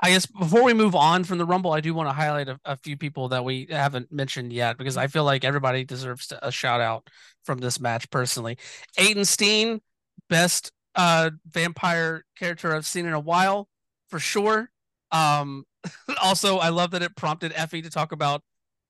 [0.02, 2.57] I guess before we move on from the Rumble, I do want to highlight a,
[2.64, 6.53] a few people that we haven't mentioned yet because I feel like everybody deserves a
[6.53, 7.10] shout out
[7.44, 8.57] from this match personally.
[8.98, 9.81] Aiden Steen,
[10.30, 13.68] best uh, vampire character I've seen in a while
[14.07, 14.72] for sure.
[15.11, 15.65] Um,
[16.23, 18.41] also, I love that it prompted Effy to talk about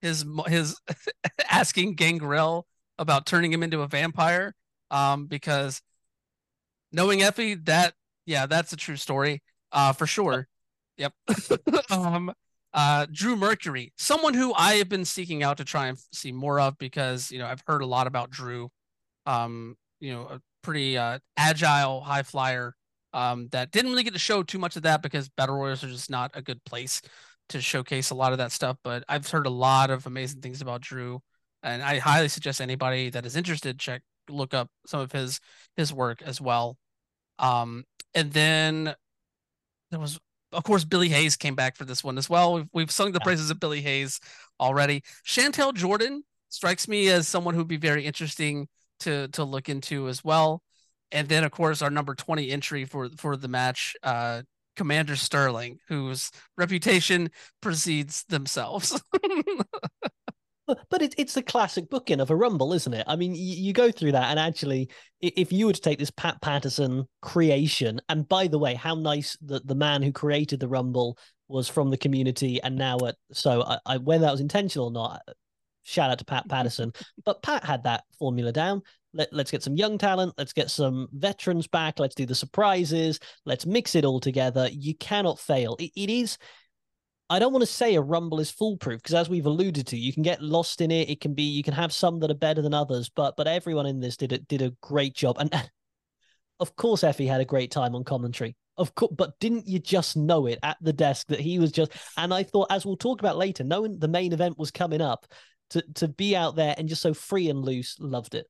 [0.04, 0.80] his his
[1.50, 2.68] asking Gangrel
[3.00, 4.54] about turning him into a vampire
[4.91, 5.82] um, because
[6.91, 7.94] knowing Effy, that
[8.26, 9.41] yeah, that's a true story
[9.72, 10.48] uh, for sure.
[10.98, 11.14] Yep.
[11.91, 12.32] um,
[12.74, 16.60] uh, Drew Mercury, someone who I have been seeking out to try and see more
[16.60, 18.70] of because you know I've heard a lot about Drew.
[19.26, 22.76] Um, you know, a pretty uh, agile high flyer.
[23.11, 25.88] Um, that didn't really get to show too much of that because battle royals are
[25.88, 27.02] just not a good place
[27.49, 28.78] to showcase a lot of that stuff.
[28.84, 31.20] But I've heard a lot of amazing things about Drew
[31.64, 35.40] and I highly suggest anybody that is interested check look up some of his
[35.78, 36.78] his work as well.
[37.40, 38.96] Um, and then
[39.92, 40.20] there was
[40.52, 42.54] of course Billy Hayes came back for this one as well.
[42.54, 44.20] We've we've sung the praises of Billy Hayes
[44.60, 45.04] already.
[45.26, 48.68] Chantel Jordan strikes me as someone who'd be very interesting
[49.02, 50.62] to to look into as well.
[51.12, 54.44] And then of course our number 20 entry for for the match uh
[54.76, 57.30] Commander Sterling, whose reputation
[57.62, 59.02] precedes themselves.
[60.90, 63.06] But it, it's the classic booking of a rumble, isn't it?
[63.08, 64.90] I mean, you, you, go through that, and actually,
[65.22, 69.38] if you were to take this Pat Patterson creation, and by the way, how nice
[69.41, 71.18] that the man who created the rumble
[71.48, 74.91] was from the community, and now at so I, I when that was intentional or
[74.91, 75.22] not,
[75.84, 76.94] shout out to Pat Patterson.
[77.26, 78.82] but Pat had that formula down.
[79.14, 80.36] Let, let's get some young talent.
[80.38, 82.00] Let's get some veterans back.
[82.00, 83.20] Let's do the surprises.
[83.44, 84.70] Let's mix it all together.
[84.72, 85.76] You cannot fail.
[85.80, 86.38] it, it is.
[87.30, 90.12] I don't want to say a rumble is foolproof because, as we've alluded to, you
[90.12, 91.10] can get lost in it.
[91.10, 93.86] It can be you can have some that are better than others, but but everyone
[93.86, 95.38] in this did a, did a great job.
[95.40, 95.54] And
[96.60, 98.56] of course, Effy had a great time on commentary.
[98.78, 101.92] Of course, but didn't you just know it at the desk that he was just?
[102.18, 105.28] And I thought, as we'll talk about later, knowing the main event was coming up,
[105.72, 108.48] to to be out there and just so free and loose, loved it.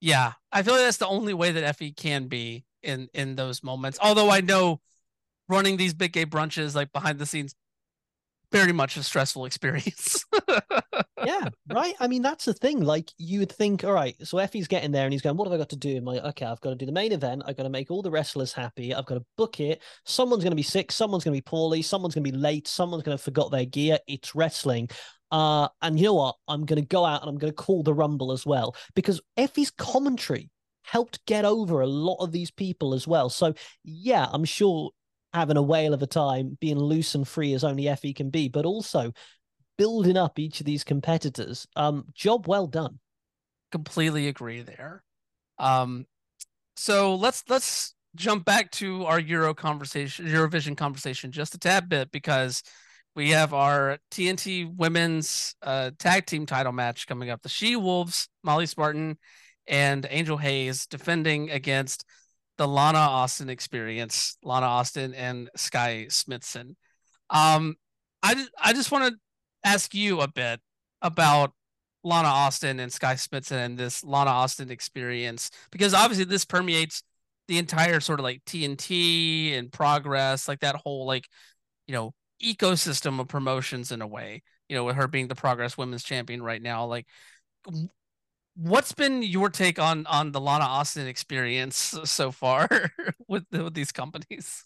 [0.00, 3.62] Yeah, I feel like that's the only way that Effy can be in in those
[3.62, 3.98] moments.
[4.02, 4.80] Although I know
[5.48, 7.54] running these big gay brunches like behind the scenes
[8.52, 10.24] very much a stressful experience.
[11.24, 11.94] yeah, right.
[12.00, 12.80] I mean, that's the thing.
[12.80, 15.54] Like, you would think, all right, so Effy's getting there and he's going, what have
[15.54, 16.00] I got to do?
[16.00, 17.42] Like, okay, I've got to do the main event.
[17.46, 18.94] I've got to make all the wrestlers happy.
[18.94, 19.82] I've got to book it.
[20.04, 20.92] Someone's going to be sick.
[20.92, 21.82] Someone's going to be poorly.
[21.82, 22.68] Someone's going to be late.
[22.68, 23.98] Someone's going to forgot their gear.
[24.06, 24.88] It's wrestling.
[25.30, 26.36] Uh, and you know what?
[26.48, 29.20] I'm going to go out and I'm going to call the Rumble as well because
[29.36, 30.50] Effy's commentary
[30.82, 33.30] helped get over a lot of these people as well.
[33.30, 33.54] So,
[33.84, 34.90] yeah, I'm sure
[35.32, 38.48] having a whale of a time, being loose and free as only Effy can be,
[38.48, 39.12] but also
[39.78, 41.66] building up each of these competitors.
[41.76, 42.98] Um, job well done.
[43.72, 45.04] Completely agree there.
[45.58, 46.06] Um,
[46.76, 52.10] so let's let's jump back to our Euro conversation, Eurovision conversation, just a tad bit
[52.10, 52.62] because
[53.14, 57.42] we have our TNT Women's uh, Tag Team Title match coming up.
[57.42, 59.18] The She Wolves, Molly Spartan,
[59.66, 62.04] and Angel Hayes defending against
[62.60, 66.74] the Lana Austin experience, Lana Austin and Skye Smitson.
[67.30, 67.76] Um,
[68.22, 69.18] I I just want to
[69.64, 70.60] ask you a bit
[71.00, 71.54] about
[72.04, 77.02] Lana Austin and Skye Smitson and this Lana Austin experience because obviously this permeates
[77.48, 81.26] the entire sort of like TNT and progress, like that whole like
[81.86, 82.12] you know
[82.44, 84.42] ecosystem of promotions in a way.
[84.68, 87.06] You know, with her being the Progress Women's Champion right now, like
[88.54, 92.68] what's been your take on on the Lana Austin experience so far
[93.28, 94.64] with with these companies?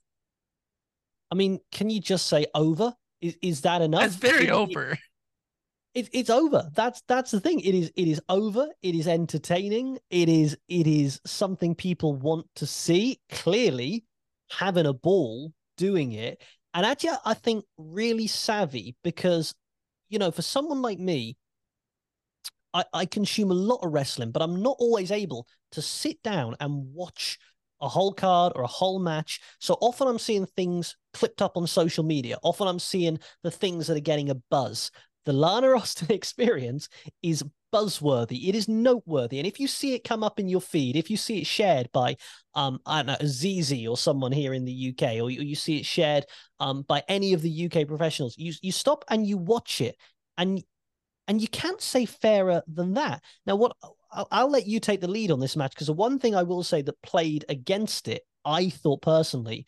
[1.31, 2.95] I mean, can you just say over?
[3.21, 4.05] Is is that enough?
[4.05, 4.93] It's very it, over.
[4.93, 4.99] It,
[5.95, 6.69] it, it's over.
[6.75, 7.61] That's that's the thing.
[7.61, 8.69] It is it is over.
[8.83, 9.99] It is entertaining.
[10.11, 13.21] It is it is something people want to see.
[13.31, 14.05] Clearly,
[14.51, 16.43] having a ball doing it,
[16.75, 19.55] and actually, I think really savvy because
[20.09, 21.37] you know, for someone like me
[22.75, 26.57] I, I consume a lot of wrestling, but I'm not always able to sit down
[26.61, 27.39] and watch
[27.81, 29.41] a whole card or a whole match.
[29.61, 32.37] So often I'm seeing things clipped up on social media.
[32.43, 34.91] Often I'm seeing the things that are getting a buzz.
[35.25, 36.89] The Lana Austin experience
[37.23, 38.49] is buzzworthy.
[38.49, 39.39] It is noteworthy.
[39.39, 41.91] And if you see it come up in your feed, if you see it shared
[41.93, 42.17] by,
[42.55, 45.79] um, I don't know, ZZ or someone here in the UK, or you, you see
[45.79, 46.25] it shared
[46.61, 49.97] um, by any of the UK professionals, you, you stop and you watch it
[50.39, 50.63] and
[51.27, 53.23] and you can't say fairer than that.
[53.47, 53.77] Now, what
[54.13, 56.43] I'll, I'll let you take the lead on this match because the one thing I
[56.43, 59.67] will say that played against it, I thought personally,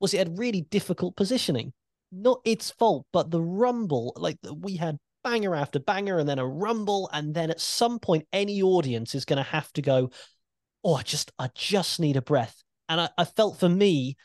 [0.00, 1.72] was it had really difficult positioning.
[2.12, 6.46] Not its fault, but the rumble, like we had banger after banger and then a
[6.46, 10.10] rumble, and then at some point, any audience is going to have to go,
[10.82, 14.16] "Oh, I just, I just need a breath." And I, I felt for me,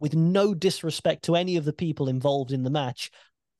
[0.00, 3.10] with no disrespect to any of the people involved in the match,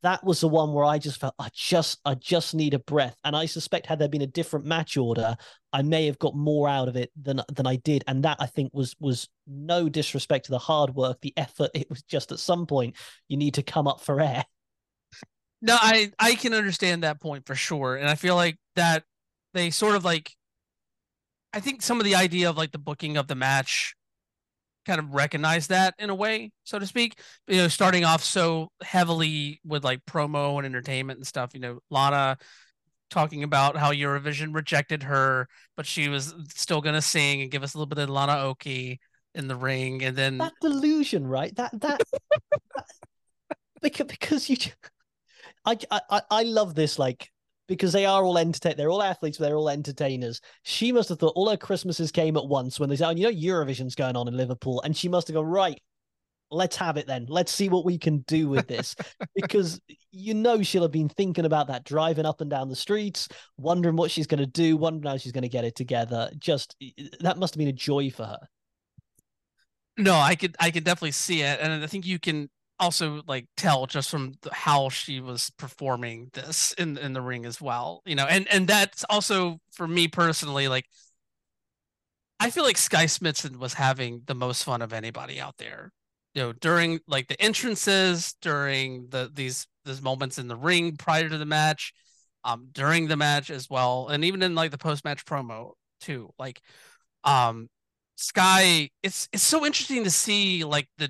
[0.02, 3.16] that was the one where I just felt I just I just need a breath.
[3.24, 5.36] And I suspect had there been a different match order,
[5.72, 8.04] I may have got more out of it than than I did.
[8.06, 11.70] And that I think was was no disrespect to the hard work, the effort.
[11.74, 12.96] It was just at some point
[13.28, 14.44] you need to come up for air.
[15.60, 17.96] No, I I can understand that point for sure.
[17.96, 19.04] And I feel like that
[19.54, 20.32] they sort of like
[21.52, 23.96] I think some of the idea of like the booking of the match
[24.88, 27.20] kind of recognize that in a way, so to speak.
[27.46, 31.50] You know, starting off so heavily with like promo and entertainment and stuff.
[31.52, 32.38] You know, Lana
[33.10, 35.46] talking about how Eurovision rejected her,
[35.76, 39.46] but she was still gonna sing and give us a little bit of Lana-oke in
[39.46, 41.54] the ring, and then that delusion, right?
[41.56, 42.00] That that,
[42.74, 42.86] that
[43.82, 44.56] because because you.
[45.66, 47.30] I, I I love this like
[47.68, 48.74] because they are all entertain.
[48.76, 50.40] They're all athletes, but they're all entertainers.
[50.62, 53.24] She must have thought all her Christmases came at once when they said, oh, "You
[53.24, 55.80] know, Eurovision's going on in Liverpool," and she must have gone right.
[56.50, 57.26] Let's have it then.
[57.28, 58.96] Let's see what we can do with this,
[59.34, 59.80] because
[60.10, 63.28] you know she'll have been thinking about that, driving up and down the streets,
[63.58, 66.30] wondering what she's going to do, wondering how she's going to get it together.
[66.38, 66.74] Just
[67.20, 68.48] that must have been a joy for her.
[69.98, 72.48] No, I could I could definitely see it, and I think you can
[72.80, 77.60] also like tell just from how she was performing this in in the ring as
[77.60, 80.86] well you know and and that's also for me personally like
[82.40, 85.92] i feel like skye smitson was having the most fun of anybody out there
[86.34, 91.28] you know during like the entrances during the these these moments in the ring prior
[91.28, 91.92] to the match
[92.44, 96.30] um during the match as well and even in like the post match promo too
[96.38, 96.60] like
[97.24, 97.68] um
[98.16, 101.08] sky it's it's so interesting to see like the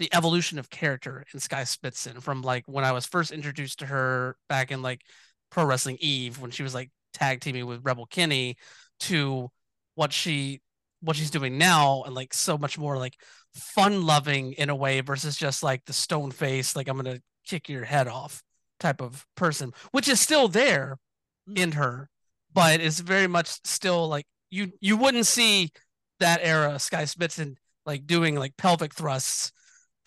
[0.00, 3.86] the evolution of character in Skye Smitson from like when I was first introduced to
[3.86, 5.02] her back in like
[5.50, 8.56] Pro Wrestling Eve when she was like tag teaming with Rebel Kenny
[9.00, 9.50] to
[9.96, 10.62] what she
[11.02, 13.20] what she's doing now and like so much more like
[13.54, 17.68] fun loving in a way versus just like the stone face like I'm gonna kick
[17.68, 18.42] your head off
[18.78, 20.96] type of person, which is still there
[21.46, 21.58] mm.
[21.58, 22.08] in her,
[22.54, 25.72] but it's very much still like you you wouldn't see
[26.20, 29.52] that era Skye Smitson like doing like pelvic thrusts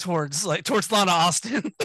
[0.03, 1.73] towards like towards Lana Austin.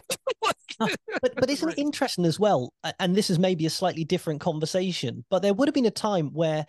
[0.79, 2.73] but but isn't it interesting as well?
[2.99, 6.29] And this is maybe a slightly different conversation, but there would have been a time
[6.33, 6.67] where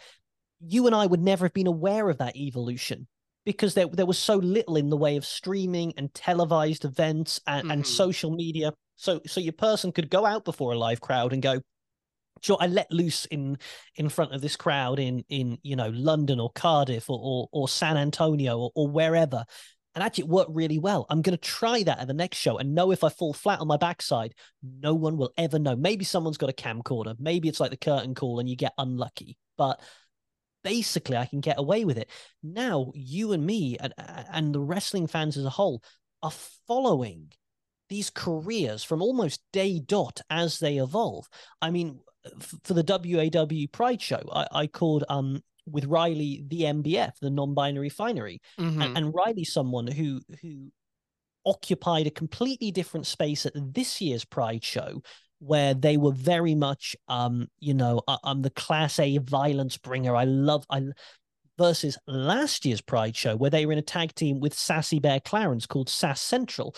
[0.61, 3.07] you and I would never have been aware of that evolution
[3.45, 7.63] because there there was so little in the way of streaming and televised events and,
[7.63, 7.71] mm-hmm.
[7.71, 8.73] and social media.
[8.95, 11.61] So so your person could go out before a live crowd and go,
[12.41, 13.57] sure, I let loose in
[13.95, 17.67] in front of this crowd in in you know London or Cardiff or or, or
[17.67, 19.45] San Antonio or, or wherever.
[19.95, 21.05] And actually, it worked really well.
[21.09, 23.59] I'm going to try that at the next show and know if I fall flat
[23.59, 25.75] on my backside, no one will ever know.
[25.75, 27.15] Maybe someone's got a camcorder.
[27.19, 29.37] Maybe it's like the curtain call and you get unlucky.
[29.57, 29.81] But
[30.63, 32.09] basically I can get away with it.
[32.43, 33.93] Now you and me and,
[34.31, 35.83] and the wrestling fans as a whole
[36.21, 36.31] are
[36.67, 37.31] following
[37.89, 41.27] these careers from almost day dot as they evolve.
[41.61, 41.99] I mean,
[42.63, 45.41] for the WAW Pride show, I, I called um
[45.71, 48.81] with Riley the MBF, the non-binary finery, mm-hmm.
[48.81, 50.71] and, and Riley someone who who
[51.45, 55.01] occupied a completely different space at this year's Pride show
[55.39, 60.15] where they were very much um you know I, am the class a violence bringer.
[60.15, 60.83] I love i
[61.57, 65.19] versus last year's pride show where they were in a tag team with sassy bear
[65.19, 66.73] clarence called sass central.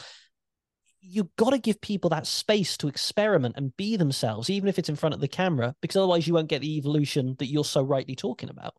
[1.02, 4.90] You've got to give people that space to experiment and be themselves even if it's
[4.90, 7.84] in front of the camera because otherwise you won't get the evolution that you're so
[7.84, 8.74] rightly talking about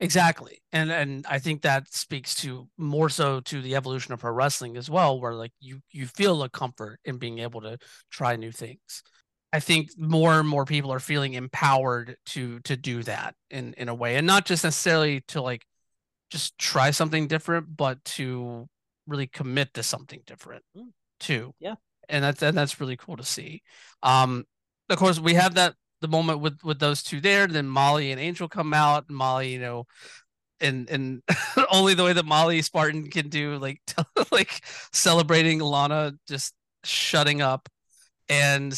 [0.00, 0.62] Exactly.
[0.72, 4.78] And and I think that speaks to more so to the evolution of pro wrestling
[4.78, 7.78] as well, where like you you feel a comfort in being able to
[8.10, 9.02] try new things.
[9.52, 13.88] I think more and more people are feeling empowered to to do that in in
[13.90, 15.66] a way and not just necessarily to like
[16.30, 18.66] just try something different, but to
[19.06, 20.88] really commit to something different mm.
[21.18, 21.52] too.
[21.60, 21.74] Yeah.
[22.08, 23.62] And that's and that's really cool to see.
[24.02, 24.44] Um
[24.88, 27.46] of course we have that the moment with with those two there.
[27.46, 29.06] Then Molly and Angel come out.
[29.08, 29.86] And Molly, you know,
[30.60, 31.22] and and
[31.72, 33.80] only the way that Molly Spartan can do, like
[34.32, 36.54] like celebrating Lana just
[36.84, 37.68] shutting up
[38.28, 38.72] and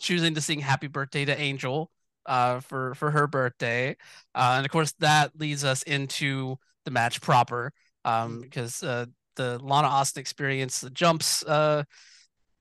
[0.00, 1.90] choosing to sing "Happy Birthday" to Angel
[2.26, 3.96] uh, for for her birthday,
[4.34, 7.72] uh, and of course that leads us into the match proper
[8.04, 11.42] um, because uh, the Lana Austin experience, the jumps.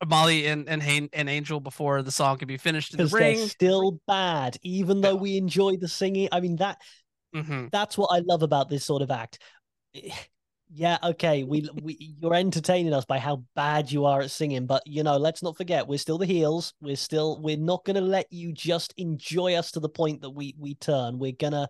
[0.06, 3.38] Molly and and and Angel before the song can be finished in the ring.
[3.38, 6.30] They're still bad, even though we enjoy the singing.
[6.32, 6.82] I mean that
[7.36, 7.68] mm-hmm.
[7.72, 9.40] that's what I love about this sort of act.
[10.76, 14.82] Yeah, okay, we, we you're entertaining us by how bad you are at singing, but
[14.88, 16.74] you know, let's not forget we're still the heels.
[16.82, 20.56] We're still we're not gonna let you just enjoy us to the point that we
[20.58, 21.20] we turn.
[21.20, 21.68] We're gonna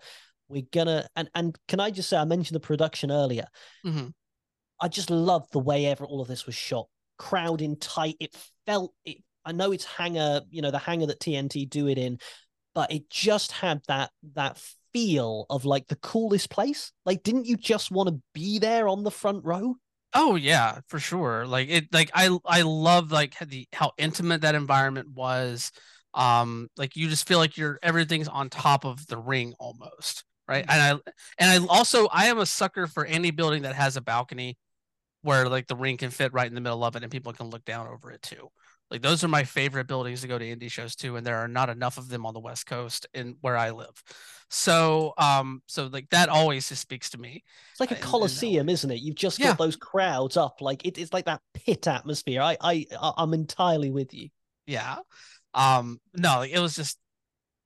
[0.47, 3.47] we're gonna and and can I just say I mentioned the production earlier.
[3.85, 4.07] Mm-hmm.
[4.79, 6.87] I just love the way ever all of this was shot
[7.17, 8.15] crowd in tight.
[8.19, 8.35] It
[8.65, 9.17] felt it.
[9.45, 12.19] I know it's hangar, you know, the hangar that TNT do it in,
[12.73, 14.57] but it just had that that
[14.93, 16.91] feel of like the coolest place.
[17.05, 19.75] Like, didn't you just want to be there on the front row?
[20.13, 21.45] Oh yeah, for sure.
[21.47, 25.71] Like it like I I love like the how intimate that environment was.
[26.13, 30.65] Um like you just feel like you're everything's on top of the ring almost, right?
[30.67, 30.79] Mm-hmm.
[30.79, 34.01] And I and I also I am a sucker for any building that has a
[34.01, 34.57] balcony
[35.23, 37.49] where like the ring can fit right in the middle of it and people can
[37.49, 38.49] look down over it too.
[38.91, 41.47] Like those are my favorite buildings to go to indie shows too, and there are
[41.47, 44.03] not enough of them on the West Coast in where I live.
[44.51, 47.43] So, um, so like that always just speaks to me.
[47.71, 49.01] It's like a coliseum, isn't it?
[49.01, 49.53] You've just got yeah.
[49.53, 52.41] those crowds up, like it, it's like that pit atmosphere.
[52.41, 52.85] I, I,
[53.17, 54.29] I'm entirely with you.
[54.67, 54.97] Yeah.
[55.55, 56.99] Um, no, it was just,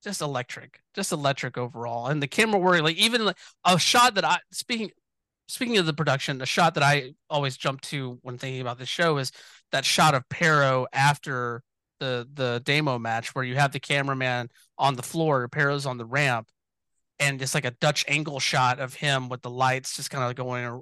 [0.04, 4.24] just electric, just electric overall, and the camera work, like even like a shot that
[4.24, 4.92] I speaking
[5.48, 8.90] speaking of the production, a shot that I always jump to when thinking about this
[8.90, 9.32] show is
[9.72, 11.64] that shot of Parrow after
[12.00, 16.06] the the Damo match where you have the cameraman on the floor, Parrow's on the
[16.06, 16.48] ramp,
[17.20, 20.36] and just like a Dutch angle shot of him with the lights just kind of
[20.36, 20.82] going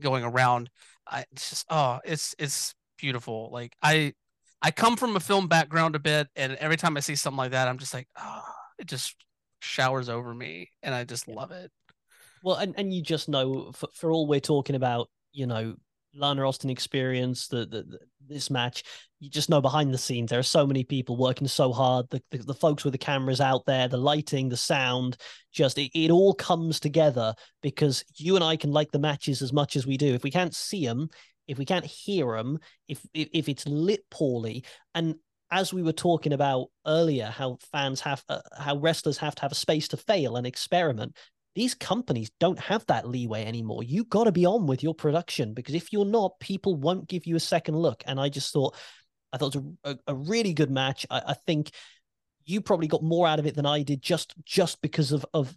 [0.00, 0.70] going around.
[1.06, 3.50] I, it's just oh, it's it's beautiful.
[3.52, 4.14] Like I
[4.62, 7.52] I come from a film background a bit, and every time I see something like
[7.52, 8.42] that, I'm just like, oh,
[8.78, 9.16] it just
[9.60, 11.70] showers over me, and I just love it.
[12.42, 15.74] Well, and, and you just know for, for all we're talking about, you know,
[16.14, 18.82] Lana Austin experience, the, the, the, this match,
[19.20, 22.06] you just know behind the scenes there are so many people working so hard.
[22.10, 25.16] The, the, the folks with the cameras out there, the lighting, the sound,
[25.52, 29.52] just it, it all comes together because you and I can like the matches as
[29.52, 30.14] much as we do.
[30.14, 31.08] If we can't see them,
[31.46, 32.58] if we can't hear them,
[32.88, 34.64] if if, if it's lit poorly,
[34.94, 35.14] and
[35.50, 39.52] as we were talking about earlier, how fans have, uh, how wrestlers have to have
[39.52, 41.16] a space to fail and experiment
[41.54, 43.82] these companies don't have that leeway anymore.
[43.82, 47.26] You got to be on with your production because if you're not, people won't give
[47.26, 48.02] you a second look.
[48.06, 48.76] And I just thought,
[49.32, 51.06] I thought it was a, a really good match.
[51.10, 51.70] I, I, think
[52.44, 55.54] you probably got more out of it than I did, just just because of of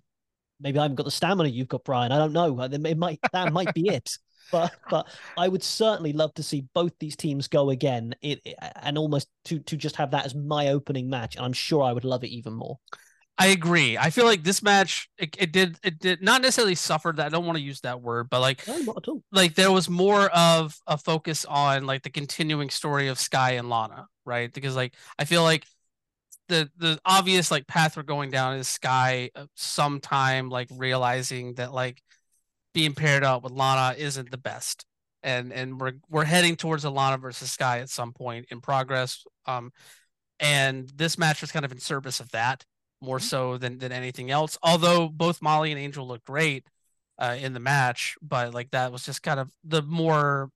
[0.60, 2.11] maybe I haven't got the stamina you've got, Brian.
[2.11, 2.60] I don't know.
[2.60, 4.18] Uh, it might that might be it.
[4.52, 5.07] But but
[5.38, 8.14] I would certainly love to see both these teams go again.
[8.22, 8.41] It,
[8.82, 11.94] and almost to to just have that as my opening match, and I'm sure I
[11.94, 12.78] would love it even more.
[13.38, 13.97] I agree.
[13.97, 17.30] I feel like this match it, it did it did not necessarily suffer that I
[17.30, 19.23] don't want to use that word, but like no, not at all.
[19.31, 23.69] like there was more of a focus on like the continuing story of Skye and
[23.69, 24.53] Lana, right?
[24.53, 25.65] Because like I feel like
[26.47, 31.73] the the obvious like path we're going down is Skye uh, sometime like realizing that
[31.73, 32.03] like
[32.73, 34.85] being paired up with Lana isn't the best.
[35.23, 39.26] And and we're we're heading towards a Lana versus Skye at some point in progress.
[39.47, 39.72] Um
[40.39, 42.64] and this match was kind of in service of that
[43.03, 43.25] more mm-hmm.
[43.25, 44.57] so than than anything else.
[44.63, 46.65] Although both Molly and Angel looked great
[47.19, 50.49] uh, in the match, but like that was just kind of the more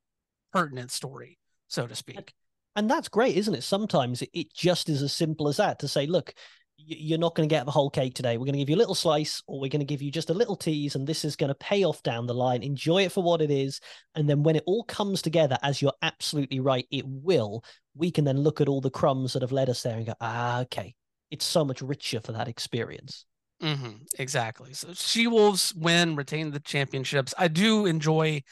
[0.53, 1.38] pertinent story,
[1.68, 2.34] so to speak.
[2.76, 3.64] And that's great, isn't it?
[3.64, 6.34] Sometimes it just is as simple as that to say, look,
[6.78, 8.38] you're not going to get the whole cake today.
[8.38, 10.30] We're going to give you a little slice, or we're going to give you just
[10.30, 12.61] a little tease, and this is going to pay off down the line.
[12.61, 13.80] Enjoy it for what it is.
[14.14, 17.64] And then when it all comes together, as you're absolutely right, it will,
[17.95, 20.14] we can then look at all the crumbs that have led us there and go,
[20.22, 20.94] ah, okay,
[21.32, 23.26] it's so much richer for that experience.
[23.62, 24.74] Mm-hmm, exactly.
[24.74, 27.34] So She Wolves win, retain the championships.
[27.38, 28.44] I do enjoy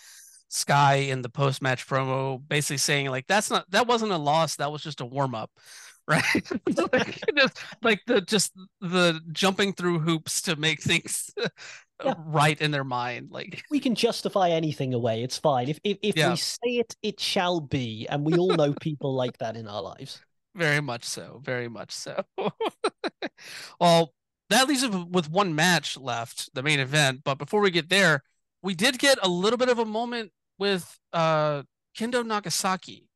[0.49, 4.55] Skye in the post match promo, basically saying like that's not that wasn't a loss,
[4.55, 5.51] that was just a warm up,
[6.07, 6.23] right?
[6.93, 11.31] like, just, like the just the jumping through hoops to make things
[12.03, 12.13] yeah.
[12.17, 13.29] right in their mind.
[13.31, 15.23] Like we can justify anything away.
[15.23, 15.69] It's fine.
[15.69, 16.31] If if, if yeah.
[16.31, 19.81] we say it, it shall be, and we all know people like that in our
[19.81, 20.21] lives.
[20.55, 21.41] Very much so.
[21.43, 22.23] Very much so.
[23.79, 24.13] well,
[24.49, 27.21] that leaves us with one match left, the main event.
[27.25, 28.23] But before we get there,
[28.61, 31.63] we did get a little bit of a moment with uh,
[31.97, 33.09] Kendo Nagasaki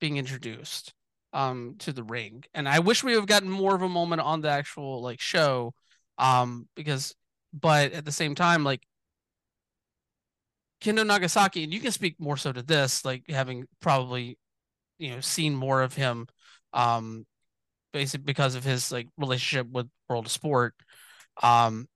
[0.00, 0.94] being introduced
[1.32, 4.40] um, to the ring, and I wish we have gotten more of a moment on
[4.40, 5.74] the actual like show,
[6.18, 7.14] um, because.
[7.58, 8.82] But at the same time, like
[10.82, 14.38] Kendo Nagasaki, and you can speak more so to this, like having probably,
[14.98, 16.26] you know, seen more of him
[16.72, 17.26] um,
[17.92, 20.74] basically because of his like relationship with World of Sport.
[21.42, 21.88] Um,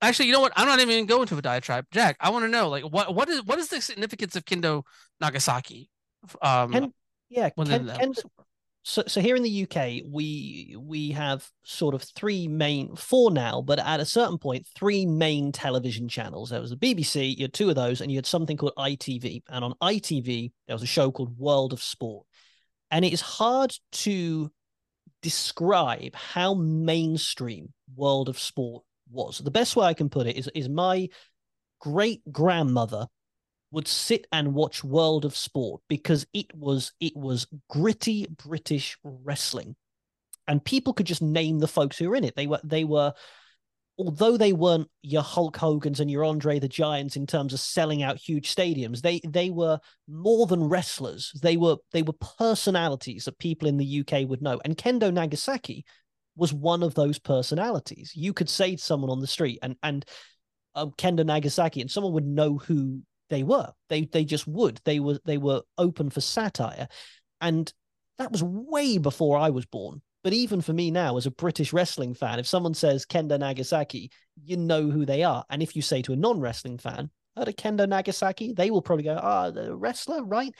[0.00, 0.52] actually, you know what?
[0.56, 2.16] I'm not even going to go into a diatribe, Jack.
[2.20, 4.82] I want to know like what what is what is the significance of Kendo
[5.20, 5.90] Nagasaki?
[6.40, 6.92] Um, Ken,
[7.28, 8.14] yeah, Ken, Ken,
[8.84, 13.62] so so here in the UK, we we have sort of three main, four now,
[13.62, 16.50] but at a certain point, three main television channels.
[16.50, 19.42] There was the BBC, you had two of those, and you had something called ITV.
[19.48, 22.26] And on ITV, there was a show called World of Sport.
[22.94, 24.52] And it is hard to
[25.20, 29.38] describe how mainstream World of Sport was.
[29.38, 31.08] The best way I can put it is, is my
[31.80, 33.08] great grandmother
[33.72, 39.74] would sit and watch World of Sport because it was it was gritty British wrestling.
[40.46, 42.36] And people could just name the folks who were in it.
[42.36, 43.12] They were they were
[43.98, 48.02] although they weren't your Hulk Hogan's and your Andre the Giants in terms of selling
[48.02, 51.32] out huge stadiums, they they were more than wrestlers.
[51.42, 54.60] They were they were personalities that people in the UK would know.
[54.64, 55.84] And Kendo Nagasaki
[56.36, 58.12] was one of those personalities.
[58.14, 60.04] You could say to someone on the street and and
[60.74, 63.72] um, Kendo Nagasaki, and someone would know who they were.
[63.88, 64.80] They they just would.
[64.84, 66.88] They were they were open for satire,
[67.40, 67.72] and
[68.18, 70.02] that was way before I was born.
[70.24, 74.10] But even for me now, as a British wrestling fan, if someone says Kendo Nagasaki,
[74.42, 75.44] you know who they are.
[75.50, 78.80] And if you say to a non wrestling fan, heard of Kendo Nagasaki, they will
[78.80, 80.50] probably go, ah, oh, the wrestler, right?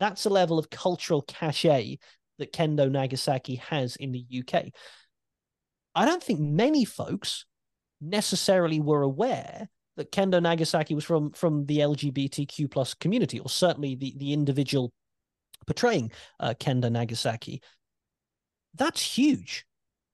[0.00, 1.98] That's a level of cultural cachet
[2.38, 4.72] that Kendo Nagasaki has in the UK.
[5.94, 7.46] I don't think many folks
[8.00, 13.94] necessarily were aware that Kendo Nagasaki was from from the LGBTQ plus community, or certainly
[13.94, 14.92] the the individual
[15.64, 17.62] portraying uh, Kendo Nagasaki
[18.74, 19.64] that's huge.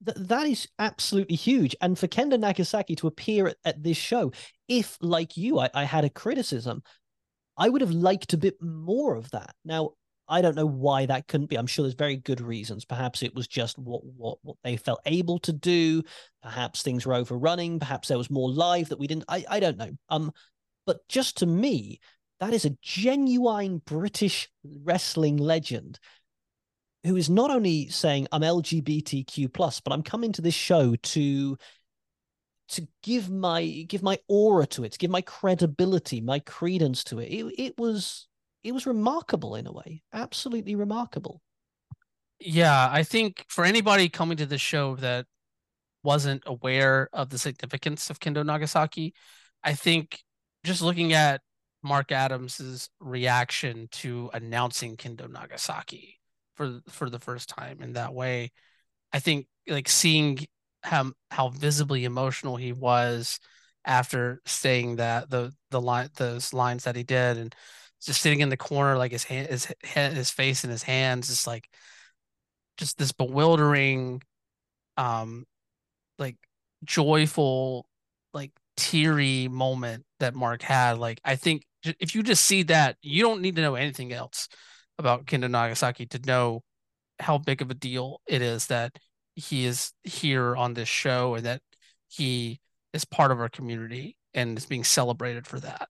[0.05, 1.75] Th- that is absolutely huge.
[1.81, 4.33] And for Kendo Nagasaki to appear at, at this show,
[4.69, 6.83] if, like you, I, I had a criticism,
[7.57, 9.55] I would have liked a bit more of that.
[9.65, 9.91] Now,
[10.29, 11.57] I don't know why that couldn't be.
[11.57, 12.85] I'm sure there's very good reasons.
[12.85, 16.03] Perhaps it was just what what what they felt able to do.
[16.43, 17.81] Perhaps things were overrunning.
[17.81, 19.25] Perhaps there was more live that we didn't.
[19.27, 19.91] I I don't know.
[20.11, 20.33] Um,
[20.87, 22.01] but just to me,
[22.41, 24.51] that is a genuine British
[24.85, 25.99] wrestling legend
[27.05, 31.57] who is not only saying I'm LGBTQ plus, but I'm coming to this show to
[32.71, 37.19] to give my give my aura to it, to give my credibility, my credence to
[37.19, 37.27] it.
[37.27, 38.29] It, it was
[38.65, 41.41] it was remarkable in a way, absolutely remarkable.
[42.41, 45.27] Yeah, I think for anybody coming to the show that
[46.03, 49.15] wasn't aware of the significance of Kendo Nagasaki,
[49.65, 50.21] I think
[50.65, 51.41] just looking at
[51.83, 56.18] Mark Adams's reaction to announcing Kendo Nagasaki
[56.59, 58.53] for for the first time in that way,
[59.13, 60.39] I think like seeing
[60.83, 63.41] how how visibly emotional he was
[63.85, 67.55] after saying that the the line those lines that he did and
[68.05, 71.47] just sitting in the corner like his hand his his face in his hands just
[71.47, 71.69] like
[72.77, 74.23] just this bewildering
[74.97, 75.45] um
[76.19, 76.37] like
[76.85, 77.89] joyful
[78.35, 80.99] like teary moment that Mark had.
[80.99, 84.49] Like I think if you just see that you don't need to know anything else
[84.99, 86.63] about Kendo Nagasaki to know
[87.19, 88.97] how big of a deal it is that
[89.35, 91.63] he is here on this show and that
[92.09, 92.61] he
[92.93, 95.89] is part of our community and is being celebrated for that.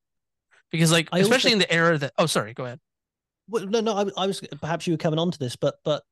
[0.71, 2.81] Because like I especially also, in the era that oh sorry, go ahead.
[3.49, 6.03] Well, no, no, I, I was perhaps you were coming on to this, but but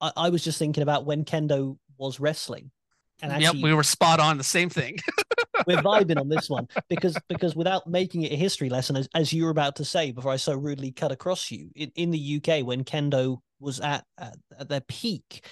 [0.00, 2.70] I, I was just thinking about when kendo was wrestling.
[3.20, 4.98] And actually, yep, we were spot on the same thing.
[5.66, 9.32] we're vibing on this one because because without making it a history lesson, as, as
[9.32, 12.40] you were about to say before I so rudely cut across you, in, in the
[12.42, 15.44] UK when kendo was at, at, at their peak,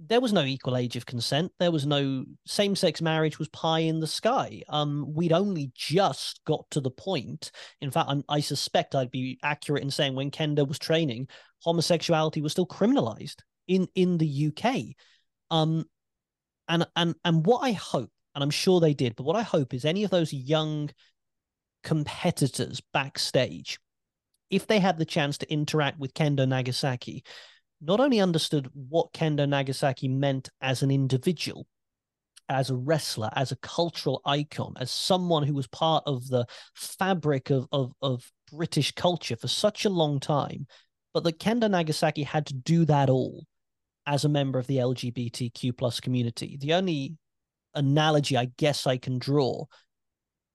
[0.00, 1.52] there was no equal age of consent.
[1.58, 4.62] There was no same sex marriage was pie in the sky.
[4.68, 7.50] Um, we'd only just got to the point.
[7.80, 11.28] In fact, I'm, i suspect I'd be accurate in saying when Kendo was training,
[11.60, 13.36] homosexuality was still criminalized
[13.68, 14.96] in in the UK.
[15.50, 15.84] Um,
[16.68, 19.74] and and and what I hope, and I'm sure they did, but what I hope
[19.74, 20.90] is any of those young
[21.82, 23.78] competitors backstage,
[24.50, 27.24] if they had the chance to interact with Kendo Nagasaki,
[27.80, 31.66] not only understood what Kendo Nagasaki meant as an individual,
[32.48, 36.44] as a wrestler, as a cultural icon, as someone who was part of the
[36.74, 40.66] fabric of, of, of British culture for such a long time,
[41.14, 43.46] but that Kendo Nagasaki had to do that all
[44.06, 46.56] as a member of the LGBTQ plus community.
[46.60, 47.16] The only
[47.74, 49.66] analogy I guess I can draw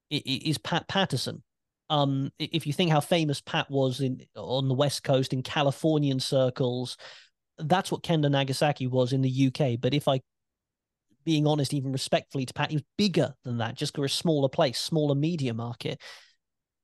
[0.10, 1.44] is Pat Patterson.
[1.90, 6.20] Um, if you think how famous Pat was in on the West Coast in Californian
[6.20, 6.98] circles,
[7.58, 9.80] that's what Kendo Nagasaki was in the UK.
[9.80, 10.22] But if I,
[11.26, 14.50] being honest, even respectfully to Pat, he was bigger than that, just for a smaller
[14.50, 16.02] place, smaller media market.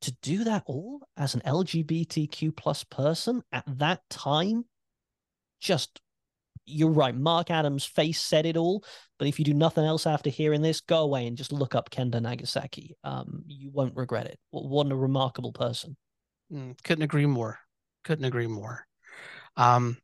[0.02, 4.66] To do that all as an LGBTQ plus person at that time,
[5.60, 6.02] just
[6.66, 7.16] you're right.
[7.16, 8.84] Mark Adams' face said it all.
[9.22, 11.91] But if you do nothing else after hearing this, go away and just look up
[11.91, 12.95] Kendo Nagasaki.
[13.03, 14.39] Um, you won't regret it.
[14.49, 15.95] What a remarkable person.
[16.52, 17.60] Mm, couldn't agree more.
[18.03, 18.84] Couldn't agree more.
[19.57, 19.98] Um,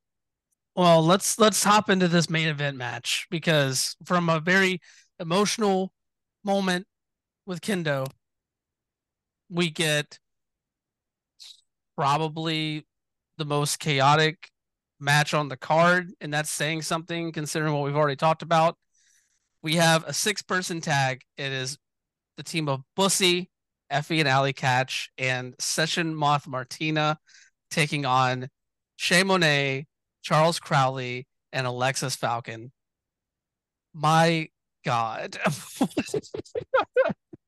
[0.75, 4.81] well, let's let's hop into this main event match because from a very
[5.19, 5.91] emotional
[6.43, 6.85] moment
[7.47, 8.05] with Kendo,
[9.49, 10.19] we get
[11.95, 12.85] probably
[13.39, 14.51] the most chaotic
[14.99, 18.77] match on the card, and that's saying something considering what we've already talked about.
[19.63, 21.23] We have a six person tag.
[21.37, 21.77] It is
[22.37, 23.49] the team of Bussy,
[23.91, 27.17] Effy and Allie Katch, and Session Moth Martina
[27.71, 28.49] taking on
[28.95, 29.87] Shay Monet,
[30.21, 32.71] Charles Crowley, and Alexis Falcon.
[33.93, 34.49] My
[34.85, 35.37] God.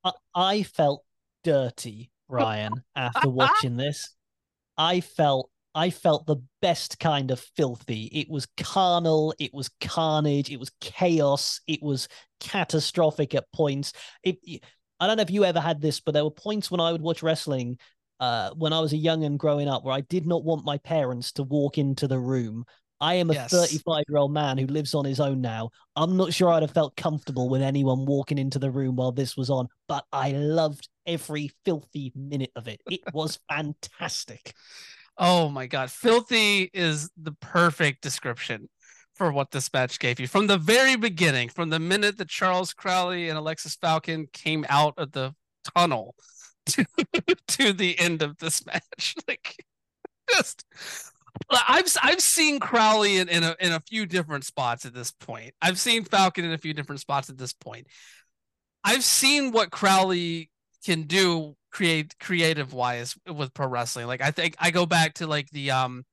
[0.35, 1.03] I felt
[1.43, 4.15] dirty, Brian, after watching this.
[4.77, 8.05] I felt I felt the best kind of filthy.
[8.05, 12.07] It was carnal, it was carnage, it was chaos, it was
[12.39, 13.93] catastrophic at points.
[14.23, 14.37] It,
[14.99, 17.01] I don't know if you ever had this, but there were points when I would
[17.01, 17.77] watch wrestling
[18.19, 20.77] uh, when I was a young and growing up where I did not want my
[20.77, 22.65] parents to walk into the room.
[23.01, 23.51] I am a yes.
[23.51, 25.69] 35 year old man who lives on his own now.
[25.95, 29.37] I'm not sure I'd have felt comfortable with anyone walking into the room while this
[29.37, 32.81] was on, but I loved every filthy minute of it.
[32.89, 34.53] It was fantastic.
[35.19, 38.69] Oh my god, filthy is the perfect description
[39.15, 42.73] for what this match gave you from the very beginning, from the minute that Charles
[42.73, 45.35] Crowley and Alexis Falcon came out of the
[45.75, 46.15] tunnel
[46.67, 46.85] to
[47.49, 49.15] to the end of this match.
[49.27, 49.65] Like
[50.31, 50.63] just
[51.51, 55.53] I've I've seen Crowley in, in a in a few different spots at this point.
[55.61, 57.87] I've seen Falcon in a few different spots at this point.
[58.85, 60.49] I've seen what Crowley
[60.85, 64.07] can do create creative wise with pro wrestling.
[64.07, 66.05] Like I think I go back to like the um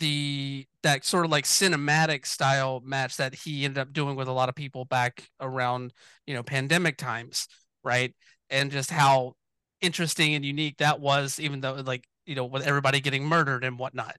[0.00, 4.32] the that sort of like cinematic style match that he ended up doing with a
[4.32, 5.92] lot of people back around
[6.26, 7.48] you know pandemic times,
[7.84, 8.14] right?
[8.50, 9.34] And just how
[9.80, 13.78] interesting and unique that was, even though like you know with everybody getting murdered and
[13.78, 14.16] whatnot.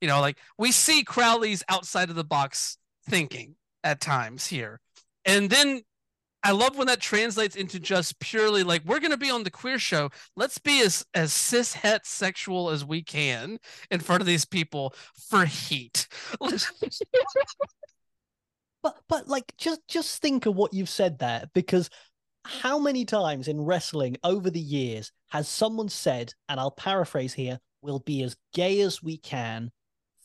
[0.00, 2.76] You know, like we see Crowley's outside of the box
[3.08, 4.80] thinking at times here,
[5.24, 5.82] and then
[6.46, 9.80] I love when that translates into just purely like we're gonna be on the queer
[9.80, 10.10] show.
[10.36, 13.58] Let's be as as cis het sexual as we can
[13.90, 14.94] in front of these people
[15.28, 16.06] for heat.
[18.80, 21.90] but but like just just think of what you've said there because
[22.44, 27.58] how many times in wrestling over the years has someone said, and I'll paraphrase here,
[27.82, 29.72] we'll be as gay as we can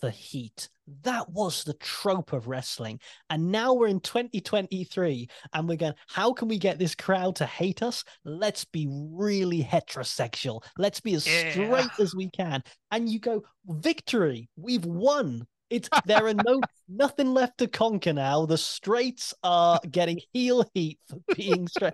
[0.02, 0.68] for heat.
[1.03, 2.99] That was the trope of wrestling.
[3.30, 7.45] And now we're in 2023 and we're going, how can we get this crowd to
[7.45, 8.03] hate us?
[8.26, 10.64] Let's be really heterosexual.
[10.78, 11.52] Let's be as yeah.
[11.52, 12.64] straight as we can.
[12.90, 15.48] And you go, victory, we've won.
[15.69, 16.60] It's there are no
[16.90, 18.45] nothing left to conquer now.
[18.45, 21.94] The straights are getting heel heat for being straight.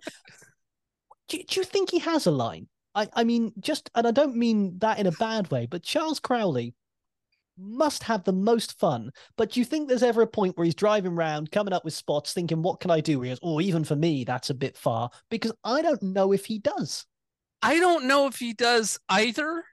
[1.27, 2.67] do, do you think he has a line?
[2.95, 6.19] I, I mean, just and I don't mean that in a bad way, but Charles
[6.19, 6.73] Crowley
[7.57, 9.11] must have the most fun.
[9.35, 11.93] But do you think there's ever a point where he's driving around, coming up with
[11.93, 13.21] spots, thinking, what can I do?
[13.21, 15.09] He goes, oh, even for me, that's a bit far.
[15.29, 17.05] Because I don't know if he does.
[17.61, 19.63] I don't know if he does either.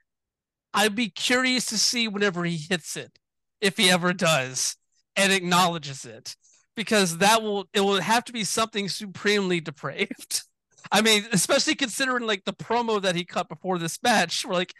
[0.73, 3.17] I'd be curious to see whenever he hits it,
[3.61, 4.75] if he ever does,
[5.15, 6.35] and acknowledges it.
[6.75, 10.43] Because that will it will have to be something supremely depraved.
[10.91, 14.73] I mean, especially considering like the promo that he cut before this match, where like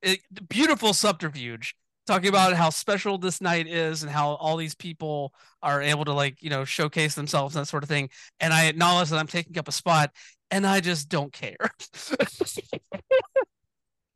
[0.00, 1.74] it, beautiful subterfuge
[2.06, 5.32] talking about how special this night is and how all these people
[5.62, 8.10] are able to like you know showcase themselves and that sort of thing.
[8.40, 10.10] And i acknowledge that i'm taking up a spot
[10.50, 11.56] and i just don't care.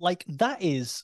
[0.01, 1.02] Like that is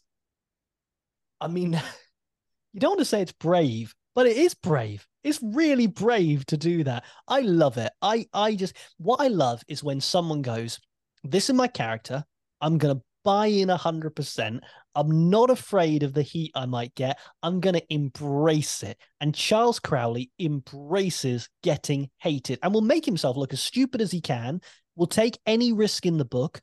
[1.41, 1.73] i mean
[2.73, 5.07] you don't want to say it's brave but it is brave.
[5.25, 7.05] It's really brave to do that.
[7.27, 7.93] I love it.
[8.01, 10.81] I i just what i love is when someone goes
[11.25, 12.25] this is my character.
[12.61, 14.61] I'm gonna buy in 100%.
[14.95, 17.19] I'm not afraid of the heat I might get.
[17.43, 18.99] I'm going to embrace it.
[19.21, 24.21] And Charles Crowley embraces getting hated and will make himself look as stupid as he
[24.21, 24.61] can,
[24.95, 26.61] will take any risk in the book,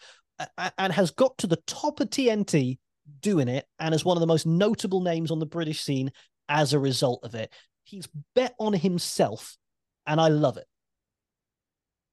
[0.78, 2.80] and has got to the top of TNT
[3.20, 6.12] doing it and is one of the most notable names on the British scene
[6.48, 7.52] as a result of it.
[7.84, 9.58] He's bet on himself,
[10.08, 10.66] and I love it.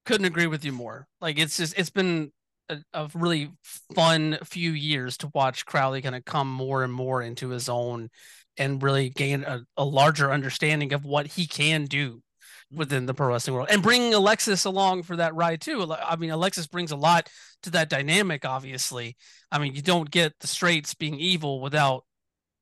[0.05, 1.07] Couldn't agree with you more.
[1.21, 2.33] Like it's just it's been
[2.69, 3.51] a, a really
[3.95, 8.11] fun few years to watch Crowley kind of come more and more into his own
[8.57, 12.23] and really gain a, a larger understanding of what he can do
[12.71, 15.91] within the pro wrestling world and bringing Alexis along for that ride too.
[15.93, 17.29] I mean, Alexis brings a lot
[17.63, 19.17] to that dynamic, obviously.
[19.51, 22.05] I mean, you don't get the straights being evil without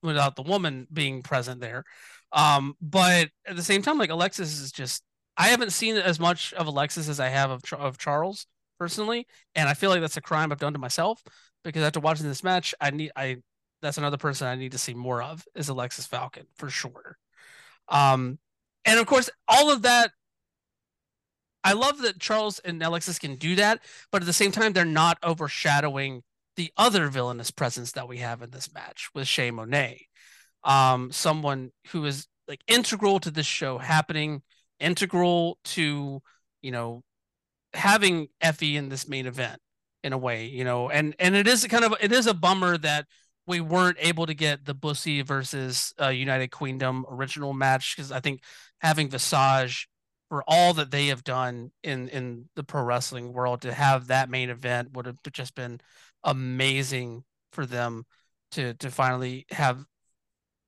[0.03, 1.85] without the woman being present there.
[2.33, 5.03] Um, but at the same time, like Alexis is just
[5.37, 8.47] I haven't seen as much of Alexis as I have of of Charles
[8.79, 11.23] personally, and I feel like that's a crime I've done to myself
[11.65, 13.39] because after watching this match, I need I
[13.83, 17.19] that's another person I need to see more of is Alexis Falcon for sure.
[17.89, 18.39] Um,
[18.85, 20.13] and of course, all of that.
[21.65, 23.81] I love that Charles and Alexis can do that,
[24.13, 26.23] but at the same time, they're not overshadowing
[26.55, 30.07] the other villainous presence that we have in this match with Shay Monet,
[30.63, 34.43] um, someone who is like integral to this show happening,
[34.79, 36.23] integral to
[36.63, 37.03] you know
[37.75, 39.61] having Effy in this main event
[40.03, 42.79] in a way, you know, and and it is kind of it is a bummer
[42.79, 43.07] that
[43.47, 48.21] we weren't able to get the Bussy versus uh, United Queendom original match because I
[48.21, 48.43] think
[48.81, 49.89] having Visage
[50.29, 54.29] for all that they have done in in the pro wrestling world to have that
[54.29, 55.81] main event would have just been
[56.25, 58.05] amazing for them
[58.53, 59.85] to to finally have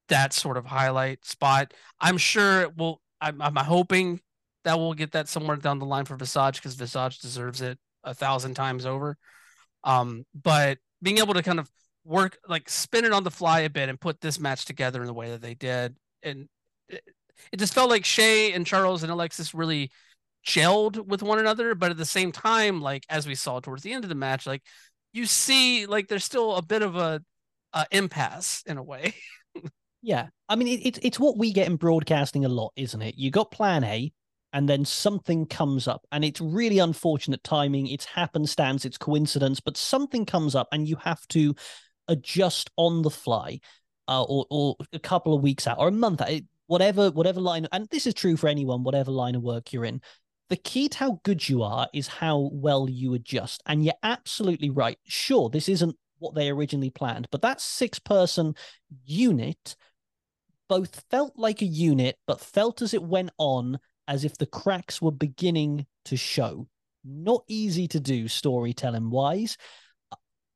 [0.09, 1.75] that sort of highlight spot.
[2.01, 3.01] I'm sure it will.
[3.21, 4.21] I'm, I'm hoping
[4.69, 8.13] that will get that somewhere down the line for Visage because Visage deserves it a
[8.13, 9.17] thousand times over.
[9.83, 11.71] Um, but being able to kind of
[12.05, 15.07] work like spin it on the fly a bit and put this match together in
[15.07, 16.49] the way that they did, and
[16.91, 17.03] it,
[17.51, 19.91] it just felt like Shay and Charles and Alexis really
[20.47, 21.75] gelled with one another.
[21.75, 24.47] But at the same time, like as we saw towards the end of the match,
[24.47, 24.63] like
[25.15, 27.23] you see, like there's still a bit of a,
[27.73, 29.15] a impasse in a way.
[30.03, 33.15] yeah, I mean it, it's it's what we get in broadcasting a lot, isn't it?
[33.17, 34.13] You got Plan A,
[34.53, 39.77] and then something comes up and it's really unfortunate timing it's happenstance it's coincidence but
[39.77, 41.55] something comes up and you have to
[42.09, 43.61] adjust on the fly
[44.09, 47.67] uh, or, or a couple of weeks out or a month out whatever whatever line
[47.73, 50.01] and this is true for anyone whatever line of work you're in.
[50.49, 54.71] The key to how good you are is how well you adjust and you're absolutely
[54.71, 54.99] right.
[55.07, 58.55] Sure this isn't what they originally planned but that six person
[59.05, 59.77] unit
[60.69, 63.79] both felt like a unit but felt as it went on
[64.09, 66.67] as if the cracks were beginning to show.
[67.05, 69.57] Not easy to do storytelling wise.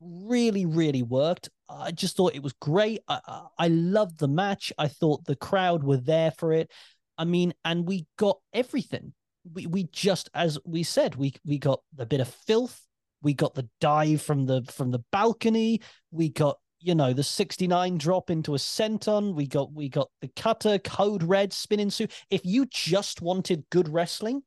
[0.00, 1.48] really, really worked.
[1.68, 3.00] I just thought it was great.
[3.06, 3.20] I,
[3.56, 4.72] I, loved the match.
[4.76, 6.70] I thought the crowd were there for it.
[7.16, 9.12] I mean, and we got everything.
[9.52, 12.80] We we just as we said, we we got the bit of filth.
[13.22, 15.82] We got the dive from the from the balcony.
[16.10, 19.34] We got you know the 69 drop into a senton.
[19.34, 22.12] We got we got the cutter code red spinning suit.
[22.30, 24.42] If you just wanted good wrestling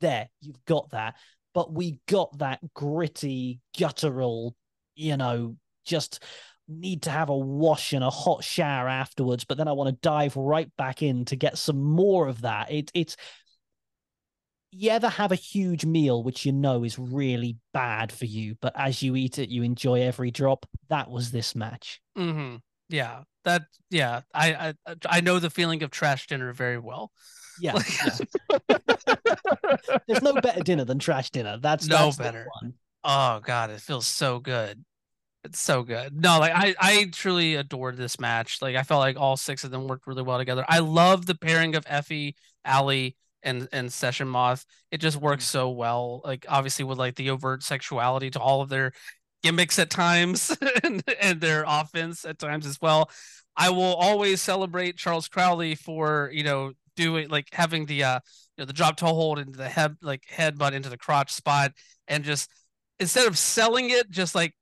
[0.00, 1.14] there you've got that.
[1.54, 4.54] But we got that gritty guttural
[4.94, 6.22] you know just
[6.68, 9.44] need to have a wash and a hot shower afterwards.
[9.44, 12.70] But then i want to dive right back in to get some more of that.
[12.70, 13.16] It, it's
[14.70, 18.72] you ever have a huge meal which you know is really bad for you, but
[18.76, 20.66] as you eat it, you enjoy every drop?
[20.88, 22.00] That was this match.
[22.16, 22.56] Mm-hmm.
[22.88, 27.10] Yeah, that yeah, I, I I know the feeling of trash dinner very well.
[27.60, 27.86] Yeah, like...
[28.68, 28.78] yeah.
[30.06, 31.58] there's no better dinner than trash dinner.
[31.58, 32.46] That's no that's better.
[33.02, 34.84] Oh god, it feels so good.
[35.44, 36.20] It's so good.
[36.20, 38.60] No, like I I truly adored this match.
[38.60, 40.64] Like I felt like all six of them worked really well together.
[40.68, 42.34] I love the pairing of Effy,
[42.64, 43.16] Allie,
[43.46, 44.66] and and Session Moth.
[44.90, 45.48] It just works mm.
[45.48, 46.20] so well.
[46.24, 48.92] Like obviously with like the overt sexuality to all of their
[49.42, 50.54] gimmicks at times
[50.84, 53.10] and, and their offense at times as well.
[53.56, 58.20] I will always celebrate Charles Crowley for you know doing like having the uh
[58.56, 61.72] you know the drop toe hold into the head like headbutt into the crotch spot
[62.08, 62.50] and just
[62.98, 64.54] instead of selling it just like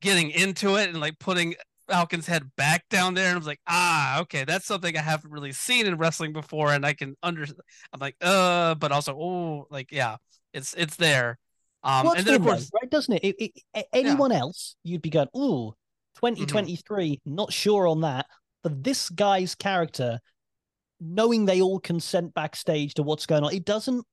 [0.00, 1.54] getting into it and like putting
[1.92, 5.30] Falcon's head back down there, and I was like, ah, okay, that's something I haven't
[5.30, 7.42] really seen in wrestling before, and I can under.
[7.92, 10.16] I'm like, uh, but also, oh, like, yeah,
[10.54, 11.38] it's it's there.
[11.84, 13.24] Um, and then of course, right, doesn't it?
[13.24, 14.38] it, it anyone yeah.
[14.38, 15.74] else, you'd be going, ooh,
[16.14, 17.34] 2023, mm-hmm.
[17.34, 18.24] not sure on that.
[18.62, 20.18] But this guy's character,
[20.98, 24.06] knowing they all consent backstage to what's going on, it doesn't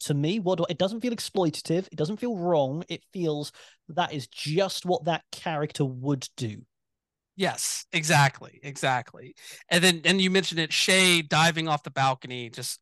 [0.00, 3.52] to me what it doesn't feel exploitative it doesn't feel wrong it feels
[3.88, 6.60] that is just what that character would do
[7.36, 9.34] Yes, exactly, exactly.
[9.68, 12.78] And then and you mentioned it, Shay diving off the balcony, just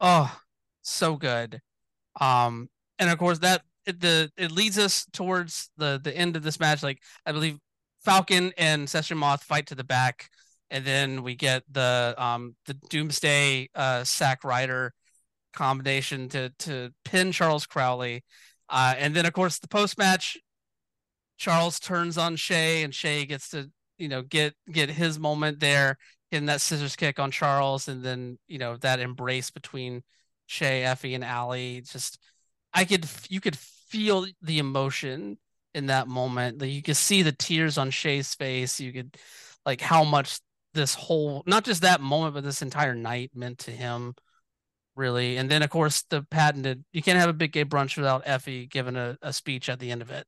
[0.00, 0.34] oh,
[0.82, 1.60] so good.
[2.20, 2.68] Um,
[2.98, 6.60] and of course that it, the it leads us towards the the end of this
[6.60, 6.82] match.
[6.82, 7.58] Like I believe
[8.04, 10.30] Falcon and Session Moth fight to the back,
[10.70, 14.94] and then we get the um the Doomsday uh Zack Ryder
[15.54, 18.24] combination to to pin Charles Crowley.
[18.68, 20.38] Uh, and then of course the post match
[21.40, 25.96] Charles turns on Shay and Shay gets to, you know, get get his moment there
[26.30, 30.02] in that scissors kick on Charles and then, you know, that embrace between
[30.46, 31.80] Shay, Effy, and Allie.
[31.80, 32.18] Just
[32.74, 35.38] I could you could feel the emotion
[35.74, 36.60] in that moment.
[36.60, 38.78] Like you could see the tears on Shay's face.
[38.78, 39.16] You could
[39.64, 40.40] like how much
[40.74, 44.14] this whole not just that moment, but this entire night meant to him
[44.94, 45.38] really.
[45.38, 48.68] And then of course the patented you can't have a big gay brunch without Effy
[48.68, 50.26] giving a, a speech at the end of it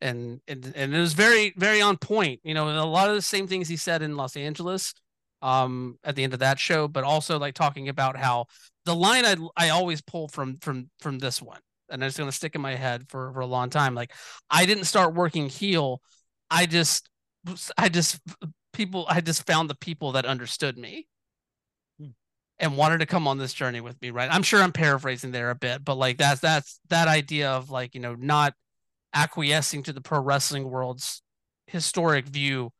[0.00, 2.40] and, and and it was very very on point.
[2.44, 4.94] You know, a lot of the same things he said in Los Angeles
[5.42, 8.46] um at the end of that show, but also like talking about how
[8.84, 11.60] the line I I always pull from from from this one,
[11.90, 13.94] and it's going to stick in my head for for a long time.
[13.94, 14.12] Like
[14.50, 16.00] I didn't start working heel,
[16.50, 17.08] I just
[17.76, 18.20] I just
[18.72, 21.06] people I just found the people that understood me
[21.98, 22.10] hmm.
[22.58, 25.50] and wanted to come on this journey with me right i'm sure i'm paraphrasing there
[25.50, 28.52] a bit but like that's that's that idea of like you know not
[29.16, 31.22] acquiescing to the pro wrestling world's
[31.66, 32.70] historic view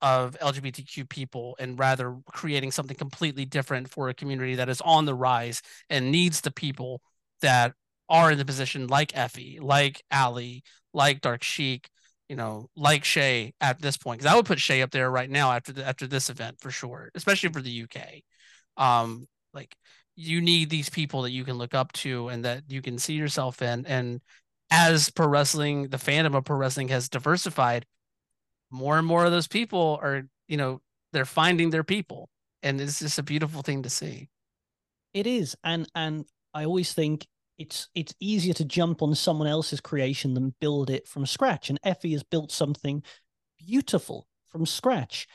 [0.00, 5.06] of LGBTQ people and rather creating something completely different for a community that is on
[5.06, 7.00] the rise and needs the people
[7.40, 7.72] that
[8.08, 10.62] are in the position like Effy, like Allie,
[10.92, 11.88] like Dark Sheik,
[12.28, 14.20] you know, like Shay at this point.
[14.20, 16.70] Because I would put Shay up there right now after the, after this event for
[16.70, 18.22] sure, especially for the UK.
[18.76, 19.74] Um, like
[20.14, 23.14] you need these people that you can look up to and that you can see
[23.14, 23.84] yourself in.
[23.86, 24.20] And
[24.70, 27.86] as pro wrestling, the fandom of pro wrestling has diversified,
[28.70, 30.80] more and more of those people are, you know,
[31.12, 32.28] they're finding their people.
[32.62, 34.28] And it's just a beautiful thing to see.
[35.14, 35.56] It is.
[35.64, 37.26] And and I always think
[37.56, 41.70] it's it's easier to jump on someone else's creation than build it from scratch.
[41.70, 43.02] And Effy has built something
[43.58, 45.26] beautiful from scratch.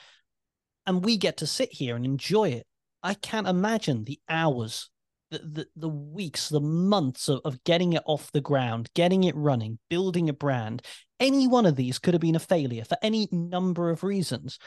[0.86, 2.68] And we get to sit here and enjoy it.
[3.02, 4.90] I can't imagine the hours
[5.34, 9.36] the, the, the weeks, the months of, of getting it off the ground, getting it
[9.36, 10.84] running, building a brand,
[11.20, 14.60] any one of these could have been a failure for any number of reasons.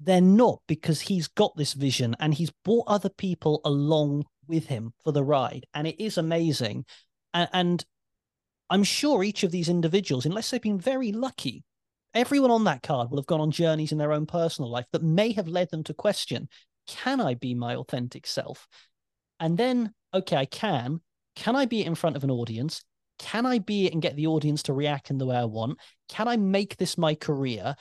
[0.00, 4.92] They're not because he's got this vision and he's brought other people along with him
[5.02, 5.66] for the ride.
[5.74, 6.84] And it is amazing.
[7.34, 7.84] And, and
[8.70, 11.64] I'm sure each of these individuals, unless they've been very lucky,
[12.14, 15.02] everyone on that card will have gone on journeys in their own personal life that
[15.02, 16.48] may have led them to question
[16.86, 18.66] can I be my authentic self?
[19.40, 21.00] And then, okay, I can.
[21.36, 22.84] Can I be in front of an audience?
[23.18, 25.78] Can I be it and get the audience to react in the way I want?
[26.08, 27.74] Can I make this my career?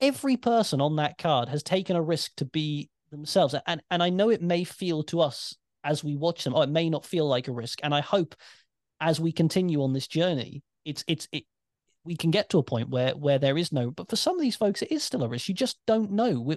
[0.00, 3.54] Every person on that card has taken a risk to be themselves.
[3.66, 6.70] And and I know it may feel to us as we watch them, or it
[6.70, 7.80] may not feel like a risk.
[7.82, 8.34] And I hope
[9.00, 11.44] as we continue on this journey, it's it's it
[12.06, 14.40] we can get to a point where where there is no but for some of
[14.40, 16.56] these folks it is still a risk you just don't know we're,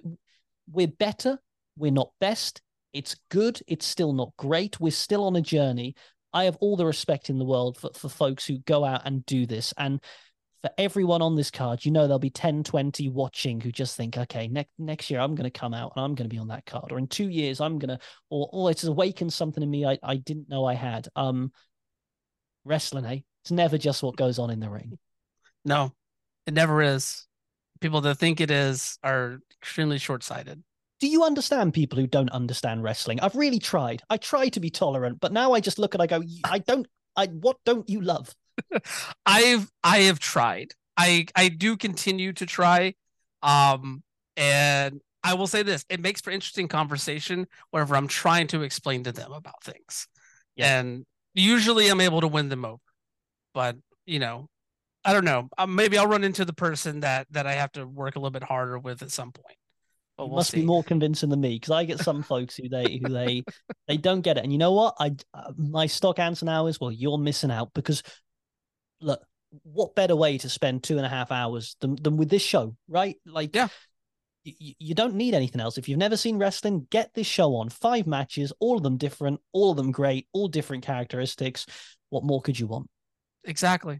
[0.71, 1.39] we're better
[1.75, 2.61] we're not best
[2.93, 3.61] it's good.
[3.67, 4.79] It's still not great.
[4.79, 5.95] We're still on a journey.
[6.33, 9.25] I have all the respect in the world for, for folks who go out and
[9.25, 9.73] do this.
[9.77, 10.01] And
[10.61, 14.17] for everyone on this card you know there'll be 10 20 watching who just think
[14.17, 16.49] okay next next year i'm going to come out and i'm going to be on
[16.49, 16.91] that card.
[16.91, 17.99] Or in two years i'm going to
[18.29, 21.07] or or it's awakened something in me I, I didn't know i had.
[21.15, 21.51] Um
[22.65, 23.23] wrestling hey?
[23.43, 24.97] It's never just what goes on in the ring.
[25.63, 25.93] No,
[26.45, 27.25] it never is.
[27.79, 30.61] People that think it is are extremely short sighted.
[30.99, 33.19] Do you understand people who don't understand wrestling?
[33.19, 34.01] I've really tried.
[34.09, 36.87] I try to be tolerant, but now I just look and I go, I don't.
[37.15, 38.33] I what don't you love?
[39.25, 40.73] I've I have tried.
[40.97, 42.93] I I do continue to try.
[43.41, 44.03] Um
[44.37, 49.03] and I will say this, it makes for interesting conversation whenever I'm trying to explain
[49.03, 50.07] to them about things.
[50.55, 50.79] Yeah.
[50.79, 52.79] And usually I'm able to win them over.
[53.53, 54.47] But, you know,
[55.03, 55.49] I don't know.
[55.57, 58.31] Um, maybe I'll run into the person that that I have to work a little
[58.31, 59.58] bit harder with at some point.
[60.25, 60.61] You we'll must see.
[60.61, 63.43] be more convincing than me because I get some folks who they who they
[63.87, 64.43] they don't get it.
[64.43, 64.95] And you know what?
[64.99, 68.03] I uh, my stock answer now is well, you're missing out because
[69.01, 69.21] look,
[69.63, 72.75] what better way to spend two and a half hours than than with this show,
[72.87, 73.15] right?
[73.25, 73.69] Like, Yeah.
[74.43, 75.77] You, you don't need anything else.
[75.77, 77.69] If you've never seen wrestling, get this show on.
[77.69, 81.65] Five matches, all of them different, all of them great, all different characteristics.
[82.09, 82.89] What more could you want?
[83.43, 83.99] Exactly.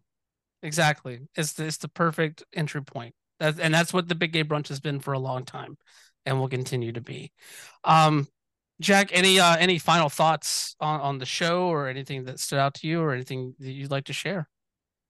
[0.63, 1.19] Exactly.
[1.35, 3.13] It's the, it's the perfect entry point.
[3.39, 5.77] That, and that's what the Big Gay Brunch has been for a long time
[6.29, 7.31] and will continue to be.
[7.83, 8.27] Um,
[8.79, 12.75] Jack, any uh, any final thoughts on, on the show or anything that stood out
[12.75, 14.47] to you or anything that you'd like to share?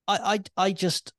[0.08, 1.12] I, I, I just,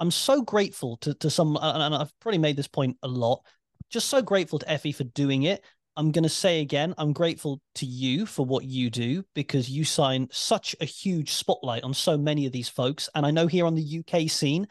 [0.00, 3.42] I'm so grateful to to some, and I've probably made this point a lot.
[3.90, 5.62] Just so grateful to Effy for doing it.
[5.96, 9.82] I'm going to say again, I'm grateful to you for what you do because you
[9.82, 13.08] shine such a huge spotlight on so many of these folks.
[13.16, 14.68] And I know here on the UK scene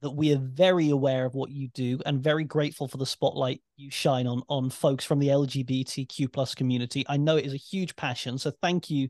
[0.00, 3.60] that we are very aware of what you do and very grateful for the spotlight
[3.76, 7.04] you shine on on folks from the LGBTQ plus community.
[7.08, 8.38] I know it is a huge passion.
[8.38, 9.08] So thank you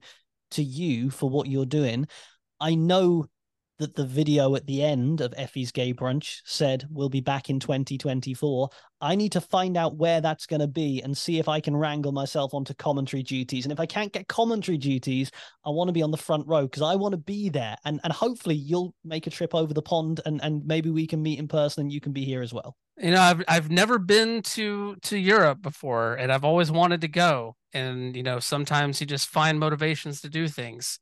[0.52, 2.06] to you for what you're doing.
[2.60, 3.26] I know
[3.78, 7.60] that the video at the end of Effy's Gay Brunch said we'll be back in
[7.60, 8.68] 2024.
[9.00, 11.76] I need to find out where that's going to be and see if I can
[11.76, 13.64] wrangle myself onto commentary duties.
[13.64, 15.30] And if I can't get commentary duties,
[15.64, 17.76] I want to be on the front row because I want to be there.
[17.84, 21.22] And and hopefully you'll make a trip over the pond and and maybe we can
[21.22, 22.76] meet in person and you can be here as well.
[22.96, 27.08] You know, I've I've never been to to Europe before, and I've always wanted to
[27.08, 27.54] go.
[27.72, 30.98] And you know, sometimes you just find motivations to do things.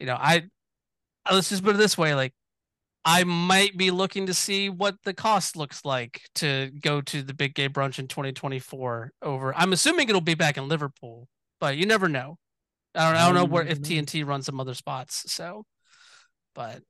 [0.00, 0.44] You know, I
[1.32, 2.34] let's just put it this way: like,
[3.04, 7.34] I might be looking to see what the cost looks like to go to the
[7.34, 9.12] Big Gay Brunch in 2024.
[9.22, 11.28] Over, I'm assuming it'll be back in Liverpool,
[11.60, 12.38] but you never know.
[12.94, 13.80] I don't, I don't know where if.
[13.80, 15.30] TNT runs some other spots.
[15.32, 15.64] So,
[16.54, 16.82] but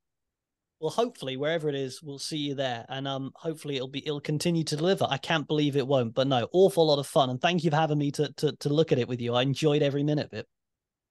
[0.80, 4.20] Well, hopefully wherever it is, we'll see you there, and um, hopefully it'll be it'll
[4.20, 5.06] continue to deliver.
[5.10, 7.76] I can't believe it won't, but no, awful lot of fun, and thank you for
[7.76, 9.34] having me to to to look at it with you.
[9.34, 10.46] I enjoyed every minute of it.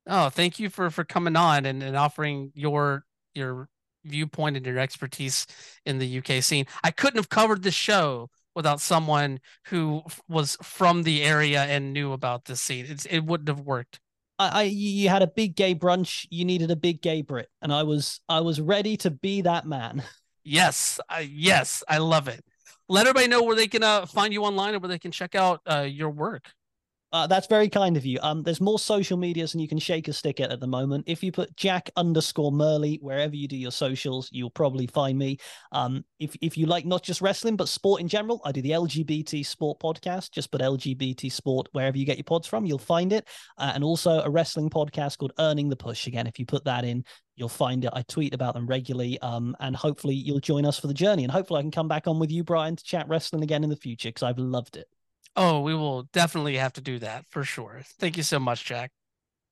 [0.07, 3.03] Oh, thank you for for coming on and, and offering your
[3.37, 3.69] your
[4.03, 5.45] viewpoint and your expertise
[5.85, 6.65] in the UK scene.
[6.83, 12.11] I couldn't have covered this show without someone who was from the area and knew
[12.11, 12.85] about this scene.
[12.89, 13.99] It's, it wouldn't have worked.
[14.39, 16.25] I, I you had a big gay brunch.
[16.29, 19.65] You needed a big gay Brit, and I was I was ready to be that
[19.65, 20.03] man.
[20.49, 22.41] Yes, I, yes, I love it.
[22.87, 25.35] Let everybody know where they can uh, find you online and where they can check
[25.35, 26.53] out uh, your work.
[27.13, 28.19] Uh, that's very kind of you.
[28.21, 31.05] Um, there's more social medias than you can shake a stick at at the moment.
[31.07, 35.37] If you put Jack underscore Murley wherever you do your socials, you'll probably find me.
[35.71, 38.71] Um, if if you like not just wrestling but sport in general, I do the
[38.71, 40.31] LGBT Sport podcast.
[40.31, 43.27] Just put LGBT Sport wherever you get your pods from, you'll find it.
[43.57, 46.07] Uh, and also a wrestling podcast called Earning the Push.
[46.07, 47.05] Again, if you put that in,
[47.37, 47.91] you'll find it.
[47.93, 49.17] I tweet about them regularly.
[49.19, 51.23] Um, and hopefully you'll join us for the journey.
[51.23, 53.69] And hopefully I can come back on with you, Brian, to chat wrestling again in
[53.69, 54.87] the future because I've loved it.
[55.39, 57.81] Oh, we will definitely have to do that for sure.
[57.99, 58.89] Thank you so much, Jack.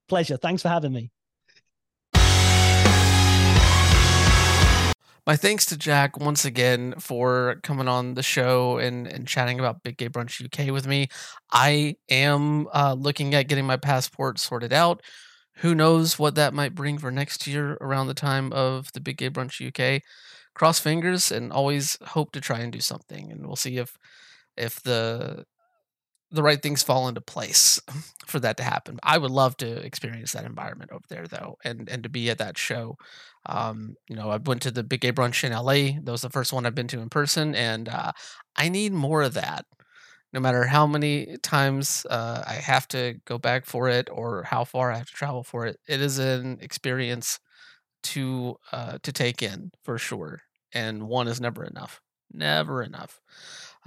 [0.09, 0.35] Pleasure.
[0.35, 1.11] Thanks for having me.
[5.27, 9.83] My thanks to Jack once again for coming on the show and, and chatting about
[9.83, 11.07] Big Gay Brunch UK with me.
[11.51, 15.03] I am uh, looking at getting my passport sorted out.
[15.57, 19.17] Who knows what that might bring for next year around the time of the Big
[19.17, 20.01] Gay Brunch UK.
[20.55, 23.31] Cross fingers and always hope to try and do something.
[23.31, 23.95] And we'll see if
[24.57, 25.45] if the
[26.35, 27.79] the right things fall into place
[28.27, 28.99] for that to happen.
[29.03, 32.37] I would love to experience that environment over there though, and and to be at
[32.39, 32.97] that show.
[33.47, 35.99] Um, you know, I went to the Big Gay Brunch in LA.
[36.03, 38.11] That was the first one I've been to in person, and uh,
[38.55, 39.65] I need more of that.
[40.33, 44.65] No matter how many times uh, I have to go back for it or how
[44.65, 47.39] far I have to travel for it, it is an experience
[48.03, 50.41] to uh, to take in for sure.
[50.73, 52.01] And one is never enough.
[52.31, 53.21] Never enough.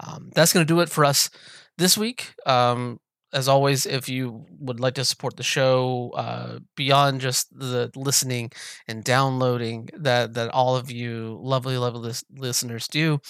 [0.05, 1.31] Um, that's going to do it for us
[1.79, 2.35] this week.
[2.47, 3.01] Um,
[3.33, 8.51] as always, if you would like to support the show uh, beyond just the listening
[8.87, 13.21] and downloading that that all of you lovely, lovely lis- listeners do,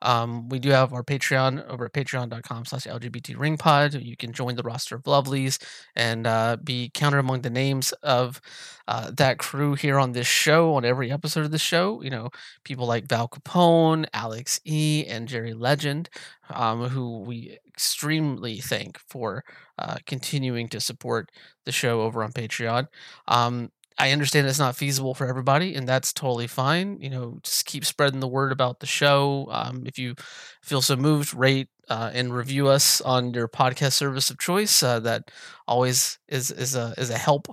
[0.00, 3.94] um, we do have our Patreon over at patreon.com slash LGBT ring pod.
[3.94, 5.62] You can join the roster of lovelies
[5.94, 8.40] and uh, be counted among the names of
[8.88, 12.02] uh, that crew here on this show, on every episode of the show.
[12.02, 12.30] You know,
[12.64, 16.08] people like Val Capone, Alex E., and Jerry Legend,
[16.50, 19.42] um, who we extremely thank for
[19.78, 21.30] uh, continuing to support
[21.66, 22.86] the show over on Patreon.
[23.26, 26.98] Um, I understand it's not feasible for everybody, and that's totally fine.
[27.00, 29.48] You know, just keep spreading the word about the show.
[29.50, 30.14] Um, if you
[30.62, 34.80] feel so moved, rate uh, and review us on your podcast service of choice.
[34.82, 35.30] Uh, that
[35.66, 37.48] always is is a is a help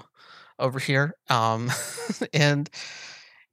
[0.60, 1.16] over here.
[1.30, 1.72] Um,
[2.34, 2.70] and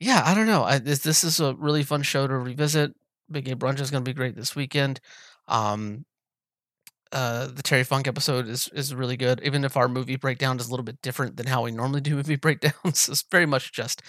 [0.00, 0.64] yeah, I don't know.
[0.64, 2.92] I, this this is a really fun show to revisit.
[3.30, 5.00] Big Gay Brunch is going to be great this weekend.
[5.48, 6.04] Um,
[7.12, 9.40] uh, the Terry Funk episode is is really good.
[9.44, 12.16] Even if our movie breakdown is a little bit different than how we normally do
[12.16, 14.02] movie breakdowns, it's very much just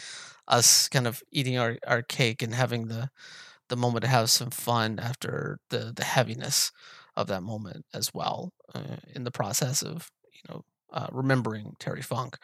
[0.48, 3.10] us kind of eating our, our cake and having the
[3.70, 6.72] the moment to have some fun after the the heaviness
[7.16, 12.02] of that moment as well uh, in the process of you know uh, remembering Terry
[12.02, 12.38] Funk.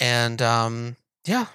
[0.00, 0.96] And um,
[1.26, 1.46] yeah,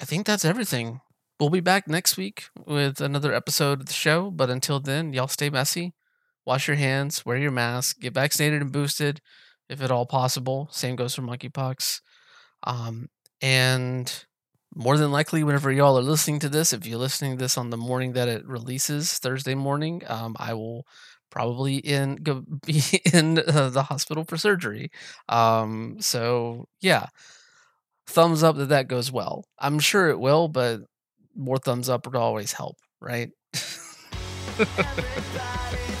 [0.00, 1.00] I think that's everything.
[1.38, 4.30] We'll be back next week with another episode of the show.
[4.30, 5.92] But until then, y'all stay messy
[6.46, 9.20] wash your hands, wear your mask, get vaccinated and boosted
[9.68, 10.68] if at all possible.
[10.70, 12.00] Same goes for monkeypox.
[12.64, 13.08] Um,
[13.40, 14.24] and
[14.74, 17.70] more than likely, whenever y'all are listening to this, if you're listening to this on
[17.70, 20.86] the morning that it releases, Thursday morning, um, I will
[21.30, 24.90] probably in go be in uh, the hospital for surgery.
[25.28, 27.06] Um, so yeah,
[28.06, 29.44] thumbs up that that goes well.
[29.58, 30.80] I'm sure it will, but
[31.36, 33.30] more thumbs up would always help, right?